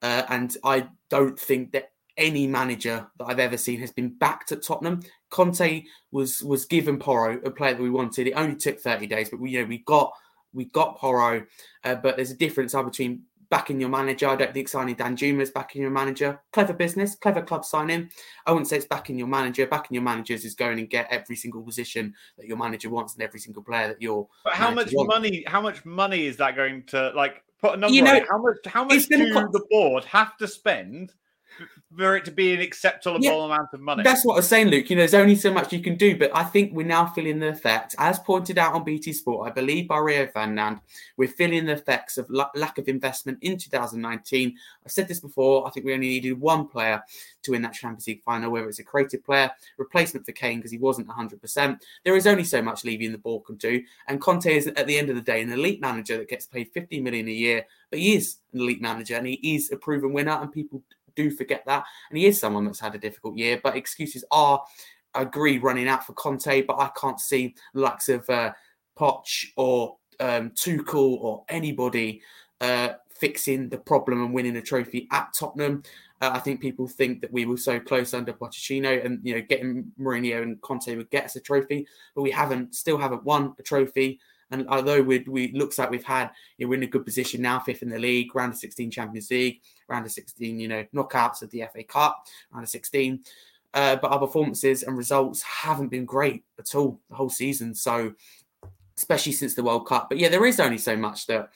Uh, 0.00 0.22
and 0.28 0.56
I 0.62 0.86
don't 1.10 1.36
think 1.36 1.72
that 1.72 1.90
any 2.16 2.46
manager 2.46 3.04
that 3.18 3.24
I've 3.24 3.40
ever 3.40 3.56
seen 3.56 3.80
has 3.80 3.90
been 3.90 4.10
backed 4.10 4.52
at 4.52 4.62
Tottenham. 4.62 5.02
Conte 5.30 5.84
was 6.10 6.42
was 6.42 6.64
given 6.64 6.98
Porro 6.98 7.40
a 7.44 7.50
player 7.50 7.74
that 7.74 7.82
we 7.82 7.90
wanted. 7.90 8.26
It 8.26 8.32
only 8.32 8.56
took 8.56 8.80
30 8.80 9.06
days, 9.06 9.30
but 9.30 9.40
we 9.40 9.50
you 9.50 9.62
know 9.62 9.68
we 9.68 9.78
got 9.78 10.12
we 10.52 10.66
got 10.66 10.98
Porro. 10.98 11.44
Uh, 11.84 11.94
but 11.96 12.16
there's 12.16 12.30
a 12.30 12.36
difference 12.36 12.74
between 12.74 13.22
backing 13.50 13.80
your 13.80 13.88
manager. 13.88 14.28
I 14.28 14.36
don't 14.36 14.52
think 14.52 14.68
signing 14.68 14.96
Danjuma 14.96 15.40
is 15.40 15.50
backing 15.50 15.82
your 15.82 15.90
manager. 15.90 16.40
Clever 16.52 16.72
business, 16.72 17.16
clever 17.16 17.42
club 17.42 17.64
signing. 17.64 18.10
I 18.46 18.52
wouldn't 18.52 18.68
say 18.68 18.76
it's 18.76 18.86
backing 18.86 19.18
your 19.18 19.28
manager. 19.28 19.66
Backing 19.66 19.94
your 19.94 20.02
managers 20.02 20.44
is 20.44 20.54
going 20.54 20.78
and 20.78 20.88
get 20.88 21.08
every 21.10 21.36
single 21.36 21.62
position 21.62 22.14
that 22.36 22.46
your 22.46 22.56
manager 22.56 22.90
wants 22.90 23.14
and 23.14 23.22
every 23.22 23.40
single 23.40 23.62
player 23.62 23.88
that 23.88 24.02
you're. 24.02 24.28
But 24.44 24.54
how 24.54 24.70
much 24.70 24.92
wants. 24.92 25.14
money? 25.14 25.44
How 25.46 25.60
much 25.60 25.84
money 25.84 26.26
is 26.26 26.36
that 26.38 26.56
going 26.56 26.84
to 26.86 27.12
like 27.14 27.42
put 27.60 27.74
a 27.74 27.76
number? 27.76 27.94
You 27.94 28.02
know, 28.02 28.20
how 28.28 28.42
much? 28.42 28.56
How 28.66 28.84
much 28.84 29.06
do 29.06 29.32
co- 29.32 29.50
the 29.50 29.64
board 29.70 30.04
have 30.04 30.36
to 30.38 30.48
spend 30.48 31.12
for 31.96 32.16
it 32.16 32.24
to 32.24 32.30
be 32.30 32.54
an 32.54 32.60
acceptable 32.60 33.18
yeah, 33.20 33.32
amount 33.32 33.68
of 33.72 33.80
money. 33.80 34.02
That's 34.02 34.24
what 34.24 34.34
I 34.34 34.36
was 34.36 34.48
saying, 34.48 34.68
Luke. 34.68 34.90
You 34.90 34.96
know, 34.96 35.00
there's 35.00 35.14
only 35.14 35.36
so 35.36 35.52
much 35.52 35.72
you 35.72 35.80
can 35.80 35.96
do, 35.96 36.16
but 36.16 36.30
I 36.34 36.44
think 36.44 36.72
we're 36.72 36.86
now 36.86 37.06
feeling 37.06 37.38
the 37.38 37.48
effect, 37.48 37.94
as 37.98 38.18
pointed 38.18 38.58
out 38.58 38.74
on 38.74 38.84
BT 38.84 39.12
Sport, 39.12 39.50
I 39.50 39.52
believe 39.52 39.88
by 39.88 39.98
Rio 39.98 40.26
Ferdinand, 40.26 40.80
we're 41.16 41.28
feeling 41.28 41.66
the 41.66 41.72
effects 41.72 42.18
of 42.18 42.28
lack 42.30 42.78
of 42.78 42.88
investment 42.88 43.38
in 43.42 43.56
2019. 43.56 44.56
I've 44.84 44.92
said 44.92 45.08
this 45.08 45.20
before. 45.20 45.66
I 45.66 45.70
think 45.70 45.86
we 45.86 45.94
only 45.94 46.08
needed 46.08 46.40
one 46.40 46.68
player 46.68 47.02
to 47.42 47.52
win 47.52 47.62
that 47.62 47.74
Champions 47.74 48.06
League 48.06 48.22
final, 48.22 48.50
whether 48.50 48.68
it's 48.68 48.78
a 48.78 48.84
creative 48.84 49.24
player, 49.24 49.50
replacement 49.78 50.26
for 50.26 50.32
Kane 50.32 50.58
because 50.58 50.72
he 50.72 50.78
wasn't 50.78 51.08
100%. 51.08 51.80
There 52.04 52.16
is 52.16 52.26
only 52.26 52.44
so 52.44 52.62
much 52.62 52.84
Levy 52.84 53.06
in 53.06 53.12
the 53.12 53.18
ball 53.18 53.40
can 53.40 53.56
do, 53.56 53.82
and 54.06 54.20
Conte 54.20 54.54
is 54.54 54.66
at 54.66 54.86
the 54.86 54.98
end 54.98 55.10
of 55.10 55.16
the 55.16 55.22
day 55.22 55.42
an 55.42 55.52
elite 55.52 55.80
manager 55.80 56.18
that 56.18 56.28
gets 56.28 56.46
paid 56.46 56.70
50 56.72 57.00
million 57.00 57.28
a 57.28 57.32
year, 57.32 57.66
but 57.90 57.98
he 57.98 58.14
is 58.14 58.36
an 58.52 58.60
elite 58.60 58.82
manager 58.82 59.16
and 59.16 59.26
he 59.26 59.34
is 59.54 59.70
a 59.72 59.76
proven 59.76 60.12
winner, 60.12 60.32
and 60.32 60.52
people 60.52 60.82
do 61.18 61.30
forget 61.30 61.64
that. 61.66 61.84
And 62.10 62.18
he 62.18 62.26
is 62.26 62.38
someone 62.38 62.64
that's 62.64 62.80
had 62.80 62.94
a 62.94 62.98
difficult 62.98 63.36
year, 63.36 63.60
but 63.62 63.76
excuses 63.76 64.24
are, 64.30 64.62
I 65.14 65.22
agree, 65.22 65.58
running 65.58 65.88
out 65.88 66.06
for 66.06 66.12
Conte, 66.12 66.62
but 66.62 66.78
I 66.78 66.90
can't 66.98 67.20
see 67.20 67.54
likes 67.74 68.08
of 68.08 68.28
uh, 68.30 68.52
Poch 68.96 69.46
or 69.56 69.96
um, 70.20 70.50
Tuchel 70.50 71.18
or 71.20 71.44
anybody 71.48 72.22
uh, 72.60 72.90
fixing 73.10 73.68
the 73.68 73.78
problem 73.78 74.24
and 74.24 74.32
winning 74.32 74.56
a 74.56 74.62
trophy 74.62 75.08
at 75.10 75.32
Tottenham. 75.34 75.82
Uh, 76.20 76.30
I 76.32 76.38
think 76.38 76.60
people 76.60 76.86
think 76.86 77.20
that 77.20 77.32
we 77.32 77.46
were 77.46 77.56
so 77.56 77.78
close 77.78 78.14
under 78.14 78.32
Pochettino, 78.32 79.04
and 79.04 79.20
you 79.22 79.34
know, 79.34 79.42
getting 79.42 79.92
Mourinho 80.00 80.42
and 80.42 80.60
Conte 80.62 80.96
would 80.96 81.10
get 81.10 81.24
us 81.24 81.36
a 81.36 81.40
trophy, 81.40 81.86
but 82.14 82.22
we 82.22 82.30
haven't, 82.30 82.74
still 82.74 82.98
haven't 82.98 83.24
won 83.24 83.54
a 83.58 83.62
trophy. 83.62 84.20
And 84.50 84.66
although 84.68 85.02
we 85.02 85.24
we 85.28 85.52
looks 85.52 85.78
like 85.78 85.90
we've 85.90 86.04
had, 86.04 86.30
you 86.56 86.66
know, 86.66 86.70
we're 86.70 86.76
in 86.76 86.82
a 86.82 86.86
good 86.86 87.04
position 87.04 87.42
now, 87.42 87.60
fifth 87.60 87.82
in 87.82 87.90
the 87.90 87.98
league, 87.98 88.34
round 88.34 88.52
of 88.52 88.58
16 88.58 88.90
Champions 88.90 89.30
League, 89.30 89.60
round 89.88 90.06
of 90.06 90.12
16, 90.12 90.58
you 90.58 90.68
know, 90.68 90.84
knockouts 90.94 91.42
of 91.42 91.50
the 91.50 91.64
FA 91.72 91.84
Cup, 91.84 92.24
round 92.52 92.64
of 92.64 92.70
16. 92.70 93.20
Uh, 93.74 93.96
but 93.96 94.10
our 94.10 94.18
performances 94.18 94.82
and 94.82 94.96
results 94.96 95.42
haven't 95.42 95.88
been 95.88 96.06
great 96.06 96.44
at 96.58 96.74
all 96.74 96.98
the 97.10 97.16
whole 97.16 97.28
season. 97.28 97.74
So, 97.74 98.14
especially 98.96 99.32
since 99.32 99.54
the 99.54 99.62
World 99.62 99.86
Cup. 99.86 100.08
But 100.08 100.18
yeah, 100.18 100.28
there 100.28 100.46
is 100.46 100.58
only 100.60 100.78
so 100.78 100.96
much 100.96 101.26
that 101.26 101.50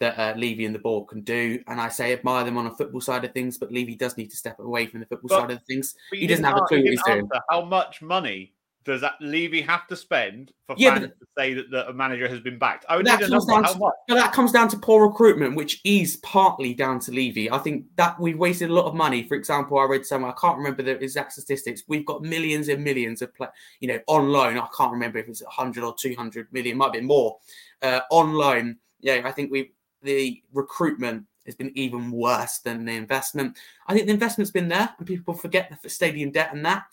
that 0.00 0.18
uh, 0.18 0.34
Levy 0.36 0.64
and 0.64 0.74
the 0.74 0.80
board 0.80 1.08
can 1.08 1.20
do. 1.20 1.62
And 1.68 1.80
I 1.80 1.88
say 1.88 2.12
admire 2.12 2.44
them 2.44 2.58
on 2.58 2.66
a 2.66 2.74
football 2.74 3.00
side 3.00 3.24
of 3.24 3.32
things, 3.32 3.56
but 3.56 3.70
Levy 3.70 3.94
does 3.94 4.16
need 4.16 4.30
to 4.30 4.36
step 4.36 4.58
away 4.58 4.86
from 4.86 4.98
the 4.98 5.06
football 5.06 5.28
but, 5.28 5.40
side 5.40 5.50
of 5.52 5.62
things. 5.62 5.94
He 6.10 6.26
doesn't 6.26 6.44
have 6.44 6.56
a 6.56 6.62
clue 6.62 6.78
what 6.78 6.90
he's 6.90 7.02
doing. 7.04 7.28
How 7.48 7.64
much 7.64 8.02
money 8.02 8.52
does 8.84 9.00
that 9.00 9.14
Levy 9.20 9.60
have 9.60 9.86
to 9.86 9.96
spend 9.96 10.52
for 10.66 10.74
yeah, 10.78 10.94
fans 10.94 11.12
to 11.20 11.26
say 11.38 11.54
that, 11.54 11.70
that, 11.70 11.88
a 11.88 11.92
manager 11.92 12.28
has 12.28 12.40
been 12.40 12.58
backed? 12.58 12.84
I 12.88 12.96
would 12.96 13.06
need 13.06 13.20
a 13.20 13.28
number. 13.28 13.52
How 13.52 13.62
to? 13.62 13.78
But 14.08 14.14
that 14.14 14.32
comes 14.32 14.52
down 14.52 14.68
to 14.68 14.78
poor 14.78 15.06
recruitment, 15.06 15.56
which 15.56 15.80
is 15.84 16.16
partly 16.18 16.74
down 16.74 16.98
to 17.00 17.12
Levy. 17.12 17.50
I 17.50 17.58
think 17.58 17.86
that 17.96 18.18
we've 18.18 18.38
wasted 18.38 18.70
a 18.70 18.74
lot 18.74 18.86
of 18.86 18.94
money. 18.94 19.22
For 19.22 19.34
example, 19.34 19.78
I 19.78 19.84
read 19.84 20.04
somewhere 20.04 20.32
I 20.32 20.40
can't 20.40 20.56
remember 20.56 20.82
the 20.82 20.92
exact 20.92 21.32
statistics. 21.32 21.84
We've 21.86 22.06
got 22.06 22.22
millions 22.22 22.68
and 22.68 22.82
millions 22.82 23.22
of 23.22 23.34
play, 23.34 23.48
you 23.80 23.88
know, 23.88 24.00
on 24.06 24.30
loan. 24.30 24.58
I 24.58 24.68
can't 24.76 24.92
remember 24.92 25.18
if 25.18 25.28
it's 25.28 25.42
100 25.42 25.84
or 25.84 25.94
200 25.94 26.52
million, 26.52 26.76
might 26.76 26.92
be 26.92 27.00
more 27.00 27.38
uh, 27.82 28.00
on 28.10 28.34
loan. 28.34 28.78
Yeah, 29.00 29.22
I 29.24 29.32
think 29.32 29.50
we 29.50 29.72
the 30.02 30.42
recruitment 30.52 31.24
has 31.46 31.54
been 31.54 31.72
even 31.76 32.10
worse 32.10 32.58
than 32.58 32.84
the 32.84 32.92
investment. 32.92 33.56
I 33.86 33.94
think 33.94 34.06
the 34.06 34.12
investment's 34.12 34.50
been 34.50 34.68
there, 34.68 34.88
and 34.98 35.06
people 35.06 35.34
forget 35.34 35.76
the 35.82 35.88
stadium 35.88 36.30
debt 36.30 36.52
and 36.52 36.64
that. 36.66 36.84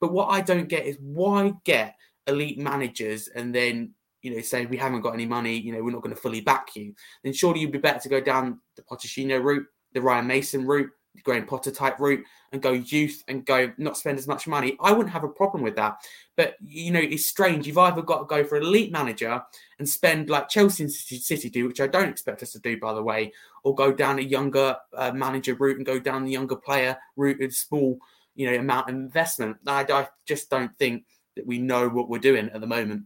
But 0.00 0.12
what 0.12 0.26
I 0.26 0.40
don't 0.40 0.68
get 0.68 0.86
is 0.86 0.96
why 1.00 1.52
get 1.64 1.96
elite 2.26 2.58
managers 2.58 3.28
and 3.28 3.54
then 3.54 3.94
you 4.22 4.34
know 4.34 4.40
say 4.40 4.66
we 4.66 4.76
haven't 4.76 5.02
got 5.02 5.14
any 5.14 5.26
money, 5.26 5.56
you 5.56 5.72
know 5.72 5.82
we're 5.82 5.92
not 5.92 6.02
going 6.02 6.14
to 6.14 6.20
fully 6.20 6.40
back 6.40 6.74
you. 6.74 6.94
Then 7.22 7.32
surely 7.32 7.60
you'd 7.60 7.72
be 7.72 7.78
better 7.78 8.00
to 8.00 8.08
go 8.08 8.20
down 8.20 8.60
the 8.76 8.82
Pochettino 8.82 9.42
route, 9.42 9.66
the 9.92 10.02
Ryan 10.02 10.26
Mason 10.26 10.66
route, 10.66 10.90
the 11.14 11.22
Graham 11.22 11.46
Potter 11.46 11.70
type 11.70 11.98
route, 11.98 12.24
and 12.52 12.62
go 12.62 12.72
youth 12.72 13.22
and 13.28 13.44
go 13.44 13.72
not 13.78 13.96
spend 13.96 14.18
as 14.18 14.28
much 14.28 14.46
money. 14.46 14.76
I 14.80 14.92
wouldn't 14.92 15.12
have 15.12 15.24
a 15.24 15.28
problem 15.28 15.62
with 15.62 15.76
that. 15.76 15.96
But 16.36 16.56
you 16.60 16.90
know 16.90 17.00
it's 17.00 17.26
strange. 17.26 17.66
You've 17.66 17.78
either 17.78 18.02
got 18.02 18.18
to 18.20 18.24
go 18.26 18.44
for 18.44 18.56
an 18.56 18.64
elite 18.64 18.92
manager 18.92 19.42
and 19.78 19.88
spend 19.88 20.28
like 20.28 20.48
Chelsea 20.48 20.84
and 20.84 20.92
City 20.92 21.50
do, 21.50 21.66
which 21.66 21.80
I 21.80 21.86
don't 21.86 22.08
expect 22.08 22.42
us 22.42 22.52
to 22.52 22.58
do 22.58 22.78
by 22.78 22.94
the 22.94 23.02
way, 23.02 23.32
or 23.64 23.74
go 23.74 23.92
down 23.92 24.18
a 24.18 24.22
younger 24.22 24.76
uh, 24.94 25.12
manager 25.12 25.54
route 25.54 25.76
and 25.76 25.86
go 25.86 25.98
down 25.98 26.24
the 26.24 26.32
younger 26.32 26.56
player 26.56 26.96
route 27.16 27.38
with 27.40 27.54
small 27.54 27.98
you 28.36 28.48
know 28.48 28.56
amount 28.56 28.88
of 28.88 28.94
investment. 28.94 29.56
I, 29.66 29.84
I 29.90 30.08
just 30.26 30.48
don't 30.50 30.76
think 30.78 31.04
that 31.34 31.46
we 31.46 31.58
know 31.58 31.88
what 31.88 32.08
we're 32.08 32.18
doing 32.18 32.48
at 32.50 32.60
the 32.60 32.66
moment. 32.66 33.02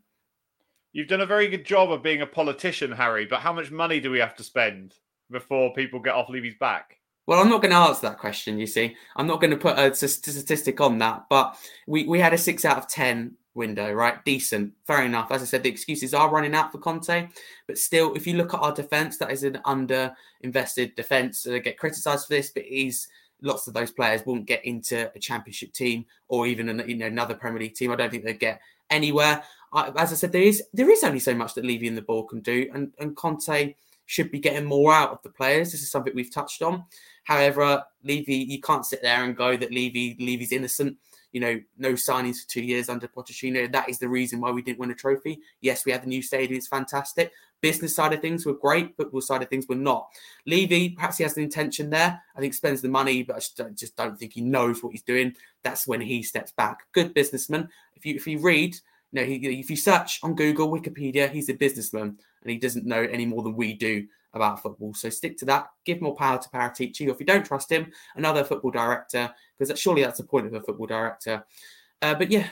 You've 0.92 1.08
done 1.08 1.20
a 1.20 1.26
very 1.26 1.48
good 1.48 1.64
job 1.64 1.92
of 1.92 2.02
being 2.02 2.22
a 2.22 2.26
politician, 2.26 2.92
Harry. 2.92 3.24
But 3.24 3.40
how 3.40 3.52
much 3.52 3.70
money 3.70 4.00
do 4.00 4.10
we 4.10 4.18
have 4.18 4.34
to 4.36 4.42
spend 4.42 4.94
before 5.30 5.72
people 5.72 6.00
get 6.00 6.14
off 6.14 6.28
Levy's 6.28 6.56
back? 6.58 6.98
Well, 7.26 7.40
I'm 7.40 7.48
not 7.48 7.62
going 7.62 7.70
to 7.70 7.76
answer 7.76 8.08
that 8.08 8.18
question. 8.18 8.58
You 8.58 8.66
see, 8.66 8.96
I'm 9.14 9.28
not 9.28 9.40
going 9.40 9.52
to 9.52 9.56
put 9.56 9.78
a 9.78 9.94
statistic 9.94 10.80
on 10.80 10.98
that. 10.98 11.26
But 11.30 11.56
we 11.86 12.06
we 12.08 12.18
had 12.18 12.34
a 12.34 12.38
six 12.38 12.64
out 12.64 12.78
of 12.78 12.88
ten 12.88 13.36
window, 13.54 13.92
right? 13.92 14.24
Decent, 14.24 14.72
fair 14.86 15.02
enough. 15.02 15.30
As 15.30 15.42
I 15.42 15.44
said, 15.44 15.62
the 15.62 15.68
excuses 15.68 16.14
are 16.14 16.30
running 16.30 16.54
out 16.54 16.72
for 16.72 16.78
Conte, 16.78 17.28
but 17.66 17.78
still, 17.78 18.14
if 18.14 18.26
you 18.26 18.34
look 18.34 18.54
at 18.54 18.60
our 18.60 18.72
defense, 18.72 19.16
that 19.18 19.30
is 19.30 19.44
an 19.44 19.60
under-invested 19.64 20.94
defense. 20.94 21.40
So 21.40 21.50
they 21.50 21.60
get 21.60 21.78
criticised 21.78 22.26
for 22.26 22.34
this, 22.34 22.50
but 22.50 22.64
he's 22.64 23.08
lots 23.42 23.66
of 23.66 23.74
those 23.74 23.90
players 23.90 24.24
won't 24.24 24.46
get 24.46 24.64
into 24.64 25.10
a 25.14 25.18
championship 25.18 25.72
team 25.72 26.04
or 26.28 26.46
even 26.46 26.68
an, 26.68 26.82
you 26.88 26.96
know 26.96 27.06
another 27.06 27.34
Premier 27.34 27.60
League 27.60 27.74
team. 27.74 27.90
I 27.90 27.96
don't 27.96 28.10
think 28.10 28.24
they'd 28.24 28.38
get 28.38 28.60
anywhere. 28.90 29.42
I, 29.72 29.88
as 29.96 30.12
I 30.12 30.16
said, 30.16 30.32
there 30.32 30.42
is 30.42 30.62
there 30.72 30.90
is 30.90 31.04
only 31.04 31.20
so 31.20 31.34
much 31.34 31.54
that 31.54 31.64
Levy 31.64 31.88
and 31.88 31.96
the 31.96 32.02
ball 32.02 32.24
can 32.24 32.40
do, 32.40 32.70
and 32.74 32.92
and 32.98 33.16
Conte 33.16 33.74
should 34.06 34.32
be 34.32 34.40
getting 34.40 34.64
more 34.64 34.92
out 34.92 35.10
of 35.10 35.22
the 35.22 35.30
players. 35.30 35.70
This 35.70 35.82
is 35.82 35.90
something 35.90 36.12
we've 36.14 36.34
touched 36.34 36.62
on. 36.62 36.84
However, 37.22 37.84
Levy, 38.02 38.34
you 38.34 38.60
can't 38.60 38.84
sit 38.84 39.02
there 39.02 39.22
and 39.22 39.36
go 39.36 39.56
that 39.56 39.72
Levy 39.72 40.16
Levy's 40.18 40.52
innocent. 40.52 40.96
You 41.32 41.40
know, 41.40 41.60
no 41.78 41.92
signings 41.92 42.42
for 42.42 42.48
two 42.48 42.62
years 42.62 42.88
under 42.88 43.06
Pochettino. 43.06 43.70
That 43.70 43.88
is 43.88 43.98
the 43.98 44.08
reason 44.08 44.40
why 44.40 44.50
we 44.50 44.62
didn't 44.62 44.78
win 44.78 44.90
a 44.90 44.94
trophy. 44.94 45.40
Yes, 45.60 45.84
we 45.84 45.92
had 45.92 46.02
the 46.02 46.08
new 46.08 46.22
stadium; 46.22 46.56
it's 46.56 46.66
fantastic, 46.66 47.32
Business 47.60 47.94
side 47.94 48.14
of 48.14 48.20
things 48.20 48.46
were 48.46 48.54
great, 48.54 48.96
football 48.96 49.20
side 49.20 49.42
of 49.42 49.50
things 49.50 49.68
were 49.68 49.74
not. 49.74 50.08
Levy, 50.46 50.90
perhaps 50.90 51.18
he 51.18 51.24
has 51.24 51.36
an 51.36 51.42
intention 51.42 51.90
there. 51.90 52.22
I 52.34 52.40
think 52.40 52.54
spends 52.54 52.80
the 52.80 52.88
money, 52.88 53.22
but 53.22 53.36
I 53.36 53.38
just 53.40 53.56
don't, 53.56 53.76
just 53.76 53.96
don't 53.96 54.18
think 54.18 54.32
he 54.32 54.40
knows 54.40 54.82
what 54.82 54.92
he's 54.92 55.02
doing. 55.02 55.34
That's 55.62 55.86
when 55.86 56.00
he 56.00 56.22
steps 56.22 56.52
back. 56.52 56.78
Good 56.92 57.12
businessman. 57.12 57.68
If 57.94 58.06
you 58.06 58.14
if 58.14 58.26
you 58.26 58.38
read, 58.38 58.76
you 59.12 59.20
know, 59.20 59.24
he, 59.24 59.34
if 59.60 59.68
you 59.68 59.76
search 59.76 60.20
on 60.22 60.36
Google, 60.36 60.70
Wikipedia, 60.70 61.30
he's 61.30 61.50
a 61.50 61.54
businessman 61.54 62.16
and 62.42 62.50
he 62.50 62.56
doesn't 62.56 62.86
know 62.86 63.02
any 63.02 63.26
more 63.26 63.42
than 63.42 63.54
we 63.54 63.74
do 63.74 64.06
about 64.32 64.62
football. 64.62 64.94
So 64.94 65.10
stick 65.10 65.36
to 65.38 65.44
that. 65.46 65.68
Give 65.84 66.00
more 66.00 66.14
power 66.14 66.38
to 66.38 66.48
Paratici. 66.48 67.06
Or 67.06 67.10
if 67.10 67.20
you 67.20 67.26
don't 67.26 67.44
trust 67.44 67.70
him, 67.70 67.92
another 68.16 68.44
football 68.44 68.70
director, 68.70 69.32
because 69.58 69.78
surely 69.78 70.02
that's 70.02 70.18
the 70.18 70.24
point 70.24 70.46
of 70.46 70.54
a 70.54 70.60
football 70.60 70.86
director. 70.86 71.44
Uh, 72.02 72.14
but 72.14 72.30
yeah, 72.30 72.46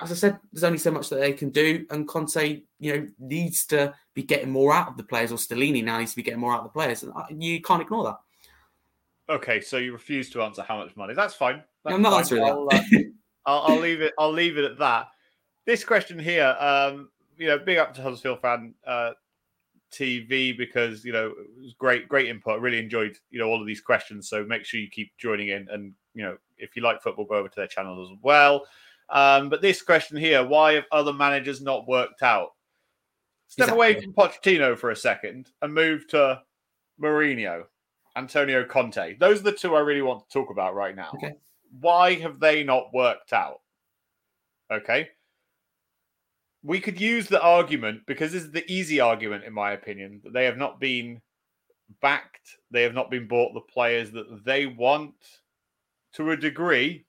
as 0.00 0.10
I 0.10 0.14
said, 0.14 0.38
there's 0.52 0.64
only 0.64 0.78
so 0.78 0.90
much 0.90 1.08
that 1.10 1.20
they 1.20 1.32
can 1.32 1.50
do, 1.50 1.84
and 1.90 2.08
Conte, 2.08 2.62
you 2.78 2.96
know, 2.96 3.06
needs 3.18 3.66
to 3.66 3.94
be 4.14 4.22
getting 4.22 4.50
more 4.50 4.72
out 4.72 4.88
of 4.88 4.96
the 4.96 5.02
players, 5.02 5.30
or 5.30 5.36
Stellini 5.36 5.84
now 5.84 5.98
needs 5.98 6.12
to 6.12 6.16
be 6.16 6.22
getting 6.22 6.40
more 6.40 6.52
out 6.52 6.60
of 6.60 6.64
the 6.64 6.70
players, 6.70 7.02
and 7.02 7.42
you 7.42 7.60
can't 7.60 7.82
ignore 7.82 8.04
that. 8.04 8.18
Okay, 9.34 9.60
so 9.60 9.76
you 9.76 9.92
refuse 9.92 10.30
to 10.30 10.42
answer 10.42 10.62
how 10.62 10.78
much 10.78 10.96
money. 10.96 11.14
That's 11.14 11.34
fine. 11.34 11.62
That's 11.84 11.94
I'm 11.94 12.02
not 12.02 12.12
fine. 12.12 12.20
answering 12.20 12.44
I'll, 12.44 12.66
that. 12.68 12.84
Uh, 13.46 13.52
I'll, 13.52 13.72
I'll, 13.72 13.80
leave 13.80 14.02
it. 14.02 14.12
I'll 14.18 14.32
leave 14.32 14.58
it 14.58 14.64
at 14.64 14.78
that. 14.80 15.08
This 15.64 15.82
question 15.82 16.18
here, 16.18 16.54
um, 16.60 17.08
you 17.38 17.46
know, 17.46 17.58
big 17.58 17.78
up 17.78 17.94
to 17.94 18.02
Huddersfield 18.02 18.42
fan 18.42 18.74
uh, 18.86 19.12
TV 19.92 20.56
because 20.56 21.04
you 21.04 21.12
know 21.12 21.28
it 21.28 21.62
was 21.62 21.74
great, 21.74 22.08
great 22.08 22.28
input. 22.28 22.54
I 22.54 22.62
really 22.62 22.78
enjoyed 22.78 23.16
you 23.30 23.38
know 23.38 23.46
all 23.46 23.60
of 23.60 23.66
these 23.66 23.80
questions. 23.80 24.28
So 24.28 24.44
make 24.44 24.64
sure 24.64 24.80
you 24.80 24.88
keep 24.90 25.16
joining 25.18 25.48
in, 25.48 25.68
and 25.70 25.92
you 26.14 26.24
know 26.24 26.36
if 26.58 26.76
you 26.76 26.82
like 26.82 27.02
football, 27.02 27.24
go 27.24 27.36
over 27.36 27.48
to 27.48 27.56
their 27.56 27.66
channels 27.66 28.10
as 28.10 28.18
well. 28.22 28.66
Um, 29.08 29.48
but 29.48 29.60
this 29.60 29.82
question 29.82 30.16
here 30.16 30.44
why 30.44 30.74
have 30.74 30.84
other 30.92 31.12
managers 31.12 31.60
not 31.60 31.88
worked 31.88 32.22
out? 32.22 32.50
Step 33.48 33.64
exactly. 33.64 33.76
away 33.76 34.00
from 34.00 34.12
Pochettino 34.12 34.78
for 34.78 34.90
a 34.90 34.96
second 34.96 35.50
and 35.60 35.74
move 35.74 36.06
to 36.08 36.40
Mourinho, 37.02 37.64
Antonio 38.16 38.64
Conte. 38.64 39.16
Those 39.18 39.40
are 39.40 39.44
the 39.44 39.52
two 39.52 39.74
I 39.74 39.80
really 39.80 40.02
want 40.02 40.20
to 40.20 40.32
talk 40.32 40.50
about 40.50 40.76
right 40.76 40.94
now. 40.94 41.10
Okay. 41.14 41.34
Why 41.80 42.14
have 42.14 42.38
they 42.38 42.62
not 42.62 42.94
worked 42.94 43.32
out? 43.32 43.60
Okay. 44.70 45.08
We 46.62 46.80
could 46.80 47.00
use 47.00 47.26
the 47.26 47.40
argument 47.40 48.02
because 48.06 48.32
this 48.32 48.42
is 48.42 48.50
the 48.50 48.70
easy 48.70 49.00
argument, 49.00 49.44
in 49.44 49.52
my 49.52 49.72
opinion, 49.72 50.20
that 50.24 50.32
they 50.32 50.44
have 50.44 50.58
not 50.58 50.78
been 50.78 51.20
backed, 52.02 52.56
they 52.70 52.82
have 52.82 52.94
not 52.94 53.10
been 53.10 53.26
bought 53.26 53.54
the 53.54 53.60
players 53.60 54.10
that 54.12 54.44
they 54.44 54.66
want 54.66 55.14
to 56.14 56.30
a 56.32 56.36
degree 56.36 57.04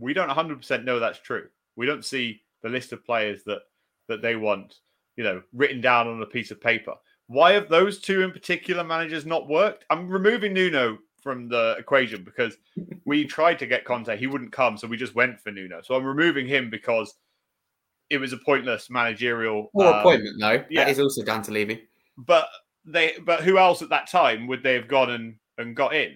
we 0.00 0.14
don't 0.14 0.30
100% 0.30 0.84
know 0.84 0.98
that's 0.98 1.20
true. 1.20 1.46
We 1.76 1.86
don't 1.86 2.04
see 2.04 2.42
the 2.62 2.68
list 2.68 2.92
of 2.92 3.04
players 3.04 3.42
that 3.44 3.60
that 4.08 4.22
they 4.22 4.36
want, 4.36 4.76
you 5.16 5.24
know, 5.24 5.42
written 5.52 5.80
down 5.80 6.08
on 6.08 6.22
a 6.22 6.26
piece 6.26 6.50
of 6.50 6.60
paper. 6.60 6.94
Why 7.26 7.52
have 7.52 7.68
those 7.68 8.00
two 8.00 8.22
in 8.22 8.30
particular 8.30 8.82
managers 8.82 9.26
not 9.26 9.48
worked? 9.48 9.84
I'm 9.90 10.08
removing 10.08 10.54
Nuno 10.54 10.98
from 11.22 11.48
the 11.48 11.76
equation 11.78 12.24
because 12.24 12.56
we 13.04 13.26
tried 13.26 13.58
to 13.58 13.66
get 13.66 13.84
Conte, 13.84 14.16
he 14.16 14.26
wouldn't 14.26 14.52
come, 14.52 14.78
so 14.78 14.86
we 14.86 14.96
just 14.96 15.14
went 15.14 15.38
for 15.40 15.50
Nuno. 15.50 15.82
So 15.82 15.94
I'm 15.94 16.04
removing 16.04 16.46
him 16.46 16.70
because 16.70 17.14
it 18.10 18.18
was 18.18 18.32
a 18.32 18.38
pointless 18.38 18.90
managerial 18.90 19.70
Poor 19.74 19.86
um, 19.86 19.94
appointment. 19.96 20.36
though. 20.40 20.64
yeah. 20.70 20.84
that 20.84 20.90
is 20.90 20.98
also 20.98 21.22
down 21.22 21.42
to 21.42 21.50
Levy. 21.50 21.88
But 22.16 22.48
they, 22.84 23.14
but 23.24 23.42
who 23.42 23.58
else 23.58 23.82
at 23.82 23.90
that 23.90 24.10
time 24.10 24.46
would 24.46 24.62
they 24.62 24.74
have 24.74 24.88
gone 24.88 25.10
and 25.10 25.36
and 25.58 25.76
got 25.76 25.94
in? 25.94 26.12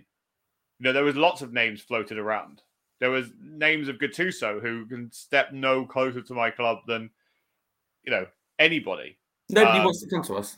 You 0.78 0.84
know, 0.84 0.93
there 0.93 1.05
was 1.05 1.16
lots 1.16 1.43
of 1.43 1.53
names 1.53 1.80
floated 1.80 2.18
around. 2.18 2.62
There 3.01 3.11
was 3.11 3.30
names 3.40 3.88
of 3.88 3.99
Gattuso 3.99 4.61
who 4.61 4.86
can 4.86 5.11
step 5.12 5.53
no 5.53 5.84
closer 5.84 6.22
to 6.22 6.34
my 6.34 6.51
club 6.51 6.78
than, 6.86 7.11
you 8.05 8.12
know, 8.12 8.26
anybody. 8.59 9.18
Nobody 9.49 9.78
um, 9.78 9.84
wants 9.84 10.01
to 10.03 10.09
come 10.09 10.22
to 10.24 10.36
us. 10.36 10.57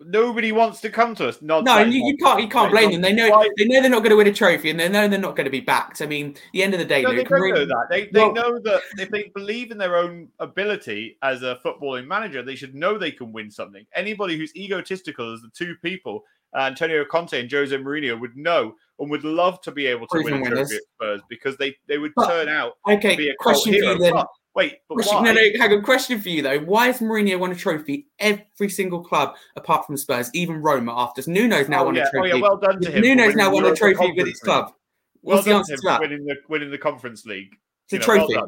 Nobody 0.00 0.52
wants 0.52 0.80
to 0.82 0.90
come 0.90 1.14
to 1.16 1.28
us. 1.28 1.42
Not 1.42 1.64
no, 1.64 1.78
you, 1.78 2.06
you, 2.06 2.16
can't. 2.16 2.40
You 2.40 2.48
can't 2.48 2.70
blame 2.70 2.92
them. 2.92 3.00
They 3.00 3.12
know. 3.12 3.44
They 3.56 3.64
know 3.64 3.80
they're 3.80 3.90
not 3.90 3.98
going 3.98 4.10
to 4.10 4.16
win 4.16 4.26
a 4.28 4.32
trophy, 4.32 4.70
and 4.70 4.78
they 4.78 4.88
know 4.88 5.08
they're 5.08 5.18
not 5.18 5.34
going 5.34 5.46
to 5.46 5.50
be 5.50 5.60
backed. 5.60 6.00
I 6.02 6.06
mean, 6.06 6.36
the 6.52 6.62
end 6.62 6.72
of 6.74 6.78
the 6.78 6.86
day, 6.86 7.02
no, 7.02 7.10
they 7.10 7.24
don't 7.24 7.30
really, 7.30 7.52
know 7.52 7.66
that. 7.66 7.86
They, 7.90 8.06
they 8.06 8.20
well, 8.20 8.32
know 8.32 8.58
that 8.60 8.80
if 8.96 9.10
they 9.10 9.30
believe 9.34 9.70
in 9.70 9.78
their 9.78 9.96
own 9.96 10.28
ability 10.38 11.18
as 11.22 11.42
a 11.42 11.58
footballing 11.64 12.06
manager, 12.06 12.42
they 12.42 12.54
should 12.54 12.74
know 12.74 12.96
they 12.96 13.10
can 13.10 13.32
win 13.32 13.50
something. 13.50 13.84
Anybody 13.94 14.36
who's 14.36 14.54
egotistical 14.54 15.34
as 15.34 15.40
the 15.40 15.50
two 15.52 15.74
people, 15.82 16.22
uh, 16.56 16.60
Antonio 16.60 17.04
Conte 17.04 17.38
and 17.38 17.50
Jose 17.50 17.76
Mourinho, 17.76 18.20
would 18.20 18.36
know 18.36 18.74
and 19.00 19.10
would 19.10 19.24
love 19.24 19.60
to 19.62 19.72
be 19.72 19.86
able 19.86 20.06
to 20.08 20.22
win 20.22 20.34
a 20.34 20.48
trophy 20.48 20.76
at 20.76 20.82
Spurs 20.94 21.20
because 21.28 21.56
they 21.56 21.76
they 21.86 21.98
would 21.98 22.12
but, 22.14 22.28
turn 22.28 22.48
out 22.48 22.74
okay, 22.88 23.12
to 23.12 23.16
be 23.16 23.28
a 23.30 23.34
question 23.38 23.72
for 23.72 23.78
you 23.78 23.98
then. 23.98 24.14
Wait, 24.54 24.78
but 24.88 24.96
question, 24.96 25.16
why? 25.18 25.24
No, 25.24 25.32
no, 25.32 25.40
hang 25.58 25.72
on. 25.72 25.82
Question 25.82 26.20
for 26.20 26.28
you 26.28 26.42
though: 26.42 26.58
Why 26.60 26.86
has 26.86 26.98
Mourinho 26.98 27.38
won 27.38 27.52
a 27.52 27.54
trophy 27.54 28.08
every 28.18 28.68
single 28.68 29.04
club 29.04 29.36
apart 29.56 29.86
from 29.86 29.96
Spurs, 29.96 30.30
even 30.34 30.62
Roma? 30.62 30.92
After 30.96 31.22
Nuno's 31.22 31.68
now 31.68 31.82
oh, 31.82 31.86
won 31.86 31.94
yeah. 31.94 32.08
a 32.08 32.10
trophy. 32.10 32.32
Oh 32.32 32.36
yeah, 32.36 32.42
well 32.42 32.56
done 32.56 32.80
to 32.80 32.90
him. 32.90 33.02
Nuno's 33.02 33.36
now 33.36 33.52
won 33.52 33.66
a 33.66 33.74
trophy 33.74 34.12
with 34.16 34.26
his 34.26 34.40
club. 34.40 34.72
What's 35.20 35.46
well 35.46 35.54
the 35.54 35.58
answer 35.58 35.76
to 35.76 35.82
that? 35.84 36.00
Winning 36.00 36.24
the 36.24 36.36
winning 36.48 36.70
the 36.70 36.78
Conference 36.78 37.24
League. 37.24 37.54
It's 37.84 37.92
a 37.94 37.98
trophy. 37.98 38.34
Well, 38.34 38.46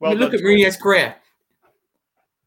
well 0.00 0.10
I 0.10 0.14
mean, 0.14 0.22
look 0.22 0.34
at 0.34 0.40
Mourinho's 0.40 0.76
career. 0.76 1.16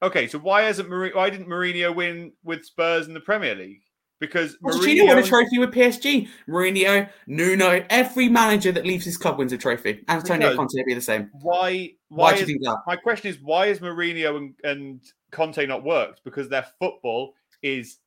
Okay, 0.02 0.28
so 0.28 0.40
why 0.40 0.62
hasn't 0.64 0.90
Mourinho, 0.90 1.16
why 1.16 1.30
didn't 1.30 1.48
Mourinho 1.48 1.94
win 1.94 2.32
with 2.44 2.66
Spurs 2.66 3.08
in 3.08 3.14
the 3.14 3.20
Premier 3.20 3.56
League? 3.56 3.82
Because 4.20 4.58
Pochettino 4.58 5.08
won 5.08 5.18
a 5.18 5.24
trophy 5.24 5.58
with 5.58 5.72
PSG. 5.72 6.28
Mourinho, 6.48 7.10
Nuno, 7.28 7.84
every 7.90 8.30
manager 8.30 8.72
that 8.72 8.86
leaves 8.86 9.06
his 9.06 9.18
club 9.18 9.38
wins 9.38 9.54
a 9.54 9.58
trophy. 9.58 10.04
Antonio 10.08 10.56
Conte 10.56 10.74
will 10.76 10.86
be 10.86 10.94
the 10.94 11.02
same. 11.02 11.30
Why? 11.42 11.94
Why, 12.10 12.32
why 12.32 12.34
do 12.34 12.40
you 12.42 12.46
think 12.46 12.64
that? 12.64 12.78
My 12.86 12.96
question 12.96 13.30
is, 13.30 13.40
why 13.42 13.68
is 13.68 13.80
Mourinho 13.80 14.38
and, 14.38 14.56
and 14.64 15.02
Conte 15.32 15.66
not 15.66 15.84
worked? 15.84 16.24
Because 16.24 16.50
their 16.50 16.66
football 16.80 17.34
is 17.62 18.00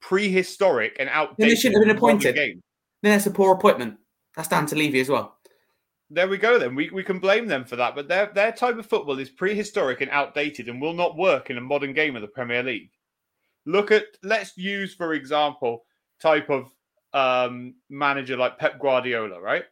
prehistoric 0.00 0.96
and 0.98 1.08
outdated. 1.08 1.36
Then 1.38 1.48
they 1.48 1.54
shouldn't 1.56 1.80
have 1.80 1.88
been 1.88 1.96
appointed. 1.96 2.36
Then 2.36 2.62
that's 3.12 3.26
a 3.26 3.30
poor 3.30 3.54
appointment. 3.54 3.98
That's 4.36 4.48
down 4.48 4.66
to 4.66 4.76
Levy 4.76 5.00
as 5.00 5.08
well. 5.08 5.36
There 6.10 6.28
we 6.28 6.38
go. 6.38 6.58
Then 6.58 6.74
we, 6.74 6.90
we 6.90 7.02
can 7.02 7.18
blame 7.18 7.46
them 7.46 7.64
for 7.64 7.76
that. 7.76 7.94
But 7.94 8.08
their 8.08 8.30
their 8.34 8.52
type 8.52 8.78
of 8.78 8.86
football 8.86 9.18
is 9.18 9.30
prehistoric 9.30 10.00
and 10.00 10.10
outdated 10.10 10.68
and 10.68 10.80
will 10.80 10.92
not 10.92 11.16
work 11.16 11.50
in 11.50 11.58
a 11.58 11.62
modern 11.62 11.92
game 11.92 12.14
of 12.14 12.22
the 12.22 12.28
Premier 12.28 12.62
League. 12.62 12.90
Look 13.66 13.90
at 13.90 14.04
let's 14.22 14.56
use 14.56 14.94
for 14.94 15.14
example 15.14 15.84
type 16.20 16.50
of 16.50 16.70
um, 17.12 17.74
manager 17.88 18.36
like 18.36 18.58
Pep 18.58 18.78
Guardiola, 18.80 19.40
right? 19.40 19.64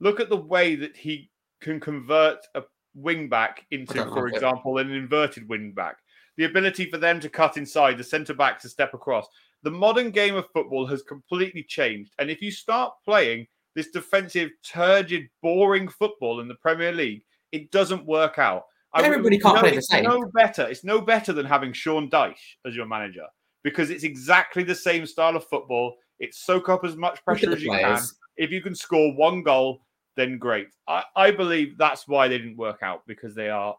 Look 0.00 0.18
at 0.18 0.30
the 0.30 0.36
way 0.36 0.76
that 0.76 0.96
he 0.96 1.30
can 1.60 1.78
convert 1.78 2.38
a 2.54 2.62
wing 2.94 3.28
back 3.28 3.66
into, 3.70 4.04
for 4.06 4.28
example, 4.28 4.78
an 4.78 4.90
inverted 4.90 5.48
wing 5.48 5.72
back. 5.72 5.98
The 6.36 6.44
ability 6.44 6.90
for 6.90 6.96
them 6.96 7.20
to 7.20 7.28
cut 7.28 7.56
inside, 7.56 7.98
the 7.98 8.04
centre 8.04 8.34
back 8.34 8.58
to 8.60 8.68
step 8.68 8.94
across. 8.94 9.26
The 9.62 9.70
modern 9.70 10.10
game 10.10 10.36
of 10.36 10.48
football 10.54 10.86
has 10.86 11.02
completely 11.02 11.62
changed. 11.62 12.14
And 12.18 12.30
if 12.30 12.40
you 12.40 12.50
start 12.50 12.94
playing 13.04 13.46
this 13.74 13.90
defensive, 13.90 14.50
turgid, 14.64 15.28
boring 15.42 15.88
football 15.88 16.40
in 16.40 16.48
the 16.48 16.54
Premier 16.54 16.92
League, 16.92 17.22
it 17.52 17.70
doesn't 17.70 18.06
work 18.06 18.38
out. 18.38 18.64
Everybody 18.96 19.38
can't 19.38 19.58
play 19.58 19.74
the 19.74 19.82
same. 19.82 20.04
No 20.04 20.24
better. 20.34 20.66
It's 20.66 20.84
no 20.84 21.00
better 21.00 21.32
than 21.32 21.46
having 21.46 21.72
Sean 21.72 22.10
Dyche 22.10 22.56
as 22.66 22.74
your 22.74 22.86
manager 22.86 23.26
because 23.62 23.90
it's 23.90 24.04
exactly 24.04 24.62
the 24.62 24.74
same 24.74 25.06
style 25.06 25.36
of 25.36 25.46
football. 25.46 25.96
It 26.18 26.34
soak 26.34 26.68
up 26.68 26.84
as 26.84 26.96
much 26.96 27.24
pressure 27.24 27.52
as 27.52 27.62
you 27.62 27.70
players. 27.70 28.12
can. 28.12 28.18
If 28.36 28.50
you 28.50 28.60
can 28.60 28.74
score 28.74 29.14
one 29.14 29.42
goal, 29.42 29.82
then 30.16 30.38
great. 30.38 30.68
I, 30.88 31.04
I 31.14 31.30
believe 31.30 31.78
that's 31.78 32.08
why 32.08 32.28
they 32.28 32.38
didn't 32.38 32.56
work 32.56 32.82
out 32.82 33.06
because 33.06 33.34
they 33.34 33.48
are 33.48 33.76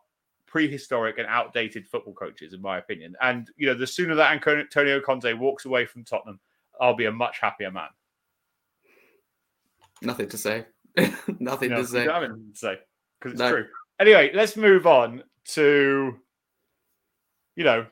prehistoric 0.47 1.17
and 1.17 1.27
outdated 1.27 1.87
football 1.87 2.13
coaches, 2.13 2.53
in 2.53 2.61
my 2.61 2.77
opinion. 2.77 3.15
And 3.21 3.49
you 3.57 3.67
know, 3.67 3.73
the 3.73 3.87
sooner 3.87 4.15
that 4.15 4.31
Antonio 4.31 4.99
Conte 5.01 5.33
walks 5.33 5.65
away 5.65 5.85
from 5.85 6.03
Tottenham, 6.03 6.39
I'll 6.79 6.95
be 6.95 7.05
a 7.05 7.11
much 7.11 7.39
happier 7.39 7.71
man. 7.71 7.89
Nothing 10.01 10.29
to 10.29 10.37
say. 10.37 10.65
Nothing 11.39 11.71
no, 11.71 11.77
to 11.77 11.85
say. 11.85 12.05
Nothing 12.05 12.51
to 12.53 12.57
say 12.57 12.79
because 13.19 13.33
it's 13.33 13.39
no. 13.39 13.51
true. 13.51 13.65
Anyway, 14.01 14.31
let's 14.33 14.57
move 14.57 14.87
on 14.87 15.21
to, 15.45 16.15
you 17.55 17.63
know, 17.63 17.85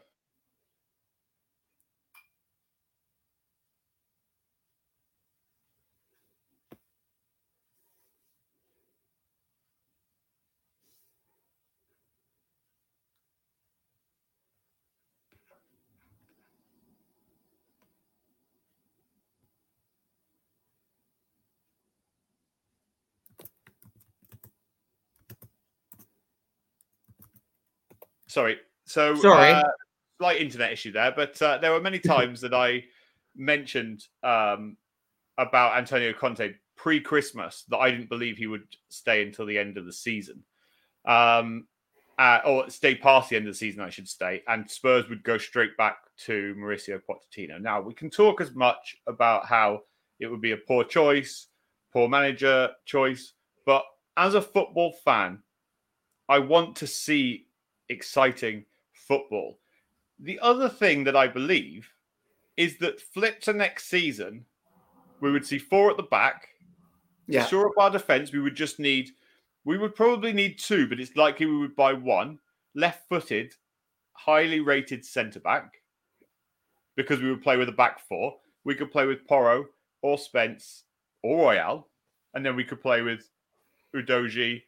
Sorry. 28.39 28.57
So, 28.85 29.15
sorry. 29.15 29.51
Uh, 29.51 29.63
slight 30.17 30.39
internet 30.39 30.71
issue 30.71 30.93
there, 30.93 31.11
but 31.13 31.41
uh, 31.41 31.57
there 31.57 31.73
were 31.73 31.81
many 31.81 31.99
times 32.15 32.39
that 32.39 32.53
I 32.53 32.85
mentioned 33.35 34.05
um, 34.23 34.77
about 35.37 35.77
Antonio 35.77 36.13
Conte 36.13 36.53
pre 36.77 37.01
Christmas 37.01 37.65
that 37.67 37.79
I 37.79 37.91
didn't 37.91 38.07
believe 38.07 38.37
he 38.37 38.47
would 38.47 38.63
stay 38.87 39.23
until 39.23 39.45
the 39.45 39.57
end 39.57 39.77
of 39.77 39.85
the 39.85 39.91
season. 39.91 40.43
Um, 41.05 41.67
uh, 42.17 42.39
or 42.45 42.69
stay 42.69 42.95
past 42.95 43.29
the 43.29 43.35
end 43.35 43.45
of 43.45 43.53
the 43.53 43.57
season, 43.57 43.81
I 43.81 43.89
should 43.89 44.07
say, 44.07 44.41
and 44.47 44.69
Spurs 44.69 45.09
would 45.09 45.23
go 45.23 45.37
straight 45.37 45.75
back 45.75 45.97
to 46.25 46.55
Mauricio 46.57 47.01
Pochettino. 47.09 47.61
Now, 47.61 47.81
we 47.81 47.93
can 47.93 48.09
talk 48.09 48.39
as 48.39 48.55
much 48.55 48.95
about 49.05 49.47
how 49.47 49.81
it 50.19 50.27
would 50.27 50.41
be 50.41 50.51
a 50.51 50.57
poor 50.57 50.85
choice, 50.85 51.47
poor 51.91 52.07
manager 52.07 52.69
choice, 52.85 53.33
but 53.65 53.83
as 54.15 54.33
a 54.33 54.41
football 54.41 54.93
fan, 55.03 55.43
I 56.29 56.39
want 56.39 56.77
to 56.77 56.87
see 56.87 57.47
exciting 57.89 58.65
football. 58.93 59.59
The 60.19 60.39
other 60.41 60.69
thing 60.69 61.03
that 61.05 61.15
I 61.15 61.27
believe 61.27 61.89
is 62.57 62.77
that 62.79 63.01
flip 63.01 63.41
to 63.41 63.53
next 63.53 63.85
season, 63.89 64.45
we 65.21 65.31
would 65.31 65.45
see 65.45 65.57
four 65.57 65.89
at 65.89 65.97
the 65.97 66.03
back. 66.03 66.49
Yeah. 67.27 67.45
Shore 67.45 67.67
up 67.67 67.73
our 67.77 67.89
defense, 67.89 68.31
we 68.31 68.39
would 68.39 68.55
just 68.55 68.79
need, 68.79 69.11
we 69.65 69.77
would 69.77 69.95
probably 69.95 70.33
need 70.33 70.59
two, 70.59 70.87
but 70.87 70.99
it's 70.99 71.15
likely 71.15 71.45
we 71.45 71.57
would 71.57 71.75
buy 71.75 71.93
one 71.93 72.39
left 72.75 73.07
footed, 73.07 73.53
highly 74.13 74.59
rated 74.59 75.05
centre 75.05 75.39
back 75.39 75.75
because 76.95 77.21
we 77.21 77.29
would 77.29 77.41
play 77.41 77.55
with 77.55 77.69
a 77.69 77.73
back 77.73 77.99
four. 78.07 78.35
We 78.65 78.75
could 78.75 78.91
play 78.91 79.05
with 79.05 79.25
Porro 79.25 79.67
or 80.01 80.17
Spence 80.17 80.83
or 81.23 81.37
Royal, 81.37 81.87
and 82.33 82.45
then 82.45 82.55
we 82.55 82.63
could 82.63 82.81
play 82.81 83.01
with 83.01 83.29
Udogie 83.95 84.63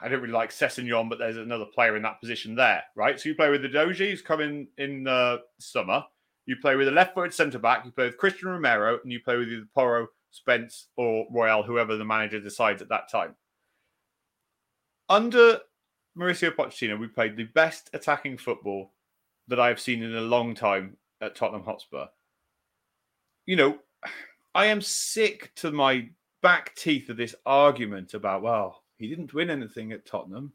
I 0.00 0.08
don't 0.08 0.20
really 0.20 0.32
like 0.32 0.50
Sessegnon, 0.50 1.08
but 1.08 1.18
there's 1.18 1.36
another 1.36 1.64
player 1.64 1.96
in 1.96 2.02
that 2.02 2.20
position 2.20 2.54
there, 2.54 2.82
right? 2.96 3.18
So 3.18 3.28
you 3.28 3.34
play 3.34 3.50
with 3.50 3.62
the 3.62 3.68
Doji, 3.68 4.10
who's 4.10 4.22
coming 4.22 4.68
in 4.78 5.04
the 5.04 5.40
summer. 5.58 6.04
You 6.46 6.56
play 6.56 6.76
with 6.76 6.88
a 6.88 6.92
left-footed 6.92 7.32
centre 7.32 7.58
back. 7.58 7.84
You 7.84 7.92
play 7.92 8.06
with 8.06 8.18
Cristian 8.18 8.44
Romero, 8.44 8.98
and 9.02 9.10
you 9.10 9.20
play 9.20 9.36
with 9.36 9.48
either 9.48 9.66
Porro, 9.74 10.08
Spence, 10.30 10.88
or 10.96 11.26
Royal, 11.30 11.62
whoever 11.62 11.96
the 11.96 12.04
manager 12.04 12.40
decides 12.40 12.82
at 12.82 12.88
that 12.88 13.10
time. 13.10 13.34
Under 15.08 15.60
Mauricio 16.18 16.54
Pochettino, 16.54 16.98
we 16.98 17.06
played 17.06 17.36
the 17.36 17.44
best 17.44 17.90
attacking 17.94 18.36
football 18.36 18.92
that 19.48 19.60
I've 19.60 19.80
seen 19.80 20.02
in 20.02 20.14
a 20.14 20.20
long 20.20 20.54
time 20.54 20.96
at 21.20 21.34
Tottenham 21.34 21.64
Hotspur. 21.64 22.06
You 23.46 23.56
know, 23.56 23.78
I 24.54 24.66
am 24.66 24.80
sick 24.80 25.52
to 25.56 25.70
my 25.70 26.08
back 26.42 26.74
teeth 26.74 27.08
of 27.08 27.16
this 27.16 27.34
argument 27.46 28.14
about, 28.14 28.42
well, 28.42 28.82
he 29.00 29.08
didn't 29.08 29.34
win 29.34 29.50
anything 29.50 29.92
at 29.92 30.06
Tottenham, 30.06 30.52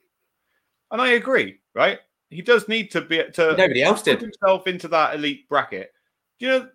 and 0.91 1.01
I 1.01 1.13
agree. 1.13 1.57
Right? 1.73 1.99
He 2.29 2.41
does 2.41 2.67
need 2.67 2.91
to 2.91 3.01
be 3.01 3.23
to 3.33 3.55
nobody 3.57 3.83
else 3.83 4.01
did 4.01 4.21
himself 4.21 4.67
into 4.67 4.87
that 4.89 5.15
elite 5.15 5.49
bracket. 5.49 5.91
Do 6.39 6.45
you 6.45 6.51
know 6.51 6.69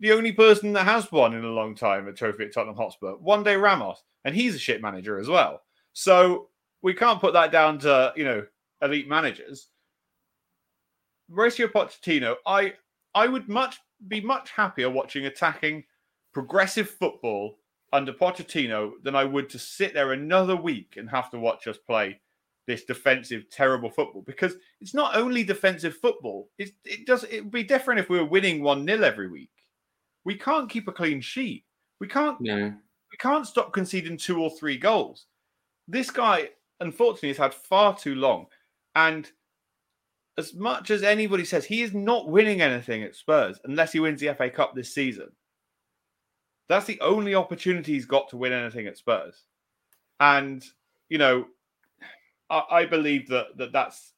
the 0.00 0.12
only 0.12 0.32
person 0.32 0.72
that 0.72 0.84
has 0.84 1.12
won 1.12 1.34
in 1.34 1.44
a 1.44 1.48
long 1.48 1.74
time 1.74 2.08
a 2.08 2.12
trophy 2.12 2.44
at 2.44 2.54
Tottenham 2.54 2.76
Hotspur? 2.76 3.14
Juande 3.16 3.60
Ramos, 3.60 4.02
and 4.24 4.34
he's 4.34 4.54
a 4.54 4.58
shit 4.58 4.82
manager 4.82 5.18
as 5.18 5.28
well. 5.28 5.62
So 5.92 6.48
we 6.82 6.94
can't 6.94 7.20
put 7.20 7.34
that 7.34 7.52
down 7.52 7.78
to 7.80 8.12
you 8.16 8.24
know 8.24 8.46
elite 8.82 9.08
managers. 9.08 9.68
Mauricio 11.30 11.70
Pochettino, 11.70 12.36
I 12.46 12.74
I 13.14 13.26
would 13.26 13.48
much 13.48 13.78
be 14.08 14.20
much 14.20 14.50
happier 14.50 14.90
watching 14.90 15.26
attacking 15.26 15.84
progressive 16.32 16.88
football 16.88 17.58
under 17.92 18.12
Pochettino 18.12 18.92
than 19.02 19.16
I 19.16 19.24
would 19.24 19.50
to 19.50 19.58
sit 19.58 19.94
there 19.94 20.12
another 20.12 20.56
week 20.56 20.94
and 20.96 21.08
have 21.10 21.30
to 21.30 21.38
watch 21.38 21.66
us 21.66 21.78
play 21.78 22.20
this 22.66 22.84
defensive, 22.84 23.50
terrible 23.50 23.90
football. 23.90 24.22
Because 24.22 24.54
it's 24.80 24.94
not 24.94 25.16
only 25.16 25.42
defensive 25.42 25.96
football; 25.96 26.50
it, 26.58 26.70
it 26.84 27.06
does. 27.06 27.24
It 27.24 27.42
would 27.42 27.50
be 27.50 27.64
different 27.64 28.00
if 28.00 28.08
we 28.08 28.18
were 28.18 28.24
winning 28.24 28.62
one 28.62 28.86
0 28.86 29.02
every 29.02 29.28
week. 29.28 29.50
We 30.24 30.36
can't 30.36 30.70
keep 30.70 30.86
a 30.88 30.92
clean 30.92 31.20
sheet. 31.20 31.64
We 32.00 32.08
can't. 32.08 32.40
No. 32.40 32.72
We 33.10 33.16
can't 33.18 33.46
stop 33.46 33.72
conceding 33.72 34.16
two 34.16 34.40
or 34.40 34.50
three 34.50 34.76
goals. 34.76 35.26
This 35.88 36.10
guy, 36.10 36.50
unfortunately, 36.78 37.30
has 37.30 37.38
had 37.38 37.54
far 37.54 37.96
too 37.96 38.14
long, 38.14 38.46
and 38.94 39.28
as 40.38 40.54
much 40.54 40.90
as 40.90 41.02
anybody 41.02 41.44
says, 41.44 41.64
he 41.64 41.82
is 41.82 41.92
not 41.92 42.28
winning 42.28 42.60
anything 42.60 43.02
at 43.02 43.16
Spurs 43.16 43.58
unless 43.64 43.92
he 43.92 44.00
wins 44.00 44.20
the 44.20 44.32
FA 44.34 44.48
Cup 44.48 44.74
this 44.74 44.94
season. 44.94 45.28
That's 46.70 46.86
the 46.86 47.00
only 47.00 47.34
opportunity 47.34 47.94
he's 47.94 48.06
got 48.06 48.28
to 48.28 48.36
win 48.36 48.52
anything 48.52 48.86
at 48.86 48.96
Spurs, 48.96 49.42
and 50.20 50.64
you 51.08 51.18
know, 51.18 51.46
I, 52.48 52.62
I 52.70 52.86
believe 52.86 53.26
that, 53.30 53.56
that 53.56 53.72
that's 53.72 54.12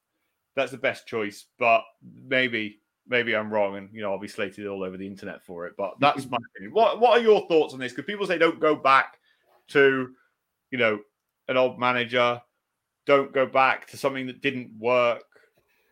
that's 0.55 0.71
the 0.71 0.77
best 0.77 1.07
choice. 1.07 1.47
But 1.59 1.83
maybe 2.29 2.81
maybe 3.09 3.35
I'm 3.35 3.51
wrong, 3.51 3.79
and 3.79 3.89
you 3.91 4.03
know 4.03 4.13
I'll 4.13 4.19
be 4.19 4.29
slated 4.29 4.67
all 4.67 4.85
over 4.85 4.99
the 4.99 5.07
internet 5.07 5.43
for 5.43 5.67
it. 5.67 5.73
But 5.79 5.95
that's 5.99 6.29
my 6.29 6.37
opinion. 6.55 6.75
What 6.75 7.01
What 7.01 7.19
are 7.19 7.23
your 7.23 7.49
thoughts 7.49 7.73
on 7.73 7.81
this? 7.81 7.93
Because 7.93 8.05
people 8.05 8.27
say 8.27 8.37
don't 8.37 8.61
go 8.61 8.77
back 8.77 9.17
to, 9.69 10.11
you 10.71 10.77
know, 10.77 11.01
an 11.49 11.57
old 11.57 11.79
manager. 11.79 12.43
Don't 13.07 13.33
go 13.33 13.47
back 13.47 13.89
to 13.93 13.97
something 13.97 14.27
that 14.27 14.43
didn't 14.43 14.73
work. 14.79 15.25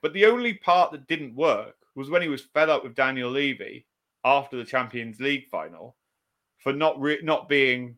But 0.03 0.13
the 0.13 0.27
only 0.27 0.53
part 0.53 0.93
that 0.93 1.09
didn't 1.09 1.35
work 1.35 1.77
was 1.95 2.11
when 2.11 2.21
he 2.21 2.29
was 2.29 2.43
fed 2.43 2.69
up 2.69 2.85
with 2.85 2.95
Daniel 2.95 3.31
Levy 3.31 3.87
after 4.27 4.59
the 4.59 4.65
Champions 4.65 5.21
League 5.21 5.49
final 5.49 5.97
for 6.61 6.73
not 6.73 7.01
re- 7.01 7.21
not 7.23 7.49
being, 7.49 7.97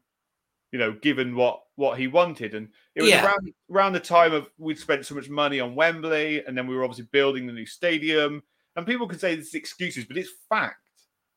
you 0.73 0.79
know, 0.79 0.93
given 0.93 1.37
what 1.37 1.61
what 1.77 1.99
he 1.99 2.07
wanted. 2.07 2.55
And 2.55 2.69
it 2.95 3.03
was 3.03 3.11
Yeah. 3.11 3.27
around 3.27 3.53
around 3.71 3.93
the 3.93 4.01
time 4.01 4.33
of 4.33 4.49
we'd 4.59 4.79
spent 4.79 5.05
so 5.07 5.15
much 5.15 5.29
money 5.29 5.61
on 5.61 5.75
Wembley, 5.75 6.45
and 6.45 6.57
then 6.57 6.67
we 6.67 6.75
were 6.75 6.85
obviously 6.85 7.09
building 7.13 7.47
the 7.47 7.53
new 7.53 7.67
stadium. 7.67 8.43
And 8.77 8.87
people 8.87 9.07
can 9.07 9.19
say 9.19 9.35
this 9.35 9.49
is 9.49 9.55
excuses, 9.55 10.07
but 10.07 10.17
it's 10.17 10.31
fact. 10.49 10.79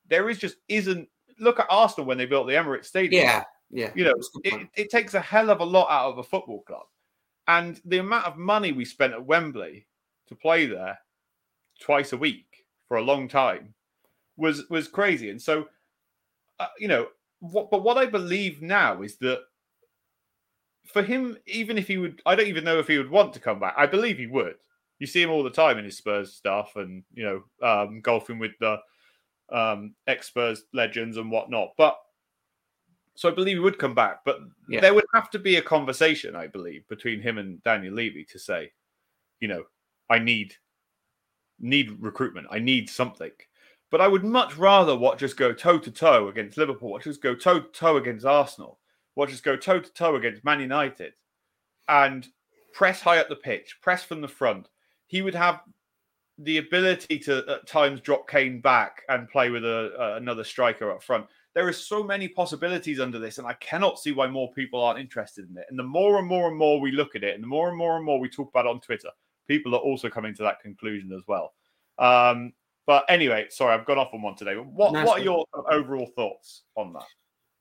There 0.07 0.29
is 0.29 0.37
just 0.37 0.55
isn't. 0.69 1.09
Look 1.37 1.59
at 1.59 1.67
Arsenal 1.69 2.07
when 2.07 2.17
they 2.17 2.25
built 2.25 2.47
the 2.47 2.53
Emirates 2.53 2.85
Stadium. 2.85 3.23
Yeah. 3.23 3.43
Yeah. 3.71 3.91
You 3.93 4.05
know, 4.05 4.13
That's 4.15 4.29
a 4.35 4.49
good 4.49 4.61
it, 4.61 4.69
it 4.83 4.89
takes 4.89 5.15
a 5.15 5.19
hell 5.19 5.49
of 5.49 5.59
a 5.59 5.65
lot 5.65 5.89
out 5.89 6.11
of 6.11 6.17
a 6.19 6.23
football 6.23 6.61
club. 6.61 6.85
And 7.47 7.81
the 7.83 7.97
amount 7.97 8.25
of 8.25 8.37
money 8.37 8.71
we 8.71 8.85
spent 8.85 9.13
at 9.13 9.25
Wembley 9.25 9.87
to 10.27 10.35
play 10.35 10.65
there 10.65 10.97
twice 11.81 12.13
a 12.13 12.17
week 12.17 12.65
for 12.87 12.97
a 12.97 13.01
long 13.01 13.27
time 13.27 13.73
was 14.37 14.69
was 14.69 14.87
crazy. 14.87 15.29
And 15.29 15.41
so, 15.41 15.67
uh, 16.59 16.67
you 16.79 16.87
know, 16.87 17.07
what, 17.39 17.69
but 17.69 17.83
what 17.83 17.97
I 17.97 18.05
believe 18.05 18.61
now 18.61 19.01
is 19.01 19.17
that 19.17 19.41
for 20.85 21.01
him, 21.01 21.37
even 21.47 21.77
if 21.77 21.87
he 21.87 21.97
would, 21.97 22.21
I 22.25 22.35
don't 22.35 22.47
even 22.47 22.63
know 22.63 22.79
if 22.79 22.87
he 22.87 22.97
would 22.97 23.09
want 23.09 23.33
to 23.33 23.39
come 23.39 23.59
back. 23.59 23.73
I 23.77 23.85
believe 23.85 24.17
he 24.17 24.27
would. 24.27 24.55
You 24.99 25.07
see 25.07 25.21
him 25.21 25.29
all 25.29 25.43
the 25.43 25.49
time 25.49 25.77
in 25.77 25.85
his 25.85 25.97
Spurs 25.97 26.33
stuff, 26.33 26.75
and 26.75 27.03
you 27.13 27.23
know, 27.23 27.67
um, 27.67 28.01
golfing 28.01 28.39
with 28.39 28.53
the 28.59 28.77
um, 29.51 29.93
ex 30.07 30.27
Spurs 30.27 30.63
legends 30.73 31.17
and 31.17 31.29
whatnot. 31.29 31.71
But 31.77 31.97
so 33.15 33.29
I 33.29 33.35
believe 33.35 33.57
he 33.57 33.61
would 33.61 33.79
come 33.79 33.95
back, 33.95 34.19
but 34.25 34.39
Yeah. 34.69 34.81
there 34.81 34.93
would 34.93 35.05
have 35.13 35.29
to 35.31 35.39
be 35.39 35.55
a 35.55 35.61
conversation, 35.61 36.35
I 36.35 36.47
believe, 36.47 36.87
between 36.87 37.21
him 37.21 37.37
and 37.37 37.63
Daniel 37.63 37.93
Levy 37.93 38.25
to 38.25 38.39
say, 38.39 38.71
you 39.39 39.47
know, 39.47 39.63
I 40.09 40.19
need 40.19 40.55
need 41.59 41.91
recruitment. 41.99 42.47
I 42.51 42.59
need 42.59 42.89
something. 42.89 43.31
But 43.91 44.01
I 44.01 44.07
would 44.07 44.23
much 44.23 44.57
rather 44.57 44.95
watch 44.95 45.23
us 45.23 45.33
go 45.33 45.53
toe 45.53 45.77
to 45.79 45.91
toe 45.91 46.27
against 46.27 46.57
Liverpool, 46.57 46.91
watch 46.91 47.07
us 47.07 47.17
go 47.17 47.35
toe 47.35 47.59
to 47.61 47.71
toe 47.71 47.97
against 47.97 48.25
Arsenal, 48.25 48.79
watch 49.15 49.31
us 49.31 49.41
go 49.41 49.55
toe 49.55 49.79
to 49.79 49.93
toe 49.93 50.15
against 50.15 50.43
Man 50.43 50.59
United, 50.59 51.13
and 51.87 52.27
press 52.73 53.01
high 53.01 53.19
up 53.19 53.29
the 53.29 53.35
pitch, 53.35 53.77
press 53.81 54.03
from 54.03 54.21
the 54.21 54.27
front. 54.27 54.69
He 55.07 55.21
would 55.21 55.35
have 55.35 55.61
the 56.39 56.57
ability 56.57 57.17
to 57.19 57.45
at 57.47 57.67
times 57.67 58.01
drop 58.01 58.27
Kane 58.27 58.59
back 58.59 59.03
and 59.07 59.29
play 59.29 59.49
with 59.49 59.63
a, 59.63 59.93
a- 59.97 60.15
another 60.17 60.43
striker 60.43 60.91
up 60.91 61.01
front. 61.01 61.25
There 61.53 61.67
are 61.67 61.73
so 61.73 62.03
many 62.03 62.27
possibilities 62.27 62.99
under 62.99 63.19
this, 63.19 63.37
and 63.37 63.47
I 63.47 63.53
cannot 63.53 63.99
see 63.99 64.11
why 64.11 64.27
more 64.27 64.51
people 64.51 64.81
aren't 64.83 64.99
interested 64.99 65.49
in 65.49 65.57
it. 65.57 65.67
And 65.69 65.79
the 65.79 65.83
more 65.83 66.19
and 66.19 66.27
more 66.27 66.49
and 66.49 66.57
more 66.57 66.81
we 66.81 66.91
look 66.91 67.15
at 67.15 67.23
it, 67.23 67.35
and 67.35 67.43
the 67.43 67.47
more 67.47 67.69
and 67.69 67.77
more 67.77 67.95
and 67.95 68.03
more 68.03 68.19
we 68.19 68.27
talk 68.27 68.49
about 68.49 68.67
on 68.67 68.81
Twitter, 68.81 69.09
people 69.47 69.73
are 69.73 69.79
also 69.79 70.09
coming 70.09 70.35
to 70.35 70.43
that 70.43 70.59
conclusion 70.59 71.13
as 71.13 71.21
well. 71.27 71.53
Um, 71.97 72.51
but 72.87 73.05
anyway, 73.09 73.47
sorry, 73.49 73.73
I've 73.73 73.85
gone 73.85 73.97
off 73.97 74.13
on 74.13 74.21
one 74.21 74.35
today. 74.35 74.55
What 74.55 74.93
what 74.93 75.19
are 75.19 75.23
your 75.23 75.45
overall 75.69 76.07
thoughts 76.15 76.63
on 76.75 76.93
that? 76.93 77.05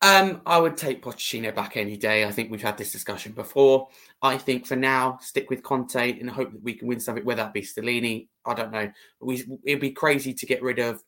Um, 0.02 0.42
I 0.44 0.58
would 0.58 0.76
take 0.76 1.02
Pochettino 1.02 1.54
back 1.54 1.78
any 1.78 1.96
day. 1.96 2.26
I 2.26 2.30
think 2.30 2.50
we've 2.50 2.60
had 2.60 2.76
this 2.76 2.92
discussion 2.92 3.32
before. 3.32 3.88
I 4.20 4.36
think 4.36 4.66
for 4.66 4.76
now, 4.76 5.18
stick 5.22 5.48
with 5.48 5.62
Conte 5.62 6.20
and 6.20 6.28
hope 6.28 6.52
that 6.52 6.62
we 6.62 6.74
can 6.74 6.88
win 6.88 7.00
something, 7.00 7.24
whether 7.24 7.42
that 7.42 7.54
be 7.54 7.62
Stellini. 7.62 8.28
I 8.44 8.52
don't 8.52 8.70
know. 8.70 8.90
We, 9.22 9.42
it'd 9.64 9.80
be 9.80 9.92
crazy 9.92 10.34
to 10.34 10.46
get 10.46 10.62
rid 10.62 10.78
of 10.78 11.02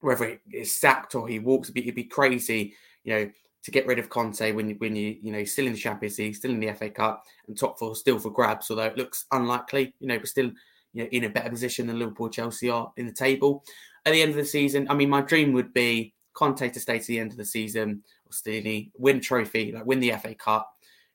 whether 0.00 0.24
it 0.24 0.40
is 0.50 0.74
sacked 0.74 1.14
or 1.16 1.28
he 1.28 1.38
walks. 1.38 1.68
It'd 1.68 1.74
be, 1.74 1.82
it'd 1.82 1.94
be 1.94 2.04
crazy, 2.04 2.74
you 3.04 3.12
know, 3.12 3.30
to 3.64 3.70
get 3.70 3.86
rid 3.86 3.98
of 3.98 4.08
Conte 4.08 4.52
when 4.52 4.70
when 4.76 4.96
you 4.96 5.18
you 5.20 5.30
know 5.30 5.44
still 5.44 5.66
in 5.66 5.72
the 5.72 5.78
Champions 5.78 6.18
League, 6.18 6.36
still 6.36 6.52
in 6.52 6.60
the 6.60 6.72
FA 6.72 6.88
Cup, 6.88 7.24
and 7.46 7.58
top 7.58 7.78
four 7.78 7.94
still 7.94 8.18
for 8.18 8.30
grabs. 8.30 8.70
Although 8.70 8.84
it 8.84 8.96
looks 8.96 9.26
unlikely, 9.32 9.92
you 10.00 10.08
know, 10.08 10.18
but 10.18 10.28
still 10.28 10.50
you 10.92 11.04
know 11.04 11.08
in 11.10 11.24
a 11.24 11.28
better 11.28 11.50
position 11.50 11.86
than 11.86 11.98
Liverpool, 11.98 12.28
Chelsea 12.28 12.70
are 12.70 12.92
in 12.96 13.06
the 13.06 13.12
table. 13.12 13.64
At 14.06 14.12
the 14.12 14.22
end 14.22 14.30
of 14.30 14.36
the 14.36 14.44
season, 14.44 14.86
I 14.88 14.94
mean, 14.94 15.10
my 15.10 15.20
dream 15.20 15.52
would 15.52 15.72
be 15.72 16.14
Conte 16.32 16.68
to 16.68 16.80
stay 16.80 16.98
to 16.98 17.06
the 17.06 17.20
end 17.20 17.32
of 17.32 17.36
the 17.36 17.44
season, 17.44 18.02
or 18.24 18.30
Stellini, 18.30 18.90
win 18.96 19.20
trophy, 19.20 19.72
like 19.72 19.86
win 19.86 20.00
the 20.00 20.12
FA 20.12 20.34
Cup, 20.34 20.72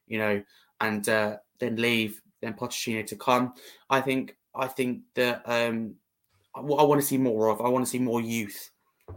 you 0.08 0.18
know, 0.20 0.44
and 0.82 1.08
uh, 1.10 1.38
then 1.60 1.78
leave, 1.78 2.22
then 2.42 2.54
Pochettino 2.54 3.06
to 3.08 3.16
come. 3.16 3.54
I 3.90 4.02
think 4.02 4.36
I 4.56 4.68
think 4.68 5.02
that 5.16 5.42
um, 5.46 5.96
what 6.56 6.78
I 6.78 6.84
want 6.84 7.02
to 7.02 7.08
see 7.08 7.18
more 7.18 7.50
of, 7.50 7.62
I 7.62 7.70
want 7.70 7.86
to 7.86 7.90
see 7.90 8.00
more 8.00 8.22
youth. 8.22 8.70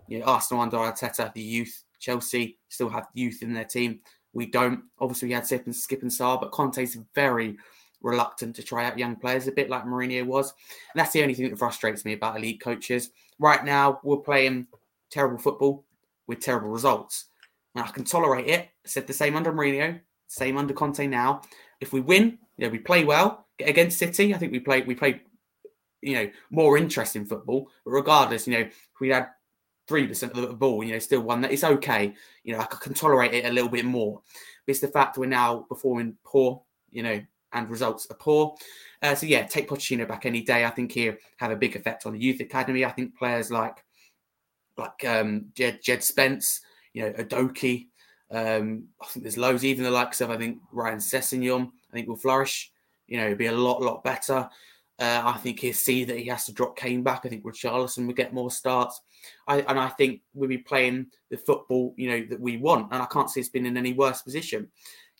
You 0.08 0.18
know, 0.18 0.26
Arsenal 0.26 0.62
under 0.62 0.78
Arteta, 0.78 1.32
the 1.32 1.42
youth. 1.42 1.84
Chelsea 1.98 2.58
still 2.68 2.90
have 2.90 3.06
youth 3.14 3.42
in 3.42 3.52
their 3.52 3.64
team. 3.64 4.00
We 4.32 4.46
don't. 4.46 4.84
Obviously, 4.98 5.28
we 5.28 5.34
had 5.34 5.44
Skipp 5.44 5.66
and 5.66 5.74
Skipp 5.74 6.02
and 6.02 6.10
Sarr, 6.10 6.40
but 6.40 6.52
Conte's 6.52 6.98
very 7.14 7.56
reluctant 8.00 8.54
to 8.56 8.62
try 8.62 8.86
out 8.86 8.98
young 8.98 9.16
players, 9.16 9.46
a 9.46 9.52
bit 9.52 9.70
like 9.70 9.84
Mourinho 9.84 10.24
was. 10.24 10.52
And 10.92 11.00
that's 11.00 11.12
the 11.12 11.22
only 11.22 11.34
thing 11.34 11.50
that 11.50 11.58
frustrates 11.58 12.04
me 12.04 12.12
about 12.12 12.36
elite 12.36 12.60
coaches. 12.60 13.10
Right 13.38 13.64
now, 13.64 14.00
we're 14.02 14.18
playing 14.18 14.66
terrible 15.10 15.38
football 15.38 15.84
with 16.26 16.40
terrible 16.40 16.68
results. 16.68 17.26
And 17.74 17.84
I 17.84 17.88
can 17.88 18.04
tolerate 18.04 18.46
it. 18.48 18.60
I 18.60 18.88
said 18.88 19.06
the 19.06 19.12
same 19.12 19.36
under 19.36 19.52
Mourinho, 19.52 20.00
same 20.28 20.56
under 20.56 20.74
Conte 20.74 21.06
now. 21.06 21.42
If 21.80 21.92
we 21.92 22.00
win, 22.00 22.38
you 22.56 22.66
know, 22.66 22.70
we 22.70 22.78
play 22.78 23.04
well 23.04 23.46
against 23.60 23.98
City. 23.98 24.34
I 24.34 24.38
think 24.38 24.52
we 24.52 24.60
played 24.60 24.86
we 24.86 24.94
played, 24.94 25.20
you 26.00 26.14
know, 26.14 26.30
more 26.50 26.78
interesting 26.78 27.26
football. 27.26 27.70
But 27.84 27.90
regardless, 27.90 28.46
you 28.46 28.54
know, 28.58 28.68
we 29.00 29.10
had 29.10 29.28
three 29.86 30.06
percent 30.06 30.32
of 30.32 30.48
the 30.48 30.54
ball, 30.54 30.82
you 30.82 30.92
know, 30.92 30.98
still 30.98 31.20
won 31.20 31.42
that. 31.42 31.52
It's 31.52 31.64
okay. 31.64 32.14
You 32.44 32.54
know, 32.54 32.60
I 32.60 32.64
can 32.64 32.94
tolerate 32.94 33.34
it 33.34 33.44
a 33.44 33.52
little 33.52 33.68
bit 33.68 33.84
more. 33.84 34.22
But 34.66 34.70
it's 34.70 34.80
the 34.80 34.88
fact 34.88 35.18
we're 35.18 35.26
now 35.26 35.66
performing 35.68 36.16
poor, 36.24 36.62
you 36.90 37.02
know, 37.02 37.20
and 37.52 37.70
results 37.70 38.06
are 38.10 38.16
poor. 38.16 38.54
Uh, 39.02 39.14
so 39.14 39.26
yeah, 39.26 39.44
take 39.44 39.68
Pochettino 39.68 40.06
back 40.06 40.26
any 40.26 40.42
day. 40.42 40.64
I 40.64 40.70
think 40.70 40.92
he'll 40.92 41.16
have 41.38 41.50
a 41.50 41.56
big 41.56 41.76
effect 41.76 42.06
on 42.06 42.12
the 42.12 42.18
youth 42.18 42.40
academy. 42.40 42.84
I 42.84 42.90
think 42.90 43.16
players 43.16 43.50
like 43.50 43.84
like 44.76 45.04
um, 45.06 45.46
Jed, 45.54 45.80
Jed 45.82 46.04
Spence, 46.04 46.60
you 46.92 47.02
know, 47.02 47.12
Udogie. 47.12 47.86
Um, 48.30 48.88
I 49.00 49.06
think 49.06 49.24
there's 49.24 49.38
loads, 49.38 49.64
even 49.64 49.84
the 49.84 49.90
likes 49.90 50.20
of 50.20 50.30
I 50.30 50.36
think 50.36 50.58
Ryan 50.72 50.98
Sessegnon, 50.98 51.70
I 51.90 51.92
think 51.92 52.08
will 52.08 52.16
flourish. 52.16 52.70
You 53.06 53.18
know, 53.18 53.34
be 53.34 53.46
a 53.46 53.52
lot, 53.52 53.80
lot 53.80 54.02
better. 54.02 54.48
Uh, 54.98 55.22
I 55.24 55.38
think 55.38 55.60
he'll 55.60 55.74
see 55.74 56.04
that 56.04 56.18
he 56.18 56.24
has 56.26 56.46
to 56.46 56.52
drop 56.52 56.76
Kane 56.76 57.02
back. 57.02 57.22
I 57.24 57.28
think 57.28 57.44
Richarlison 57.44 58.06
will 58.06 58.14
get 58.14 58.32
more 58.32 58.50
starts. 58.50 59.00
I, 59.46 59.60
and 59.60 59.78
I 59.78 59.88
think 59.88 60.22
we'll 60.34 60.48
be 60.48 60.58
playing 60.58 61.06
the 61.30 61.36
football, 61.36 61.94
you 61.96 62.08
know, 62.08 62.26
that 62.30 62.40
we 62.40 62.56
want. 62.56 62.92
And 62.92 63.02
I 63.02 63.06
can't 63.06 63.30
see 63.30 63.40
us 63.40 63.48
being 63.48 63.66
in 63.66 63.76
any 63.76 63.92
worse 63.92 64.22
position. 64.22 64.68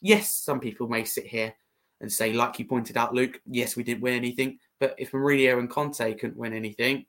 Yes, 0.01 0.31
some 0.31 0.61
people 0.61 0.89
may 0.89 1.05
sit 1.05 1.27
here 1.27 1.55
and 2.01 2.13
say, 2.13 2.33
like 2.33 2.59
you 2.59 2.67
pointed 2.67 2.97
out, 2.97 3.15
Luke, 3.15 3.41
yes, 3.47 3.77
we 3.77 3.83
didn't 3.83 4.03
win 4.03 4.15
anything. 4.15 4.59
But 4.79 4.95
if 4.99 5.13
Mourinho 5.13 5.59
and 5.59 5.71
Conte 5.71 6.15
couldn't 6.15 6.37
win 6.37 6.53
anything, 6.53 7.07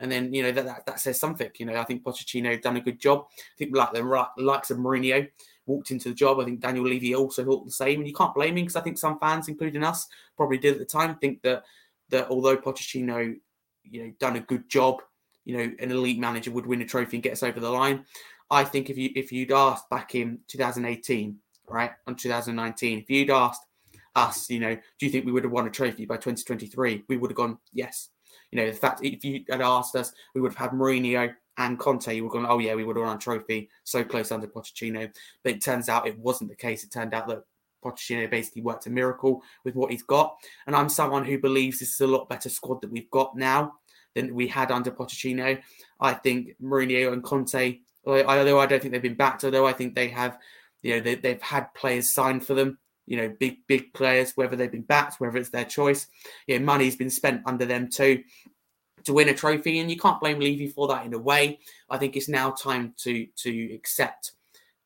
and 0.00 0.10
then 0.10 0.32
you 0.32 0.42
know 0.42 0.50
that, 0.50 0.64
that 0.64 0.86
that 0.86 1.00
says 1.00 1.20
something. 1.20 1.50
You 1.58 1.66
know, 1.66 1.76
I 1.76 1.84
think 1.84 2.02
Pochettino 2.02 2.60
done 2.60 2.78
a 2.78 2.80
good 2.80 2.98
job. 2.98 3.26
I 3.38 3.58
think 3.58 3.76
like 3.76 3.92
the 3.92 4.26
likes 4.38 4.70
of 4.70 4.78
Mourinho 4.78 5.28
walked 5.66 5.90
into 5.90 6.08
the 6.08 6.14
job. 6.14 6.40
I 6.40 6.44
think 6.44 6.60
Daniel 6.60 6.86
Levy 6.86 7.14
also 7.14 7.44
thought 7.44 7.66
the 7.66 7.70
same, 7.70 8.00
and 8.00 8.08
you 8.08 8.14
can't 8.14 8.34
blame 8.34 8.56
him 8.56 8.64
because 8.64 8.76
I 8.76 8.80
think 8.80 8.98
some 8.98 9.18
fans, 9.18 9.48
including 9.48 9.84
us, 9.84 10.08
probably 10.36 10.58
did 10.58 10.72
at 10.72 10.78
the 10.78 10.86
time 10.86 11.16
think 11.16 11.42
that 11.42 11.64
that 12.08 12.28
although 12.30 12.56
Pochettino, 12.56 13.36
you 13.84 14.02
know, 14.02 14.12
done 14.18 14.36
a 14.36 14.40
good 14.40 14.68
job, 14.70 15.02
you 15.44 15.56
know, 15.56 15.72
an 15.78 15.90
elite 15.90 16.18
manager 16.18 16.50
would 16.50 16.66
win 16.66 16.80
a 16.80 16.86
trophy 16.86 17.18
and 17.18 17.22
get 17.22 17.32
us 17.32 17.42
over 17.42 17.60
the 17.60 17.70
line. 17.70 18.04
I 18.50 18.64
think 18.64 18.90
if 18.90 18.96
you 18.96 19.10
if 19.14 19.30
you'd 19.30 19.52
asked 19.52 19.90
back 19.90 20.14
in 20.14 20.40
2018, 20.48 21.36
right, 21.68 21.92
and 22.06 22.18
2019, 22.18 22.98
if 22.98 23.10
you'd 23.10 23.30
asked 23.30 23.66
us, 24.16 24.50
you 24.50 24.60
know, 24.60 24.74
do 24.74 25.06
you 25.06 25.10
think 25.10 25.24
we 25.24 25.32
would 25.32 25.44
have 25.44 25.52
won 25.52 25.66
a 25.66 25.70
trophy 25.70 26.06
by 26.06 26.16
2023? 26.16 27.04
We 27.08 27.16
would 27.16 27.30
have 27.30 27.36
gone 27.36 27.58
yes. 27.72 28.10
You 28.50 28.58
know, 28.60 28.66
the 28.66 28.76
fact 28.76 29.00
if 29.04 29.24
you 29.24 29.44
had 29.48 29.60
asked 29.60 29.94
us, 29.96 30.12
we 30.34 30.40
would 30.40 30.52
have 30.52 30.70
had 30.70 30.78
Mourinho 30.78 31.32
and 31.58 31.78
Conte. 31.78 32.14
You 32.14 32.24
would 32.24 32.34
have 32.34 32.44
gone, 32.44 32.52
oh 32.52 32.58
yeah, 32.58 32.74
we 32.74 32.84
would 32.84 32.96
have 32.96 33.06
won 33.06 33.16
a 33.16 33.20
trophy 33.20 33.68
so 33.84 34.02
close 34.02 34.32
under 34.32 34.46
Pochettino. 34.46 35.10
But 35.44 35.54
it 35.54 35.64
turns 35.64 35.88
out 35.88 36.06
it 36.06 36.18
wasn't 36.18 36.50
the 36.50 36.56
case. 36.56 36.82
It 36.82 36.92
turned 36.92 37.14
out 37.14 37.28
that 37.28 37.44
Pochettino 37.84 38.28
basically 38.30 38.62
worked 38.62 38.86
a 38.86 38.90
miracle 38.90 39.42
with 39.64 39.74
what 39.74 39.90
he's 39.90 40.02
got. 40.02 40.36
And 40.66 40.74
I'm 40.74 40.88
someone 40.88 41.24
who 41.24 41.38
believes 41.38 41.78
this 41.78 41.94
is 41.94 42.00
a 42.00 42.06
lot 42.06 42.28
better 42.28 42.48
squad 42.48 42.80
that 42.82 42.90
we've 42.90 43.10
got 43.10 43.36
now 43.36 43.74
than 44.14 44.34
we 44.34 44.48
had 44.48 44.72
under 44.72 44.90
Pochettino. 44.90 45.60
I 46.00 46.14
think 46.14 46.56
Mourinho 46.60 47.12
and 47.12 47.22
Conte 47.22 47.78
Although 48.06 48.58
I 48.60 48.66
don't 48.66 48.80
think 48.80 48.92
they've 48.92 49.02
been 49.02 49.14
backed, 49.14 49.44
although 49.44 49.66
I 49.66 49.72
think 49.72 49.94
they 49.94 50.08
have, 50.08 50.38
you 50.82 50.94
know, 50.94 51.00
they, 51.00 51.16
they've 51.16 51.42
had 51.42 51.72
players 51.74 52.14
signed 52.14 52.46
for 52.46 52.54
them 52.54 52.78
you 53.10 53.16
know, 53.16 53.28
big, 53.40 53.66
big 53.66 53.92
players, 53.92 54.36
whether 54.36 54.54
they've 54.54 54.70
been 54.70 54.82
backed, 54.82 55.18
whether 55.18 55.36
it's 55.36 55.50
their 55.50 55.64
choice. 55.64 56.06
You 56.46 56.60
know, 56.60 56.64
money's 56.64 56.94
been 56.94 57.10
spent 57.10 57.42
under 57.44 57.66
them 57.66 57.88
too 57.90 58.22
to 59.02 59.12
win 59.12 59.28
a 59.28 59.34
trophy, 59.34 59.80
and 59.80 59.90
you 59.90 59.96
can't 59.98 60.20
blame 60.20 60.38
Levy 60.38 60.68
for 60.68 60.86
that 60.86 61.04
in 61.04 61.12
a 61.12 61.18
way. 61.18 61.58
I 61.90 61.98
think 61.98 62.16
it's 62.16 62.28
now 62.28 62.52
time 62.52 62.94
to 62.98 63.26
to 63.38 63.74
accept, 63.74 64.32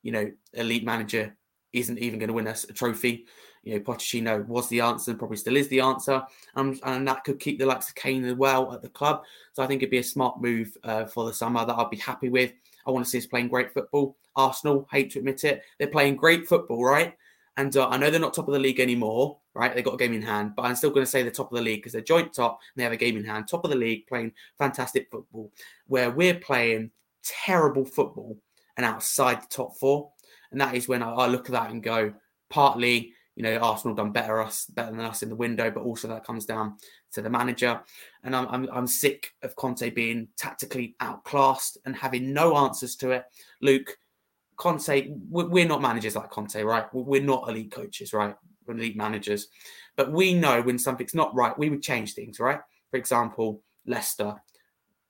you 0.03 0.11
know, 0.11 0.33
elite 0.55 0.87
manager 0.87 1.37
isn't 1.75 1.99
even 1.99 2.19
going 2.19 2.29
to 2.29 2.35
win 2.35 2.49
us 2.49 2.65
a 2.65 2.73
trophy. 2.73 3.27
You 3.63 3.75
know, 3.75 3.81
Pochettino 3.81 4.47
was 4.47 4.69
the 4.69 4.81
answer 4.81 5.11
and 5.11 5.19
probably 5.19 5.37
still 5.37 5.57
is 5.57 5.69
the 5.69 5.81
answer, 5.81 6.23
um, 6.57 6.81
and 6.83 7.07
that 7.07 7.25
could 7.25 7.39
keep 7.39 7.59
the 7.59 7.67
likes 7.67 7.91
of 7.91 7.95
Kane 7.95 8.25
as 8.25 8.35
well 8.35 8.73
at 8.73 8.81
the 8.81 8.89
club. 8.89 9.25
So 9.53 9.63
I 9.63 9.67
think 9.67 9.83
it'd 9.83 9.91
be 9.91 9.99
a 9.99 10.05
smart 10.05 10.41
move 10.41 10.75
uh, 10.83 11.05
for 11.05 11.27
the 11.27 11.35
summer 11.35 11.67
that 11.67 11.75
I'll 11.75 11.91
be 11.91 11.99
happy 11.99 12.31
with. 12.31 12.55
I 12.87 12.91
want 12.91 13.05
to 13.05 13.11
see 13.11 13.19
us 13.19 13.27
playing 13.27 13.49
great 13.49 13.75
football. 13.75 14.17
Arsenal, 14.35 14.89
hate 14.91 15.11
to 15.11 15.19
admit 15.19 15.45
it, 15.45 15.63
they're 15.79 15.89
playing 15.89 16.17
great 16.17 16.49
football, 16.49 16.83
right? 16.83 17.15
And 17.57 17.77
uh, 17.77 17.89
I 17.89 17.97
know 17.97 18.11
they're 18.11 18.21
not 18.21 18.35
top 18.35 18.49
of 18.49 18.55
the 18.55 18.61
league 18.61 18.81
anymore, 18.81 19.39
right? 19.55 19.75
They've 19.75 19.85
got 19.85 19.95
a 19.95 19.99
game 19.99 20.13
in 20.13 20.23
hand, 20.23 20.55
but 20.57 20.63
I'm 20.63 20.75
still 20.75 20.91
going 20.91 21.05
to 21.05 21.11
say 21.11 21.23
they're 21.23 21.31
top 21.31 21.53
of 21.53 21.57
the 21.57 21.63
league 21.63 21.79
because 21.79 21.93
they're 21.93 22.03
joint 22.03 22.33
top 22.33 22.61
and 22.75 22.81
they 22.81 22.85
have 22.85 22.93
a 22.93 22.97
game 22.97 23.17
in 23.17 23.25
hand. 23.25 23.47
Top 23.47 23.65
of 23.65 23.71
the 23.71 23.77
league, 23.77 24.07
playing 24.07 24.33
fantastic 24.59 25.09
football, 25.11 25.53
where 25.87 26.11
we're 26.11 26.35
playing 26.35 26.91
terrible 27.23 27.85
football 27.85 28.37
and 28.77 28.85
outside 28.85 29.41
the 29.41 29.47
top 29.49 29.77
four. 29.77 30.11
And 30.51 30.61
that 30.61 30.75
is 30.75 30.89
when 30.89 31.03
I, 31.03 31.13
I 31.13 31.27
look 31.29 31.47
at 31.47 31.53
that 31.53 31.71
and 31.71 31.83
go, 31.83 32.13
partly, 32.51 33.13
you 33.37 33.43
know, 33.43 33.57
Arsenal 33.57 33.97
done 33.97 34.13
better 34.13 34.41
us 34.41 34.67
better 34.67 34.91
than 34.91 35.01
us 35.01 35.23
in 35.23 35.29
the 35.29 35.37
window, 35.37 35.71
but 35.71 35.83
also 35.83 36.09
that 36.09 36.25
comes 36.25 36.47
down 36.47 36.77
to 37.13 37.23
the 37.23 37.31
manager. 37.31 37.81
And 38.23 38.35
I'm, 38.35 38.47
I'm, 38.49 38.69
I'm 38.73 38.87
sick 38.87 39.33
of 39.43 39.57
Conte 39.57 39.91
being 39.91 40.29
tactically 40.37 40.95
outclassed 41.01 41.79
and 41.85 41.97
having 41.97 42.33
no 42.33 42.57
answers 42.57 42.97
to 42.97 43.11
it. 43.11 43.25
Luke, 43.61 43.97
Conte, 44.57 45.11
we're 45.31 45.67
not 45.67 45.83
managers 45.83 46.17
like 46.17 46.31
Conte, 46.31 46.63
right? 46.63 46.87
We're 46.93 47.23
not 47.23 47.49
elite 47.49 47.73
coaches, 47.73 48.13
right? 48.13 48.35
We're 48.67 48.75
elite 48.75 48.97
managers. 48.97 49.49
But 49.97 50.13
we 50.13 50.35
know 50.35 50.63
when 50.63 50.79
something's 50.79 51.15
not 51.15 51.35
right, 51.35 51.59
we 51.59 51.71
would 51.71 51.83
change 51.83 52.15
things, 52.15 52.41
right? 52.41 52.61
For 52.91 52.97
example, 52.97 53.63
Leicester, 53.87 54.37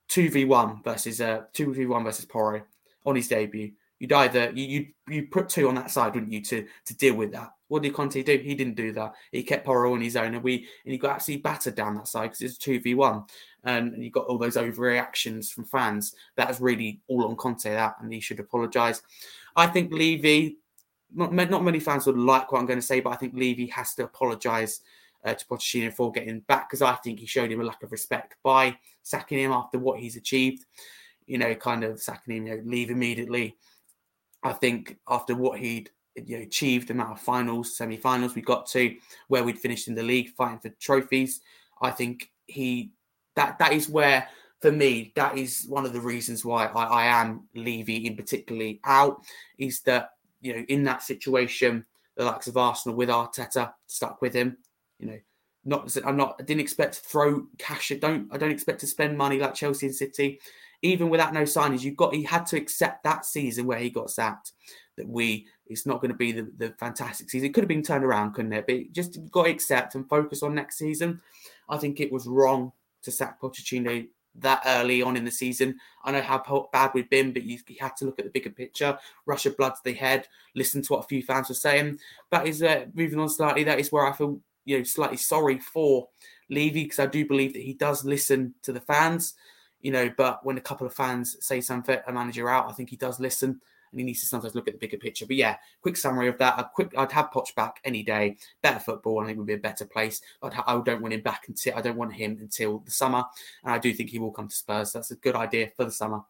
2v1 0.09 0.85
versus 0.85 1.21
uh 1.21 1.43
2v1 1.55 2.05
versus 2.05 2.25
Porro 2.25 2.63
on 3.07 3.17
his 3.17 3.29
debut. 3.29 3.73
You'd 3.99 4.13
either 4.13 4.51
you 4.55 4.67
you 4.67 4.87
you 5.09 5.27
put 5.29 5.49
two 5.49 5.69
on 5.69 5.77
that 5.77 5.91
side, 5.91 6.15
wouldn't 6.15 6.33
you, 6.33 6.43
to 6.43 6.67
to 6.87 6.97
deal 6.97 7.15
with 7.15 7.33
that? 7.33 7.51
What 7.75 7.83
did 7.83 7.93
Conte 7.93 8.23
do? 8.23 8.39
He 8.39 8.55
didn't 8.55 8.77
do 8.77 8.93
that. 8.93 9.15
He 9.33 9.43
kept 9.43 9.67
Porro 9.67 9.95
on 9.95 10.01
his 10.01 10.15
own, 10.15 10.33
and 10.33 10.45
we 10.45 10.69
and 10.85 10.93
he 10.93 10.97
got 10.97 11.17
absolutely 11.17 11.43
battered 11.43 11.75
down 11.75 11.97
that 11.97 12.07
side 12.07 12.31
because 12.31 12.41
it's 12.41 12.57
two 12.57 12.79
v 12.79 12.95
one, 12.95 13.25
and 13.65 14.01
you 14.01 14.13
got 14.13 14.27
all 14.27 14.39
those 14.39 14.55
overreactions 14.55 15.51
from 15.51 15.65
fans. 15.65 16.15
That's 16.37 16.61
really 16.61 17.01
all 17.09 17.27
on 17.27 17.35
Conte. 17.35 17.65
That, 17.65 17.97
and 18.01 18.13
he 18.13 18.21
should 18.21 18.39
apologise. 18.39 19.03
I 19.57 19.67
think 19.67 19.93
Levy. 19.93 20.59
Not, 21.13 21.33
not 21.33 21.65
many 21.65 21.81
fans 21.81 22.07
would 22.07 22.17
like 22.17 22.53
what 22.53 22.61
I'm 22.61 22.67
going 22.67 22.79
to 22.79 22.87
say, 22.87 23.01
but 23.01 23.11
I 23.11 23.17
think 23.17 23.35
Levy 23.35 23.67
has 23.67 23.95
to 23.95 24.05
apologise 24.05 24.81
uh, 25.25 25.35
to 25.35 25.47
Pochettino 25.47 25.93
for 25.93 26.13
getting 26.13 26.41
back 26.41 26.71
because 26.71 26.81
I 26.81 26.95
think 26.95 27.19
he 27.19 27.27
showed 27.27 27.51
him 27.51 27.61
a 27.61 27.65
lack 27.65 27.83
of 27.83 27.91
respect 27.91 28.37
by 28.45 28.77
sacking 29.03 29.41
him 29.41 29.51
after 29.51 29.81
what 29.81 29.99
he's 29.99 30.15
achieved. 30.15 30.65
You 31.27 31.39
know, 31.39 31.53
kind 31.57 31.83
of 31.83 32.01
sacking 32.01 32.37
him, 32.37 32.47
you 32.47 32.57
know, 32.57 32.63
leave 32.65 32.91
immediately. 32.91 33.57
I 34.45 34.53
think 34.53 34.97
after 35.09 35.35
what 35.35 35.59
he'd 35.59 35.91
you 36.17 36.37
know, 36.37 36.43
achieved 36.43 36.89
the 36.89 36.95
amount 36.95 37.13
of 37.13 37.21
finals, 37.21 37.77
semi-finals 37.77 38.35
we 38.35 38.43
got 38.43 38.67
to, 38.67 38.97
where 39.29 39.45
we'd 39.45 39.59
finished 39.59 39.89
in 39.89 39.95
the 39.95 40.03
league 40.03 40.31
fighting 40.37 40.59
for 40.59 40.69
trophies. 40.81 41.41
I 41.81 41.91
think 41.91 42.31
he 42.47 42.91
that 43.37 43.59
that 43.59 43.73
is 43.73 43.89
where 43.89 44.29
for 44.61 44.71
me 44.71 45.13
that 45.17 45.37
is 45.37 45.67
one 45.69 45.85
of 45.85 45.93
the 45.93 46.01
reasons 46.01 46.45
why 46.45 46.67
I, 46.67 46.85
I 46.85 47.07
am 47.07 47.49
Levy 47.55 48.07
in 48.07 48.17
particularly 48.17 48.81
out 48.85 49.23
is 49.59 49.81
that 49.83 50.11
you 50.41 50.55
know 50.55 50.65
in 50.69 50.85
that 50.85 51.03
situation 51.03 51.85
the 52.17 52.25
likes 52.25 52.47
of 52.47 52.57
Arsenal 52.57 52.97
with 52.97 53.09
Arteta 53.09 53.73
stuck 53.87 54.23
with 54.23 54.33
him. 54.35 54.57
You 54.99 55.07
know, 55.07 55.19
not 55.65 55.97
I'm 56.05 56.17
not 56.17 56.37
I 56.39 56.45
didn't 56.45 56.61
expect 56.61 56.95
to 56.95 57.01
throw 57.01 57.47
cash. 57.59 57.91
I 57.91 57.97
don't 57.97 58.33
I 58.33 58.39
don't 58.39 58.53
expect 58.53 58.81
to 58.81 58.87
spend 58.87 59.19
money 59.19 59.39
like 59.39 59.55
Chelsea 59.55 59.87
and 59.87 59.95
City. 59.95 60.41
Even 60.83 61.09
without 61.09 61.33
no 61.33 61.43
signings, 61.43 61.81
you've 61.83 61.97
got 61.97 62.15
he 62.15 62.23
had 62.23 62.47
to 62.47 62.57
accept 62.57 63.05
that 63.05 63.25
season 63.25 63.67
where 63.67 63.79
he 63.79 63.91
got 63.91 64.11
sacked 64.11 64.53
that 64.97 65.09
we 65.09 65.47
it's 65.67 65.87
not 65.87 66.01
going 66.01 66.11
to 66.11 66.17
be 66.17 66.33
the, 66.33 66.51
the 66.59 66.75
fantastic 66.79 67.31
season. 67.31 67.47
It 67.47 67.55
could 67.55 67.65
have 67.65 67.69
been 67.69 67.83
turned 67.83 68.05
around, 68.05 68.35
couldn't 68.35 68.53
it? 68.53 68.67
But 68.67 68.93
just 68.93 69.19
got 69.31 69.45
to 69.45 69.51
accept 69.51 69.95
and 69.95 70.09
focus 70.09 70.43
on 70.43 70.55
next 70.55 70.79
season. 70.79 71.21
I 71.69 71.79
think 71.79 72.01
it 72.01 72.13
was 72.13 72.27
wrong 72.27 72.73
to 73.03 73.11
sack 73.11 73.41
Pochettino 73.41 74.07
that 74.37 74.63
early 74.67 75.01
on 75.01 75.17
in 75.17 75.25
the 75.25 75.31
season. 75.31 75.77
I 76.05 76.13
know 76.13 76.21
how 76.21 76.69
bad 76.73 76.91
we've 76.93 77.09
been, 77.09 77.33
but 77.33 77.45
you, 77.45 77.59
you 77.69 77.77
had 77.81 77.97
to 77.97 78.05
look 78.05 78.19
at 78.19 78.25
the 78.25 78.31
bigger 78.31 78.51
picture. 78.51 78.99
Russia 79.27 79.51
blood 79.51 79.71
to 79.71 79.81
the 79.85 79.93
head. 79.93 80.27
Listen 80.55 80.83
to 80.83 80.93
what 80.93 81.05
a 81.05 81.09
few 81.09 81.23
fans 81.23 81.49
were 81.49 81.55
saying. 81.55 81.99
That 82.31 82.47
is 82.47 82.63
uh, 82.63 82.87
moving 82.95 83.19
on 83.19 83.29
slightly. 83.29 83.65
That 83.65 83.79
is 83.79 83.93
where 83.93 84.07
I 84.07 84.13
feel 84.13 84.41
you 84.65 84.79
know 84.79 84.85
slightly 84.85 85.17
sorry 85.17 85.59
for 85.59 86.09
Levy 86.51 86.85
because 86.85 86.99
I 86.99 87.07
do 87.07 87.27
believe 87.27 87.53
that 87.53 87.63
he 87.63 87.75
does 87.75 88.05
listen 88.05 88.55
to 88.63 88.73
the 88.73 88.81
fans. 88.81 89.35
You 89.81 89.93
know, 89.93 90.11
but 90.17 90.45
when 90.45 90.57
a 90.57 90.63
couple 90.63 90.87
of 90.87 90.95
fans 90.95 91.37
say 91.41 91.61
something, 91.61 91.99
a 92.07 92.13
manager 92.13 92.49
out, 92.49 92.69
I 92.69 92.73
think 92.73 92.91
he 92.91 92.97
does 92.97 93.21
listen 93.21 93.61
and 93.95 94.01
he 94.01 94.07
needs 94.07 94.21
to 94.21 94.27
sometimes 94.27 94.57
look 94.57 94.67
at 94.67 94.75
the 94.75 94.79
bigger 94.79 94.99
picture. 94.99 95.25
But 95.25 95.37
yeah, 95.37 95.57
quick 95.81 95.97
summary 95.97 96.29
of 96.29 96.37
that. 96.39 96.59
A 96.59 96.69
quick, 96.75 96.93
I'd 96.97 97.13
have 97.13 97.31
Poch 97.31 97.55
back 97.55 97.81
any 97.85 98.03
day. 98.03 98.37
Better 98.61 98.81
football, 98.81 99.21
I 99.21 99.27
think 99.27 99.39
would 99.39 99.47
be 99.47 99.55
a 99.55 99.59
better 99.59 99.87
place. 99.87 100.21
I'd, 100.43 100.53
I 100.67 100.81
don't 100.81 101.01
want 101.01 101.15
him 101.15 101.21
back 101.21 101.45
until 101.47 101.77
I 101.77 101.81
don't 101.81 101.97
want 101.97 102.13
him 102.13 102.39
until 102.41 102.81
the 102.81 102.91
summer, 102.91 103.25
and 103.63 103.73
I 103.73 103.79
do 103.79 103.93
think 103.93 104.11
he 104.11 104.19
will 104.19 104.33
come 104.33 104.49
to 104.49 104.55
Spurs. 104.55 104.93
That's 104.93 105.13
a 105.13 105.17
good 105.17 105.37
idea 105.37 105.71
for 105.77 105.85
the 105.85 105.93
summer. 105.93 106.23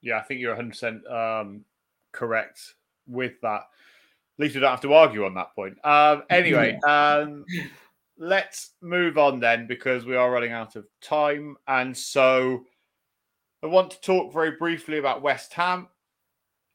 Yeah, 0.00 0.18
I 0.18 0.22
think 0.22 0.40
you're 0.40 0.54
100 0.54 0.64
um, 0.64 0.70
percent 0.70 1.64
correct 2.12 2.74
with 3.06 3.38
that. 3.42 3.60
At 3.60 4.42
least 4.42 4.54
we 4.54 4.60
don't 4.62 4.70
have 4.70 4.80
to 4.80 4.94
argue 4.94 5.26
on 5.26 5.34
that 5.34 5.54
point. 5.54 5.76
Um, 5.84 6.22
anyway, 6.30 6.78
um, 6.86 7.44
let's 8.16 8.70
move 8.80 9.18
on 9.18 9.40
then 9.40 9.66
because 9.66 10.06
we 10.06 10.16
are 10.16 10.30
running 10.30 10.52
out 10.52 10.76
of 10.76 10.86
time, 11.00 11.56
and 11.66 11.96
so. 11.96 12.64
I 13.60 13.66
want 13.66 13.90
to 13.90 14.00
talk 14.00 14.32
very 14.32 14.52
briefly 14.52 14.98
about 14.98 15.20
West 15.20 15.52
Ham 15.54 15.88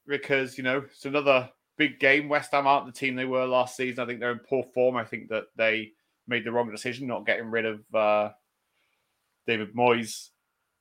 because 0.08 0.58
you 0.58 0.64
know 0.64 0.84
it's 0.90 1.06
another 1.06 1.50
big 1.78 2.00
game. 2.00 2.30
West 2.30 2.52
Ham 2.52 2.68
aren't 2.68 2.86
the 2.86 2.92
team 2.92 3.16
they 3.16 3.26
were 3.26 3.46
last 3.46 3.76
season. 3.76 4.04
I 4.04 4.08
think 4.08 4.20
they're 4.20 4.32
in 4.32 4.40
poor 4.40 4.64
form. 4.64 4.96
I 4.96 5.04
think 5.04 5.30
that 5.30 5.46
they 5.56 5.92
made 6.28 6.46
the 6.46 6.52
wrong 6.52 6.72
decision 6.72 7.08
not 7.08 7.26
getting 7.26 7.50
rid 7.52 7.66
of 7.66 7.96
uh, 7.96 8.30
David 9.48 9.76
Moyes 9.76 10.30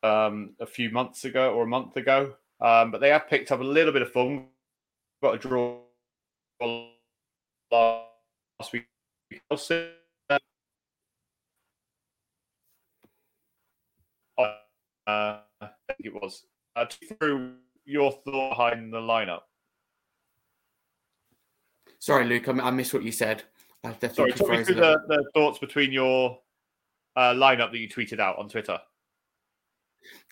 um, 0.03 0.55
a 0.61 0.67
few 0.67 0.91
months 0.91 1.25
ago 1.25 1.55
or 1.55 1.65
a 1.65 1.69
month 1.69 1.97
ago. 1.97 2.35
Um, 2.61 2.91
but 2.91 3.01
they 3.01 3.09
have 3.09 3.29
picked 3.29 3.51
up 3.51 3.61
a 3.61 3.65
little 3.65 3.93
bit 3.93 4.03
of 4.03 4.13
form. 4.13 4.47
Got 5.21 5.35
a 5.35 5.39
draw 5.39 5.81
last 7.71 8.73
week. 8.73 8.87
Uh, 15.07 15.41
I 15.61 15.69
think 15.89 16.01
it 16.05 16.15
was 16.15 16.47
uh, 16.77 16.87
through 17.19 17.55
your 17.85 18.13
thought 18.13 18.51
behind 18.51 18.93
the 18.93 18.99
lineup? 18.99 19.41
Sorry, 21.99 22.25
Luke, 22.25 22.49
I, 22.49 22.53
I 22.53 22.71
missed 22.71 22.95
what 22.95 23.05
you 23.05 23.13
said. 23.13 23.45
I 23.85 23.97
Sorry, 24.09 24.33
talk 24.33 24.49
me 24.49 24.63
through 24.65 24.77
the, 24.77 24.97
the, 25.09 25.25
thoughts 25.35 25.59
between 25.59 25.93
your 25.93 26.39
uh, 27.17 27.33
lineup 27.33 27.73
that 27.73 27.79
you 27.79 27.89
tweeted 27.89 28.21
out 28.21 28.39
on 28.39 28.49
Twitter. 28.49 28.79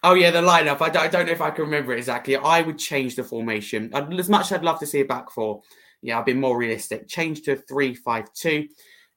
Oh 0.03 0.15
yeah, 0.15 0.31
the 0.31 0.41
lineup. 0.41 0.81
I 0.81 0.89
don't, 0.89 1.03
I 1.03 1.09
don't 1.09 1.27
know 1.27 1.33
if 1.33 1.41
I 1.41 1.51
can 1.51 1.65
remember 1.65 1.93
it 1.93 1.99
exactly. 1.99 2.37
I 2.37 2.63
would 2.63 2.79
change 2.79 3.17
the 3.17 3.25
formation 3.25 3.91
I'd, 3.93 4.13
as 4.19 4.29
much. 4.29 4.53
I'd 4.53 4.65
love 4.65 4.79
to 4.81 4.87
see 4.87 5.01
a 5.01 5.05
back 5.05 5.31
four. 5.31 5.63
Yeah, 6.03 6.19
I've 6.19 6.27
been 6.27 6.41
more 6.41 6.57
realistic. 6.57 7.09
Change 7.09 7.43
to 7.43 7.57
three-five-two. 7.57 8.69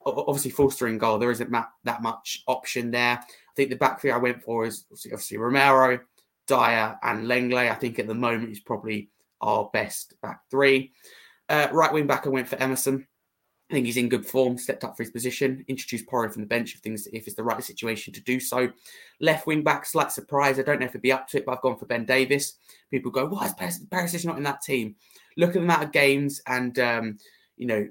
Obviously, 0.06 0.52
Forster 0.52 0.88
in 0.88 0.98
goal. 0.98 1.18
There 1.18 1.32
isn't 1.32 1.52
that 1.52 2.02
much 2.02 2.44
option 2.48 2.92
there. 2.92 3.20
I 3.20 3.56
think 3.56 3.70
the 3.70 3.78
back 3.78 4.02
three 4.02 4.12
I 4.12 4.18
went 4.18 4.44
for 4.44 4.66
is 4.66 4.86
obviously 5.06 5.38
Romero, 5.38 6.00
Dier 6.48 6.98
and 7.02 7.28
Lenglet. 7.28 7.72
I 7.72 7.76
think 7.76 8.00
at 8.00 8.08
the 8.08 8.14
moment 8.14 8.52
is 8.52 8.60
probably 8.60 9.10
our 9.42 9.70
best 9.74 10.16
back 10.22 10.42
three. 10.50 10.94
Uh, 11.50 11.68
right 11.72 11.92
wing 11.92 12.08
back, 12.08 12.26
I 12.26 12.30
went 12.30 12.48
for 12.48 12.56
Emerson. 12.58 13.08
I 13.70 13.74
think 13.74 13.86
he's 13.86 13.98
in 13.98 14.10
good 14.10 14.26
form, 14.26 14.58
stepped 14.58 14.84
up 14.84 14.96
for 14.96 15.04
his 15.04 15.12
position, 15.12 15.66
introduced 15.68 16.06
Porro 16.08 16.30
from 16.30 16.44
the 16.44 16.48
bench 16.48 16.76
if 16.76 16.82
things 16.82 17.08
if 17.08 17.26
it's 17.26 17.36
the 17.36 17.44
right 17.44 17.64
situation 17.64 18.14
to 18.14 18.22
do 18.22 18.40
so. 18.40 18.70
Left 19.20 19.48
wing 19.48 19.64
back, 19.64 19.86
slight 19.86 20.12
surprise. 20.12 20.60
I 20.60 20.64
don't 20.64 20.80
know 20.80 20.86
if 20.86 20.94
he'd 20.94 21.02
be 21.02 21.12
up 21.12 21.28
to 21.30 21.38
it, 21.38 21.46
but 21.46 21.54
I've 21.54 21.62
gone 21.62 21.78
for 21.78 21.86
Ben 21.86 22.06
Davies. 22.06 22.56
People 22.92 23.10
go, 23.10 23.26
why 23.26 23.48
is 23.48 23.54
Perisic 23.54 24.26
not 24.26 24.38
in 24.38 24.44
that 24.44 24.62
team? 24.62 24.96
Look 25.38 25.50
at 25.50 25.54
the 25.54 25.60
amount 25.62 25.84
of 25.84 25.92
games 25.92 26.42
and 26.46 26.78
um, 26.78 27.18
you 27.58 27.66
know 27.66 27.88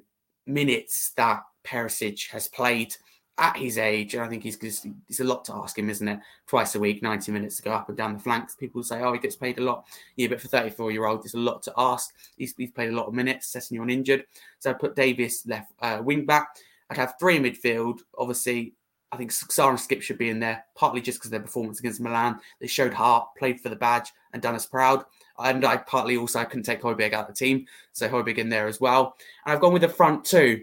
minutes 0.46 1.12
that 1.16 1.42
Perisic 1.64 2.28
has 2.30 2.48
played 2.48 2.94
at 3.42 3.56
his 3.56 3.76
age, 3.76 4.14
and 4.14 4.22
I 4.22 4.28
think 4.28 4.44
he's 4.44 4.56
just, 4.56 4.86
it's 5.08 5.18
a 5.18 5.24
lot 5.24 5.44
to 5.46 5.54
ask 5.54 5.76
him, 5.76 5.90
isn't 5.90 6.06
it? 6.06 6.20
Twice 6.46 6.76
a 6.76 6.80
week, 6.80 7.02
90 7.02 7.32
minutes 7.32 7.56
to 7.56 7.62
go 7.64 7.72
up 7.72 7.88
and 7.88 7.98
down 7.98 8.12
the 8.12 8.20
flanks. 8.20 8.54
People 8.54 8.84
say, 8.84 9.02
oh, 9.02 9.12
he 9.12 9.18
gets 9.18 9.34
paid 9.34 9.58
a 9.58 9.62
lot. 9.62 9.84
Yeah, 10.14 10.28
but 10.28 10.40
for 10.40 10.46
34 10.46 10.92
year 10.92 11.06
old, 11.06 11.24
it's 11.24 11.34
a 11.34 11.38
lot 11.38 11.60
to 11.64 11.72
ask. 11.76 12.14
He's, 12.36 12.54
he's 12.56 12.70
played 12.70 12.90
a 12.90 12.96
lot 12.96 13.08
of 13.08 13.14
minutes, 13.14 13.52
Sessegnon 13.52 13.90
injured. 13.90 14.26
So 14.60 14.70
I 14.70 14.74
put 14.74 14.94
Davies 14.94 15.42
left 15.44 15.72
uh, 15.80 16.00
wing 16.00 16.24
back. 16.24 16.56
I'd 16.88 16.96
have 16.98 17.14
three 17.18 17.36
in 17.36 17.42
midfield. 17.42 17.98
Obviously, 18.16 18.74
I 19.10 19.16
think 19.16 19.32
Sarr 19.32 19.70
and 19.70 19.78
Skipp 19.78 20.02
should 20.02 20.18
be 20.18 20.30
in 20.30 20.38
there, 20.38 20.64
partly 20.76 21.00
just 21.00 21.18
because 21.18 21.32
their 21.32 21.40
performance 21.40 21.80
against 21.80 22.00
Milan. 22.00 22.38
They 22.60 22.68
showed 22.68 22.94
heart, 22.94 23.28
played 23.36 23.60
for 23.60 23.70
the 23.70 23.76
badge, 23.76 24.12
and 24.32 24.40
done 24.40 24.54
us 24.54 24.66
proud. 24.66 25.04
And 25.38 25.64
I 25.64 25.78
partly 25.78 26.16
also 26.16 26.38
I 26.38 26.44
couldn't 26.44 26.62
take 26.62 26.80
Højbjerg 26.80 27.12
out 27.12 27.28
of 27.28 27.34
the 27.34 27.44
team, 27.44 27.66
so 27.92 28.08
Højbjerg 28.08 28.38
in 28.38 28.48
there 28.48 28.68
as 28.68 28.80
well. 28.80 29.16
And 29.44 29.52
I've 29.52 29.60
gone 29.60 29.72
with 29.72 29.82
the 29.82 29.88
front 29.88 30.24
two, 30.24 30.62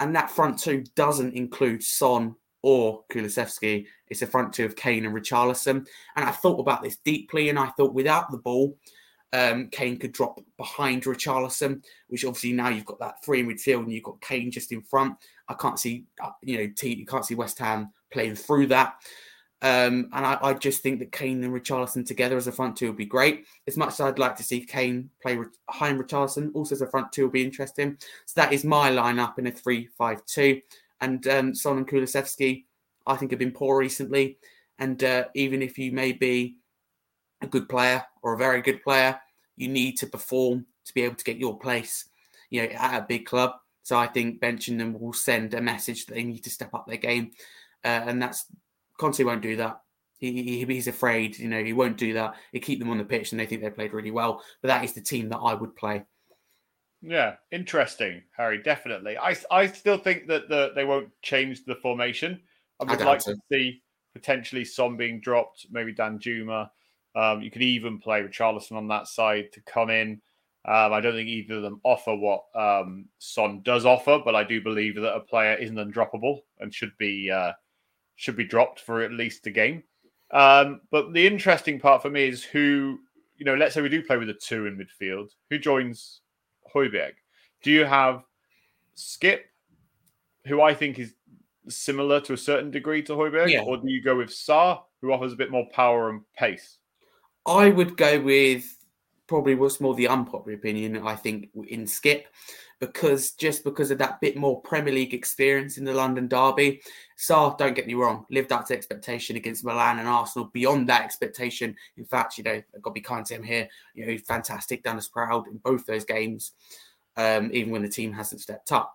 and 0.00 0.14
that 0.14 0.30
front 0.30 0.58
two 0.58 0.84
doesn't 0.94 1.34
include 1.34 1.82
Son 1.82 2.34
or 2.62 3.04
Kulusevski. 3.12 3.86
It's 4.08 4.22
a 4.22 4.26
front 4.26 4.52
two 4.52 4.64
of 4.64 4.76
Kane 4.76 5.06
and 5.06 5.14
Richarlison. 5.14 5.86
And 6.16 6.24
I 6.24 6.30
thought 6.30 6.60
about 6.60 6.82
this 6.82 6.96
deeply, 6.98 7.48
and 7.48 7.58
I 7.58 7.68
thought 7.68 7.94
without 7.94 8.30
the 8.30 8.38
ball, 8.38 8.76
um, 9.32 9.68
Kane 9.68 9.98
could 9.98 10.12
drop 10.12 10.40
behind 10.56 11.04
Richarlison, 11.04 11.84
which 12.08 12.24
obviously 12.24 12.52
now 12.52 12.68
you've 12.68 12.84
got 12.84 13.00
that 13.00 13.24
three 13.24 13.40
in 13.40 13.48
midfield 13.48 13.80
and 13.80 13.92
you've 13.92 14.04
got 14.04 14.20
Kane 14.20 14.50
just 14.50 14.72
in 14.72 14.82
front. 14.82 15.14
I 15.48 15.54
can't 15.54 15.78
see, 15.78 16.06
uh, 16.22 16.30
you 16.42 16.58
know, 16.58 16.72
T, 16.76 16.94
you 16.94 17.06
can't 17.06 17.24
see 17.24 17.34
West 17.34 17.58
Ham 17.58 17.92
playing 18.12 18.36
through 18.36 18.68
that. 18.68 18.94
Um, 19.62 20.10
and 20.12 20.26
I, 20.26 20.38
I, 20.42 20.52
just 20.52 20.82
think 20.82 20.98
that 20.98 21.12
Kane 21.12 21.42
and 21.42 21.54
Richarlison 21.54 22.04
together 22.06 22.36
as 22.36 22.46
a 22.46 22.52
front 22.52 22.76
two 22.76 22.88
would 22.88 22.96
be 22.96 23.06
great. 23.06 23.46
As 23.66 23.78
much 23.78 23.94
as 23.94 24.00
I'd 24.00 24.18
like 24.18 24.36
to 24.36 24.42
see 24.42 24.60
Kane 24.60 25.08
play 25.22 25.38
behind 25.66 25.98
Richarlison, 25.98 26.50
also 26.52 26.74
as 26.74 26.82
a 26.82 26.86
front 26.86 27.10
two 27.10 27.22
will 27.22 27.30
be 27.30 27.42
interesting. 27.42 27.96
So 28.26 28.40
that 28.40 28.52
is 28.52 28.64
my 28.64 28.90
lineup 28.90 29.38
in 29.38 29.46
a 29.46 29.50
3 29.50 29.88
5 29.96 30.26
2. 30.26 30.60
And 31.00 31.26
um, 31.28 31.54
Son 31.54 31.78
and 31.78 31.88
Kulusevski, 31.88 32.64
I 33.06 33.16
think, 33.16 33.30
have 33.30 33.38
been 33.38 33.50
poor 33.50 33.78
recently. 33.78 34.36
And 34.78 35.02
uh, 35.02 35.24
even 35.34 35.62
if 35.62 35.78
you 35.78 35.90
may 35.90 36.12
be 36.12 36.58
a 37.40 37.46
good 37.46 37.68
player 37.68 38.04
or 38.22 38.34
a 38.34 38.38
very 38.38 38.60
good 38.60 38.82
player, 38.82 39.18
you 39.56 39.68
need 39.68 39.96
to 39.98 40.06
perform 40.06 40.66
to 40.84 40.94
be 40.94 41.02
able 41.02 41.16
to 41.16 41.24
get 41.24 41.38
your 41.38 41.58
place, 41.58 42.08
you 42.50 42.62
know, 42.62 42.68
at 42.68 43.02
a 43.02 43.06
big 43.06 43.24
club. 43.24 43.52
So 43.82 43.96
I 43.96 44.06
think 44.06 44.40
benching 44.40 44.78
them 44.78 44.98
will 44.98 45.12
send 45.12 45.54
a 45.54 45.60
message 45.60 46.06
that 46.06 46.14
they 46.14 46.24
need 46.24 46.44
to 46.44 46.50
step 46.50 46.74
up 46.74 46.86
their 46.86 46.96
game, 46.96 47.30
uh, 47.84 48.02
and 48.06 48.20
that's 48.20 48.46
Conte 48.98 49.22
won't 49.24 49.42
do 49.42 49.56
that. 49.56 49.80
He, 50.18 50.42
he, 50.42 50.64
he's 50.64 50.88
afraid, 50.88 51.38
you 51.38 51.48
know, 51.48 51.62
he 51.62 51.74
won't 51.74 51.98
do 51.98 52.14
that. 52.14 52.36
He 52.52 52.60
keep 52.60 52.78
them 52.78 52.88
on 52.88 52.98
the 52.98 53.04
pitch, 53.04 53.32
and 53.32 53.40
they 53.40 53.46
think 53.46 53.60
they 53.60 53.70
played 53.70 53.92
really 53.92 54.10
well. 54.10 54.42
But 54.62 54.68
that 54.68 54.84
is 54.84 54.94
the 54.94 55.02
team 55.02 55.28
that 55.28 55.38
I 55.38 55.52
would 55.52 55.76
play. 55.76 56.04
Yeah, 57.02 57.34
interesting, 57.52 58.22
Harry. 58.36 58.62
Definitely. 58.62 59.18
I, 59.18 59.36
I 59.50 59.66
still 59.66 59.98
think 59.98 60.26
that 60.28 60.48
the, 60.48 60.72
they 60.74 60.84
won't 60.84 61.10
change 61.22 61.64
the 61.64 61.74
formation. 61.76 62.40
I 62.80 62.84
would 62.84 63.02
I 63.02 63.04
like 63.04 63.20
to 63.24 63.36
see 63.52 63.82
potentially 64.14 64.64
Son 64.64 64.96
being 64.96 65.20
dropped, 65.20 65.66
maybe 65.70 65.94
Danjuma. 65.94 66.70
Um, 67.14 67.42
you 67.42 67.50
could 67.50 67.62
even 67.62 67.98
play 67.98 68.22
with 68.22 68.32
Charleston 68.32 68.76
on 68.76 68.88
that 68.88 69.08
side 69.08 69.52
to 69.52 69.60
come 69.62 69.90
in. 69.90 70.20
Um, 70.64 70.92
I 70.92 71.00
don't 71.00 71.12
think 71.12 71.28
either 71.28 71.56
of 71.56 71.62
them 71.62 71.80
offer 71.84 72.14
what 72.14 72.44
um, 72.54 73.06
Son 73.18 73.60
does 73.62 73.86
offer, 73.86 74.20
but 74.24 74.34
I 74.34 74.42
do 74.42 74.60
believe 74.60 74.96
that 74.96 75.14
a 75.14 75.20
player 75.20 75.54
isn't 75.54 75.76
undroppable 75.76 76.40
and 76.58 76.74
should 76.74 76.92
be 76.98 77.30
uh, 77.30 77.52
should 78.16 78.36
be 78.36 78.44
dropped 78.44 78.80
for 78.80 79.02
at 79.02 79.12
least 79.12 79.46
a 79.46 79.50
game. 79.50 79.82
Um, 80.32 80.80
but 80.90 81.12
the 81.12 81.26
interesting 81.26 81.78
part 81.78 82.02
for 82.02 82.10
me 82.10 82.26
is 82.26 82.42
who, 82.42 82.98
you 83.36 83.44
know, 83.44 83.54
let's 83.54 83.74
say 83.74 83.80
we 83.80 83.88
do 83.88 84.02
play 84.02 84.16
with 84.16 84.28
a 84.28 84.34
two 84.34 84.66
in 84.66 84.76
midfield, 84.76 85.30
who 85.50 85.58
joins 85.58 86.20
Højbjerg? 86.74 87.12
Do 87.62 87.70
you 87.70 87.84
have 87.84 88.24
Skipp, 88.96 89.40
who 90.46 90.60
I 90.60 90.74
think 90.74 90.98
is 90.98 91.14
similar 91.68 92.20
to 92.22 92.32
a 92.32 92.36
certain 92.36 92.70
degree 92.70 93.02
to 93.02 93.12
Højbjerg, 93.12 93.50
yeah. 93.50 93.62
or 93.62 93.76
do 93.76 93.88
you 93.88 94.02
go 94.02 94.16
with 94.16 94.30
Sarr, 94.30 94.80
who 95.00 95.12
offers 95.12 95.32
a 95.32 95.36
bit 95.36 95.50
more 95.50 95.66
power 95.72 96.10
and 96.10 96.22
pace? 96.36 96.78
I 97.46 97.70
would 97.70 97.96
go 97.96 98.20
with 98.20 98.75
probably 99.26 99.54
what's 99.54 99.80
more 99.80 99.94
the 99.94 100.08
unpopular 100.08 100.56
opinion, 100.56 101.06
I 101.06 101.16
think, 101.16 101.48
in 101.68 101.84
Skipp, 101.84 102.24
because 102.80 103.32
just 103.32 103.64
because 103.64 103.90
of 103.90 103.98
that 103.98 104.20
bit 104.20 104.36
more 104.36 104.60
Premier 104.60 104.94
League 104.94 105.14
experience 105.14 105.78
in 105.78 105.84
the 105.84 105.94
London 105.94 106.28
Derby. 106.28 106.80
Sarr, 107.18 107.56
don't 107.56 107.74
get 107.74 107.86
me 107.86 107.94
wrong, 107.94 108.26
lived 108.30 108.52
up 108.52 108.66
to 108.66 108.74
expectation 108.74 109.36
against 109.36 109.64
Milan 109.64 109.98
and 109.98 110.08
Arsenal. 110.08 110.50
Beyond 110.52 110.88
that 110.88 111.02
expectation, 111.02 111.74
in 111.96 112.04
fact, 112.04 112.38
you 112.38 112.44
know, 112.44 112.62
I've 112.74 112.82
got 112.82 112.90
to 112.90 112.94
be 112.94 113.00
kind 113.00 113.24
to 113.26 113.34
him 113.34 113.42
here. 113.42 113.68
You 113.94 114.06
know, 114.06 114.18
fantastic, 114.18 114.82
done 114.82 114.98
us 114.98 115.08
proud 115.08 115.48
in 115.48 115.56
both 115.58 115.86
those 115.86 116.04
games, 116.04 116.52
um, 117.16 117.50
even 117.52 117.72
when 117.72 117.82
the 117.82 117.88
team 117.88 118.12
hasn't 118.12 118.42
stepped 118.42 118.70
up. 118.72 118.94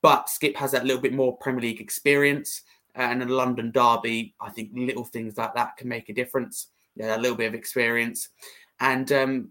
But 0.00 0.28
Skipp 0.28 0.56
has 0.56 0.72
that 0.72 0.86
little 0.86 1.02
bit 1.02 1.12
more 1.12 1.36
Premier 1.36 1.62
League 1.62 1.80
experience. 1.80 2.62
And 2.94 3.22
a 3.22 3.26
London 3.26 3.70
derby, 3.70 4.34
I 4.40 4.50
think 4.50 4.70
little 4.74 5.04
things 5.04 5.36
like 5.36 5.54
that 5.54 5.76
can 5.76 5.88
make 5.88 6.08
a 6.08 6.14
difference. 6.14 6.68
Yeah, 6.96 7.16
a 7.16 7.20
little 7.20 7.36
bit 7.36 7.46
of 7.46 7.54
experience. 7.54 8.30
And 8.80 9.12
um, 9.12 9.50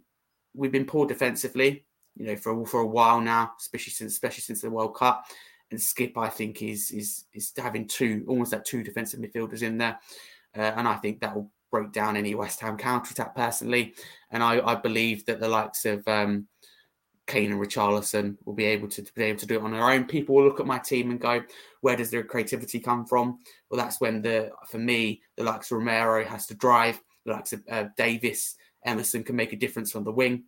we've 0.57 0.71
been 0.71 0.85
poor 0.85 1.05
defensively, 1.05 1.85
you 2.15 2.25
know, 2.25 2.35
for 2.35 2.65
for 2.65 2.81
a 2.81 2.87
while 2.87 3.21
now, 3.21 3.53
especially 3.59 3.91
since 3.91 4.13
especially 4.13 4.41
since 4.41 4.61
the 4.61 4.69
World 4.69 4.95
Cup. 4.95 5.25
And 5.69 5.79
Skipp, 5.79 6.17
I 6.17 6.29
think, 6.29 6.61
is 6.61 6.91
is 6.91 7.25
is 7.33 7.53
having 7.57 7.87
two 7.87 8.25
almost 8.27 8.51
like 8.51 8.63
two 8.63 8.83
defensive 8.83 9.19
midfielders 9.19 9.61
in 9.61 9.77
there, 9.77 9.99
uh, 10.57 10.73
and 10.75 10.87
I 10.87 10.95
think 10.95 11.21
that 11.21 11.35
will 11.35 11.51
break 11.71 11.91
down 11.91 12.15
any 12.15 12.33
West 12.33 12.59
Ham 12.61 12.77
counter 12.77 13.11
attack 13.11 13.35
personally. 13.35 13.93
And 14.31 14.41
I, 14.41 14.65
I 14.65 14.75
believe 14.75 15.25
that 15.25 15.39
the 15.39 15.49
likes 15.49 15.85
of 15.85 16.07
um, 16.07 16.47
Kane 17.27 17.51
and 17.51 17.61
Richarlison 17.61 18.37
will 18.45 18.53
be 18.53 18.63
able 18.65 18.87
to, 18.87 19.03
to, 19.03 19.13
be 19.13 19.23
able 19.23 19.39
to 19.39 19.45
do 19.45 19.55
it 19.55 19.61
on 19.61 19.71
their 19.71 19.89
own. 19.89 20.05
People 20.05 20.35
will 20.35 20.45
look 20.45 20.61
at 20.61 20.65
my 20.65 20.79
team 20.79 21.11
and 21.11 21.19
go, 21.19 21.43
"Where 21.81 21.97
does 21.97 22.09
their 22.09 22.23
creativity 22.23 22.79
come 22.79 23.05
from?" 23.05 23.39
Well, 23.69 23.77
that's 23.77 23.99
when 23.99 24.21
the 24.21 24.51
for 24.69 24.79
me 24.79 25.21
the 25.35 25.43
likes 25.43 25.69
of 25.71 25.77
Romero 25.77 26.23
has 26.23 26.47
to 26.47 26.55
drive, 26.55 27.01
the 27.25 27.33
likes 27.33 27.53
of 27.53 27.61
uh, 27.69 27.85
Davies, 27.97 28.55
Emerson 28.87 29.23
can 29.23 29.35
make 29.35 29.53
a 29.53 29.57
difference 29.57 29.95
on 29.95 30.03
the 30.03 30.11
wing. 30.11 30.43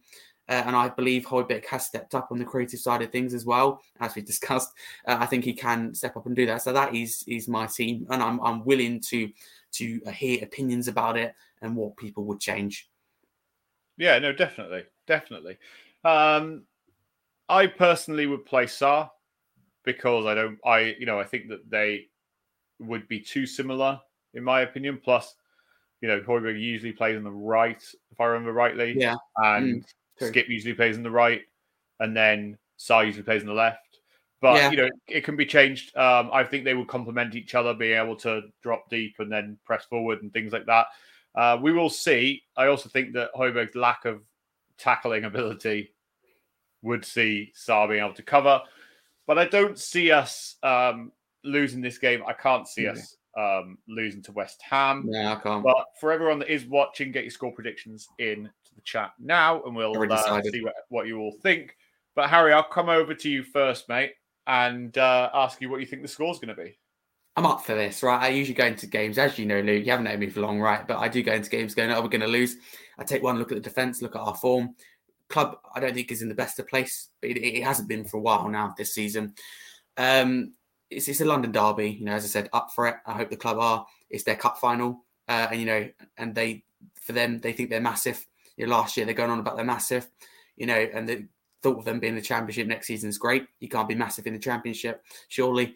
Uh, 0.47 0.63
and 0.65 0.75
I 0.75 0.89
believe 0.89 1.25
Højbjerg 1.25 1.65
has 1.67 1.85
stepped 1.85 2.15
up 2.15 2.29
on 2.31 2.39
the 2.39 2.45
creative 2.45 2.79
side 2.79 3.03
of 3.03 3.11
things 3.11 3.35
as 3.35 3.45
well, 3.45 3.81
as 3.99 4.15
we 4.15 4.21
discussed. 4.33 4.71
Uh, 5.07 5.17
I 5.19 5.27
think 5.27 5.43
he 5.43 5.53
can 5.53 5.93
step 5.93 6.17
up 6.17 6.25
and 6.25 6.35
do 6.35 6.47
that. 6.47 6.63
So 6.63 6.73
that 6.73 6.95
is 6.95 7.23
is 7.27 7.47
my 7.47 7.67
team, 7.67 8.07
and 8.09 8.23
I'm 8.23 8.39
I'm 8.41 8.65
willing 8.65 8.99
to 9.01 9.29
to 9.73 10.01
hear 10.11 10.43
opinions 10.43 10.87
about 10.87 11.17
it 11.17 11.35
and 11.61 11.75
what 11.75 11.97
people 11.97 12.23
would 12.25 12.39
change. 12.39 12.89
Yeah, 13.97 14.17
no, 14.17 14.31
definitely, 14.31 14.85
definitely. 15.05 15.57
Um, 16.03 16.63
I 17.49 17.67
personally 17.67 18.25
would 18.25 18.45
play 18.45 18.65
Sarr 18.65 19.09
because 19.83 20.25
I 20.25 20.33
don't, 20.33 20.57
I 20.65 20.95
you 20.99 21.05
know, 21.05 21.19
I 21.19 21.25
think 21.25 21.49
that 21.49 21.69
they 21.69 22.07
would 22.79 23.07
be 23.07 23.19
too 23.19 23.45
similar 23.45 23.99
in 24.33 24.43
my 24.43 24.61
opinion. 24.61 24.99
Plus, 25.03 25.35
you 26.01 26.07
know, 26.07 26.21
Højbjerg 26.21 26.59
usually 26.59 26.93
plays 26.93 27.17
on 27.17 27.23
the 27.23 27.31
right, 27.31 27.81
if 28.11 28.19
I 28.19 28.25
remember 28.25 28.53
rightly. 28.53 28.95
Yeah, 28.97 29.15
and. 29.37 29.83
Mm. 29.83 29.93
Skipp 30.21 30.49
usually 30.49 30.73
plays 30.73 30.97
on 30.97 31.03
the 31.03 31.11
right, 31.11 31.41
and 31.99 32.15
then 32.15 32.57
Sarr 32.77 33.05
usually 33.05 33.23
plays 33.23 33.41
on 33.41 33.47
the 33.47 33.53
left. 33.53 33.99
But 34.41 34.55
yeah. 34.55 34.71
you 34.71 34.77
know, 34.77 34.89
it 35.07 35.23
can 35.23 35.35
be 35.35 35.45
changed. 35.45 35.95
Um, 35.97 36.29
I 36.31 36.43
think 36.43 36.63
they 36.63 36.73
would 36.73 36.87
complement 36.87 37.35
each 37.35 37.55
other, 37.55 37.73
being 37.73 37.99
able 37.99 38.15
to 38.17 38.41
drop 38.63 38.89
deep 38.89 39.15
and 39.19 39.31
then 39.31 39.57
press 39.65 39.85
forward 39.85 40.21
and 40.21 40.31
things 40.31 40.53
like 40.53 40.65
that. 40.65 40.87
Uh, 41.35 41.57
we 41.61 41.73
will 41.73 41.89
see. 41.89 42.43
I 42.55 42.67
also 42.67 42.89
think 42.89 43.13
that 43.13 43.33
Højbjerg's 43.35 43.75
lack 43.75 44.05
of 44.05 44.21
tackling 44.77 45.25
ability 45.25 45.93
would 46.81 47.03
see 47.03 47.51
Sarr 47.55 47.89
being 47.89 48.03
able 48.03 48.13
to 48.13 48.23
cover. 48.23 48.61
But 49.27 49.37
I 49.37 49.45
don't 49.45 49.77
see 49.77 50.11
us 50.11 50.55
um, 50.63 51.11
losing 51.43 51.81
this 51.81 51.97
game. 51.97 52.23
I 52.25 52.33
can't 52.33 52.67
see 52.67 52.83
mm-hmm. 52.83 52.97
us 52.97 53.17
um, 53.39 53.77
losing 53.87 54.21
to 54.23 54.31
West 54.31 54.61
Ham. 54.69 55.05
Yeah, 55.07 55.33
I 55.33 55.35
can't. 55.35 55.63
But 55.63 55.85
for 55.99 56.11
everyone 56.11 56.39
that 56.39 56.51
is 56.51 56.65
watching, 56.65 57.11
get 57.11 57.23
your 57.23 57.31
score 57.31 57.53
predictions 57.53 58.09
in 58.19 58.45
to 58.65 58.75
the 58.75 58.81
chat 58.81 59.11
now, 59.19 59.63
and 59.63 59.75
we'll 59.75 59.95
uh, 60.11 60.41
see 60.43 60.61
what, 60.61 60.73
what, 60.89 61.07
you 61.07 61.19
all 61.19 61.35
think. 61.41 61.75
But 62.15 62.29
Harry, 62.29 62.51
I'll 62.51 62.63
come 62.63 62.89
over 62.89 63.13
to 63.13 63.29
you 63.29 63.43
first, 63.43 63.87
mate, 63.87 64.13
and 64.47 64.97
uh, 64.97 65.29
ask 65.33 65.61
you 65.61 65.69
what 65.69 65.79
you 65.79 65.85
think 65.85 66.01
the 66.01 66.07
score's 66.07 66.39
going 66.39 66.55
to 66.55 66.61
be. 66.61 66.77
I'm 67.37 67.45
up 67.45 67.65
for 67.65 67.75
this, 67.75 68.03
right? 68.03 68.21
I 68.21 68.29
usually 68.29 68.55
go 68.55 68.65
into 68.65 68.87
games, 68.87 69.17
as 69.17 69.39
you 69.39 69.45
know, 69.45 69.61
Luke. 69.61 69.85
You 69.85 69.91
haven't 69.91 70.05
known 70.05 70.19
me 70.19 70.29
for 70.29 70.41
long, 70.41 70.59
right? 70.59 70.85
But 70.85 70.97
I 70.97 71.07
do 71.07 71.23
go 71.23 71.31
into 71.31 71.49
games 71.49 71.73
going, 71.73 71.91
"Oh, 71.91 72.01
we're 72.01 72.09
going 72.09 72.21
to 72.21 72.27
lose." 72.27 72.57
I 72.97 73.05
take 73.05 73.23
one 73.23 73.39
look 73.39 73.51
at 73.53 73.55
the 73.55 73.61
defense, 73.61 74.01
look 74.01 74.15
at 74.15 74.21
our 74.21 74.35
form. 74.35 74.75
Club, 75.29 75.57
I 75.73 75.79
don't 75.79 75.93
think 75.93 76.11
is 76.11 76.21
in 76.21 76.27
the 76.27 76.35
best 76.35 76.59
of 76.59 76.67
place, 76.67 77.09
but 77.21 77.29
it, 77.29 77.37
it 77.37 77.63
hasn't 77.63 77.87
been 77.87 78.03
for 78.03 78.17
a 78.17 78.21
while 78.21 78.49
now 78.49 78.73
this 78.77 78.93
season. 78.93 79.35
Um, 79.95 80.53
it's, 80.89 81.07
it's 81.07 81.21
a 81.21 81.25
London 81.25 81.51
derby, 81.51 81.97
you 81.99 82.05
know. 82.05 82.13
As 82.13 82.23
I 82.25 82.27
said, 82.27 82.49
up 82.53 82.71
for 82.73 82.87
it. 82.87 82.95
I 83.05 83.13
hope 83.13 83.29
the 83.29 83.37
club 83.37 83.57
are. 83.59 83.85
It's 84.09 84.23
their 84.23 84.35
cup 84.35 84.57
final, 84.57 85.05
uh, 85.27 85.47
and 85.51 85.59
you 85.59 85.65
know, 85.65 85.89
and 86.17 86.35
they 86.35 86.63
for 87.01 87.13
them 87.13 87.39
they 87.39 87.53
think 87.53 87.69
they're 87.69 87.81
massive 87.81 88.25
you 88.59 88.67
know, 88.67 88.75
last 88.75 88.97
year 88.97 89.05
they're 89.05 89.15
going 89.15 89.31
on 89.31 89.39
about 89.39 89.55
they're 89.55 89.65
massive, 89.65 90.07
you 90.57 90.67
know, 90.67 90.87
and 90.93 91.07
the 91.07 91.25
thought 91.63 91.79
of 91.79 91.85
them 91.85 91.99
being 91.99 92.15
the 92.15 92.21
championship 92.21 92.67
next 92.67 92.87
season 92.87 93.09
is 93.09 93.17
great. 93.17 93.47
You 93.59 93.69
can't 93.69 93.87
be 93.87 93.95
massive 93.95 94.27
in 94.27 94.33
the 94.33 94.39
championship, 94.39 95.03
surely. 95.29 95.75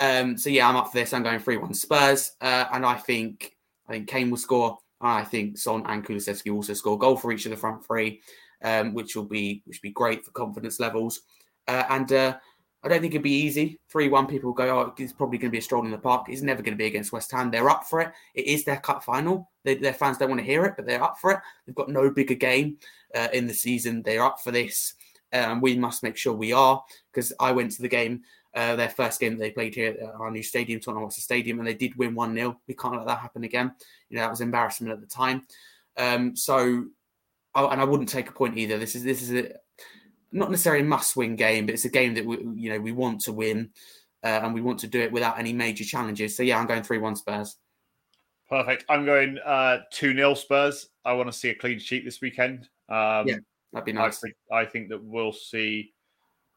Um, 0.00 0.36
so 0.36 0.50
yeah, 0.50 0.68
I'm 0.68 0.76
up 0.76 0.88
for 0.88 0.98
this. 0.98 1.12
I'm 1.12 1.22
going 1.22 1.38
three 1.38 1.56
one 1.56 1.72
Spurs, 1.72 2.32
uh, 2.40 2.66
and 2.72 2.84
I 2.84 2.94
think 2.94 3.56
I 3.88 3.92
think 3.92 4.08
Kane 4.08 4.30
will 4.30 4.36
score. 4.36 4.78
I 5.00 5.22
think 5.22 5.58
Son 5.58 5.84
and 5.86 6.04
Kulusevski 6.04 6.52
also 6.52 6.74
score 6.74 6.98
goal 6.98 7.16
for 7.16 7.30
each 7.30 7.46
of 7.46 7.50
the 7.50 7.56
front 7.56 7.86
three, 7.86 8.20
um, 8.62 8.94
which 8.94 9.14
will 9.14 9.24
be 9.24 9.62
which 9.64 9.78
will 9.78 9.88
be 9.88 9.92
great 9.92 10.24
for 10.24 10.32
confidence 10.32 10.80
levels. 10.80 11.20
Uh, 11.68 11.84
and 11.88 12.12
uh, 12.12 12.36
I 12.84 12.88
don't 12.88 13.00
think 13.00 13.14
it'd 13.14 13.22
be 13.22 13.30
easy. 13.30 13.80
3 13.90 14.08
1, 14.08 14.26
people 14.26 14.52
go, 14.52 14.78
oh, 14.78 14.94
it's 14.98 15.12
probably 15.12 15.38
going 15.38 15.50
to 15.50 15.52
be 15.52 15.58
a 15.58 15.62
stroll 15.62 15.84
in 15.84 15.90
the 15.90 15.98
park. 15.98 16.26
It's 16.28 16.42
never 16.42 16.62
going 16.62 16.74
to 16.74 16.78
be 16.78 16.86
against 16.86 17.12
West 17.12 17.32
Ham. 17.32 17.50
They're 17.50 17.70
up 17.70 17.84
for 17.84 18.00
it. 18.00 18.12
It 18.34 18.46
is 18.46 18.64
their 18.64 18.78
cup 18.78 19.02
final. 19.02 19.50
They, 19.64 19.76
their 19.76 19.94
fans 19.94 20.18
don't 20.18 20.28
want 20.28 20.40
to 20.40 20.46
hear 20.46 20.64
it, 20.64 20.74
but 20.76 20.86
they're 20.86 21.02
up 21.02 21.18
for 21.18 21.32
it. 21.32 21.38
They've 21.66 21.74
got 21.74 21.88
no 21.88 22.10
bigger 22.10 22.34
game 22.34 22.76
uh, 23.14 23.28
in 23.32 23.46
the 23.46 23.54
season. 23.54 24.02
They're 24.02 24.24
up 24.24 24.40
for 24.40 24.50
this. 24.50 24.94
Um, 25.32 25.60
we 25.60 25.76
must 25.76 26.02
make 26.02 26.16
sure 26.16 26.32
we 26.32 26.52
are 26.52 26.82
because 27.12 27.32
I 27.40 27.52
went 27.52 27.72
to 27.72 27.82
the 27.82 27.88
game 27.88 28.22
uh, 28.54 28.76
their 28.76 28.88
first 28.88 29.20
game 29.20 29.32
that 29.32 29.40
they 29.40 29.50
played 29.50 29.74
here 29.74 29.96
at 30.00 30.14
our 30.20 30.30
new 30.30 30.42
stadium, 30.42 30.80
Tottenham 30.80 31.02
Hotspur 31.02 31.20
Stadium, 31.20 31.58
and 31.58 31.66
they 31.66 31.74
did 31.74 31.96
win 31.96 32.14
1 32.14 32.34
0. 32.34 32.60
We 32.68 32.74
can't 32.74 32.96
let 32.96 33.06
that 33.06 33.18
happen 33.18 33.42
again. 33.42 33.72
You 34.08 34.16
know, 34.16 34.22
that 34.22 34.30
was 34.30 34.40
embarrassment 34.40 34.92
at 34.92 35.00
the 35.00 35.06
time. 35.06 35.42
Um, 35.96 36.36
so, 36.36 36.84
oh, 37.54 37.68
and 37.68 37.80
I 37.80 37.84
wouldn't 37.84 38.08
take 38.08 38.28
a 38.28 38.32
point 38.32 38.56
either. 38.56 38.78
This 38.78 38.94
is 38.94 39.02
this 39.02 39.22
is 39.22 39.32
a, 39.32 39.54
not 40.34 40.50
necessarily 40.50 40.82
a 40.82 40.86
must-win 40.86 41.36
game, 41.36 41.64
but 41.64 41.74
it's 41.74 41.84
a 41.84 41.90
game 41.90 42.14
that 42.14 42.26
we 42.26 42.38
you 42.56 42.70
know 42.70 42.80
we 42.80 42.92
want 42.92 43.20
to 43.22 43.32
win, 43.32 43.70
uh, 44.22 44.40
and 44.42 44.52
we 44.52 44.60
want 44.60 44.80
to 44.80 44.86
do 44.86 45.00
it 45.00 45.12
without 45.12 45.38
any 45.38 45.52
major 45.52 45.84
challenges. 45.84 46.36
So 46.36 46.42
yeah, 46.42 46.58
I'm 46.58 46.66
going 46.66 46.82
three-one 46.82 47.16
Spurs. 47.16 47.56
Perfect. 48.50 48.84
I'm 48.88 49.06
going 49.06 49.38
uh, 49.38 49.78
two 49.90 50.12
0 50.12 50.34
Spurs. 50.34 50.88
I 51.04 51.12
want 51.14 51.30
to 51.30 51.38
see 51.38 51.48
a 51.48 51.54
clean 51.54 51.78
sheet 51.78 52.04
this 52.04 52.20
weekend. 52.20 52.68
Um, 52.88 53.26
yeah, 53.28 53.36
that'd 53.72 53.86
be 53.86 53.92
nice. 53.92 54.18
I 54.18 54.20
think, 54.20 54.34
I 54.52 54.64
think 54.64 54.88
that 54.90 55.02
we'll 55.02 55.32
see. 55.32 55.92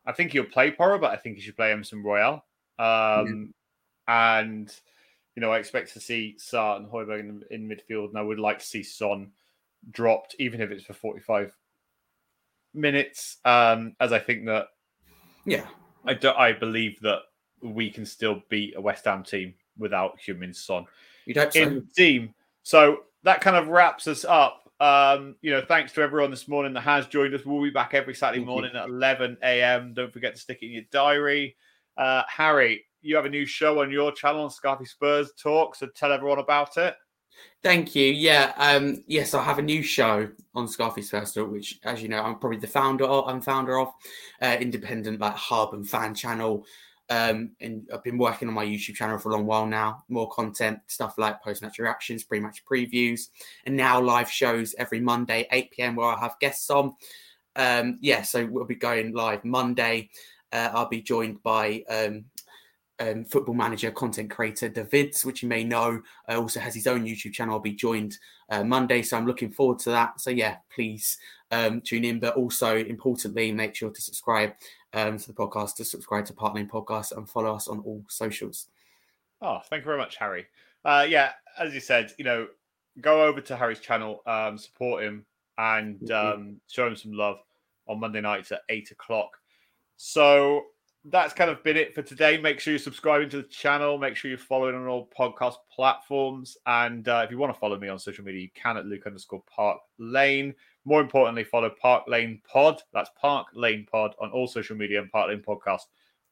I 0.06 0.12
think 0.12 0.32
he'll 0.32 0.46
play 0.46 0.72
Porro, 0.72 1.00
but 1.00 1.12
I 1.12 1.16
think 1.18 1.36
he 1.36 1.42
should 1.42 1.56
play 1.56 1.72
Emerson 1.72 2.04
Royal. 2.04 2.44
Um, 2.80 3.54
yeah. 4.08 4.44
And 4.44 4.76
you 5.36 5.42
know, 5.42 5.52
I 5.52 5.60
expect 5.60 5.94
to 5.94 6.00
see 6.00 6.36
Sarr 6.40 6.78
and 6.78 6.88
Højbjerg 6.88 7.20
in, 7.20 7.44
in 7.52 7.70
midfield, 7.70 8.10
and 8.10 8.18
I 8.18 8.24
would 8.24 8.40
like 8.40 8.58
to 8.58 8.66
see 8.66 8.82
Son 8.82 9.32
dropped, 9.92 10.36
even 10.40 10.62
if 10.62 10.72
it's 10.72 10.84
for 10.84 10.94
45 10.94 11.56
minutes, 12.78 13.38
um, 13.46 13.96
as 14.00 14.14
I 14.14 14.20
think 14.20 14.46
that. 14.46 14.68
Yeah, 15.46 15.66
I 16.06 16.14
do, 16.14 16.30
I 16.32 16.54
believe 16.54 17.00
that 17.02 17.22
we 17.62 17.90
can 17.90 18.06
still 18.06 18.42
beat 18.50 18.76
a 18.78 18.82
West 18.82 19.06
Ham 19.06 19.24
team 19.24 19.54
without 19.78 20.18
Heung-min 20.20 20.54
Son 20.54 20.86
in 21.26 21.34
the 21.76 21.88
team. 21.96 22.34
So 22.64 23.00
that 23.24 23.42
kind 23.42 23.56
of 23.56 23.68
wraps 23.68 24.08
us 24.08 24.26
up. 24.26 24.64
Um, 24.80 25.36
you 25.42 25.52
know, 25.52 25.64
thanks 25.68 25.92
to 25.94 26.02
everyone 26.02 26.30
this 26.30 26.48
morning 26.48 26.74
that 26.74 26.82
has 26.82 27.08
joined 27.08 27.34
us. 27.34 27.46
We'll 27.46 27.64
be 27.64 27.70
back 27.70 27.94
every 27.94 28.14
Saturday 28.14 28.40
Thank 28.40 28.48
morning 28.48 28.72
you. 28.74 28.80
at 28.80 28.90
11 28.90 29.38
a.m. 29.42 29.94
Don't 29.94 30.14
forget 30.14 30.36
to 30.36 30.42
stick 30.42 30.60
it 30.62 30.68
in 30.68 30.72
your 30.74 30.84
diary. 30.92 31.56
Uh, 31.98 32.24
Harry, 32.28 32.86
you 33.02 33.16
have 33.16 33.26
a 33.26 33.30
new 33.30 33.46
show 33.46 33.82
on 33.82 33.92
your 33.92 34.12
channel 34.12 34.50
Scarfy 34.50 34.88
Spurs 34.88 35.32
Talk, 35.42 35.76
so 35.76 35.88
tell 35.88 36.12
everyone 36.12 36.40
about 36.40 36.78
it. 36.78 36.96
Thank 37.64 37.96
you. 37.96 38.06
Yeah. 38.06 38.54
Um, 38.58 39.04
yes, 39.08 39.34
I 39.34 39.44
have 39.44 39.60
a 39.60 39.64
new 39.64 39.82
show 39.82 40.30
on 40.56 40.68
Scarface 40.68 41.10
Festival, 41.10 41.50
which, 41.50 41.80
as 41.84 42.02
you 42.02 42.08
know, 42.08 42.22
I'm 42.22 42.40
probably 42.40 42.60
the 42.60 42.68
founder 42.68 43.06
of. 43.06 43.28
I'm 43.28 43.42
founder 43.42 43.80
of 43.80 43.90
uh, 44.42 44.58
independent 44.60 45.20
like 45.20 45.36
hub 45.36 45.74
and 45.74 45.88
fan 45.88 46.16
channel. 46.16 46.66
Um, 47.10 47.52
and 47.62 47.88
I've 47.94 48.04
been 48.04 48.18
working 48.18 48.48
on 48.48 48.54
my 48.54 48.66
YouTube 48.66 48.96
channel 48.96 49.18
for 49.18 49.32
a 49.32 49.36
long 49.36 49.46
while 49.46 49.66
now. 49.66 50.04
More 50.10 50.30
content, 50.30 50.80
stuff 50.88 51.18
like 51.18 51.42
post 51.42 51.62
match 51.62 51.80
reactions, 51.80 52.24
pre 52.24 52.40
match 52.40 52.64
previews, 52.66 53.30
and 53.66 53.76
now 53.76 54.00
live 54.00 54.30
shows 54.30 54.76
every 54.78 55.00
Monday, 55.00 55.48
8 55.52 55.72
p.m., 55.72 55.96
where 55.96 56.08
I 56.08 56.20
have 56.20 56.40
guests 56.40 56.70
on. 56.70 56.96
Um, 57.56 57.98
yeah, 58.02 58.22
so 58.22 58.46
we'll 58.46 58.66
be 58.66 58.76
going 58.76 59.14
live 59.14 59.44
Monday. 59.46 60.10
Uh, 60.52 60.70
I'll 60.74 60.90
be 60.90 61.02
joined 61.02 61.42
by 61.44 61.84
um, 61.90 62.26
um, 63.00 63.24
football 63.26 63.56
manager, 63.56 63.92
content 63.92 64.30
creator 64.30 64.70
Davids, 64.70 65.24
which 65.24 65.44
you 65.44 65.50
may 65.50 65.64
know, 65.64 66.02
uh, 66.30 66.38
also 66.38 66.60
has 66.60 66.74
his 66.74 66.88
own 66.88 67.06
YouTube 67.06 67.34
channel. 67.34 67.56
I'll 67.56 67.60
be 67.60 67.74
joined 67.74 68.18
uh, 68.50 68.64
Monday, 68.64 69.02
so 69.02 69.18
I'm 69.18 69.28
looking 69.28 69.52
forward 69.52 69.80
to 69.80 69.92
that. 69.92 70.20
So 70.20 70.30
yeah, 70.30 70.58
please 70.74 71.18
um, 71.52 71.82
tune 71.82 72.06
in, 72.06 72.20
but 72.20 72.36
also 72.36 72.78
importantly, 72.78 73.52
make 73.52 73.76
sure 73.76 73.90
to 73.90 74.02
subscribe 74.02 74.54
um, 74.94 75.18
to 75.18 75.28
the 75.28 75.34
podcast, 75.34 75.76
to 75.76 75.86
subscribe 75.86 76.26
to 76.26 76.34
Park 76.34 76.56
Lane 76.56 76.68
Podcast, 76.68 77.16
and 77.16 77.30
follow 77.30 77.54
us 77.54 77.68
on 77.68 77.80
all 77.80 78.04
socials. 78.10 78.68
Oh, 79.42 79.60
thank 79.70 79.82
you 79.82 79.86
very 79.86 79.98
much, 79.98 80.18
Harry. 80.18 80.48
Uh, 80.84 81.06
yeah, 81.08 81.32
as 81.60 81.74
you 81.74 81.80
said, 81.80 82.14
you 82.18 82.26
know, 82.26 82.48
go 83.02 83.24
over 83.24 83.42
to 83.42 83.56
Harry's 83.56 83.80
channel, 83.80 84.22
um, 84.26 84.58
support 84.58 85.04
him, 85.04 85.26
and 85.58 86.12
um, 86.12 86.60
show 86.68 86.88
him 86.88 86.96
some 86.96 87.14
love 87.14 87.38
on 87.88 88.00
Monday 88.00 88.22
nights 88.22 88.52
at 88.52 88.62
eight 88.70 88.92
o'clock. 88.92 89.38
So 89.98 90.66
that's 91.10 91.34
kind 91.34 91.50
of 91.50 91.64
been 91.64 91.78
it 91.78 91.96
for 91.96 92.02
today. 92.02 92.38
Make 92.38 92.60
sure 92.60 92.74
you're 92.74 92.80
subscribing 92.80 93.30
to 93.30 93.38
the 93.38 93.48
channel. 93.48 93.98
Make 93.98 94.16
sure 94.16 94.30
you're 94.30 94.38
following 94.38 94.76
on 94.76 94.88
all 94.88 95.10
podcast 95.18 95.56
platforms. 95.74 96.58
And 96.66 97.08
uh, 97.08 97.22
if 97.24 97.32
you 97.32 97.38
want 97.38 97.54
to 97.54 97.60
follow 97.60 97.78
me 97.78 97.88
on 97.88 97.98
social 98.00 98.26
media, 98.26 98.42
you 98.42 98.50
can 98.54 98.78
at 98.78 98.86
Luke 98.86 99.08
underscore 99.08 99.44
Park 99.54 99.80
Lane. 100.00 100.54
More 100.86 101.02
importantly, 101.02 101.44
follow 101.44 101.70
Park 101.70 102.04
Lane 102.08 102.42
Pod. 102.52 102.82
That's 102.94 103.10
Park 103.20 103.48
Lane 103.54 103.88
Pod 103.90 104.16
on 104.20 104.32
all 104.32 104.48
social 104.48 104.76
media 104.76 105.02
and 105.02 105.12
Park 105.12 105.30
Lane 105.30 105.44
Podcast 105.46 105.84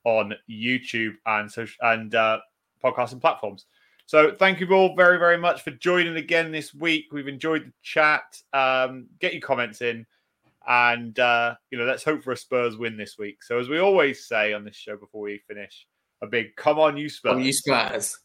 on 0.04 0.34
YouTube 0.50 1.16
and 1.26 1.52
social 1.52 1.78
and 1.82 2.14
uh, 2.14 2.40
podcasting 2.84 3.22
platforms. 3.22 3.66
So 4.08 4.32
thank 4.32 4.60
you 4.60 4.72
all 4.72 4.96
very, 4.96 5.18
very 5.18 5.38
much 5.38 5.64
for 5.64 5.72
joining 5.72 6.18
again 6.18 6.52
this 6.52 6.74
week. 6.74 7.06
We've 7.12 7.28
enjoyed 7.28 7.66
the 7.66 7.74
chat. 7.82 8.42
Um, 8.54 9.08
get 9.20 9.34
your 9.34 9.42
comments 9.42 9.82
in. 9.82 10.06
And 10.68 11.18
uh, 11.20 11.56
you 11.70 11.78
know, 11.78 11.86
let's 11.86 12.04
hope 12.04 12.24
for 12.24 12.32
a 12.32 12.38
Spurs 12.38 12.78
win 12.78 12.98
this 12.98 13.16
week. 13.18 13.44
So 13.44 13.60
as 13.60 13.70
we 13.70 13.80
always 13.80 14.28
say 14.28 14.54
on 14.54 14.66
this 14.66 14.76
show 14.76 14.98
before 14.98 15.22
we 15.22 15.42
finish, 15.48 15.86
a 16.22 16.28
big 16.28 16.56
come 16.56 16.80
on 16.80 16.98
you 16.98 17.10
Spurs. 17.10 17.32
Come 17.32 17.40
on 17.40 17.46
you 17.46 17.54
Spurs. 17.54 18.18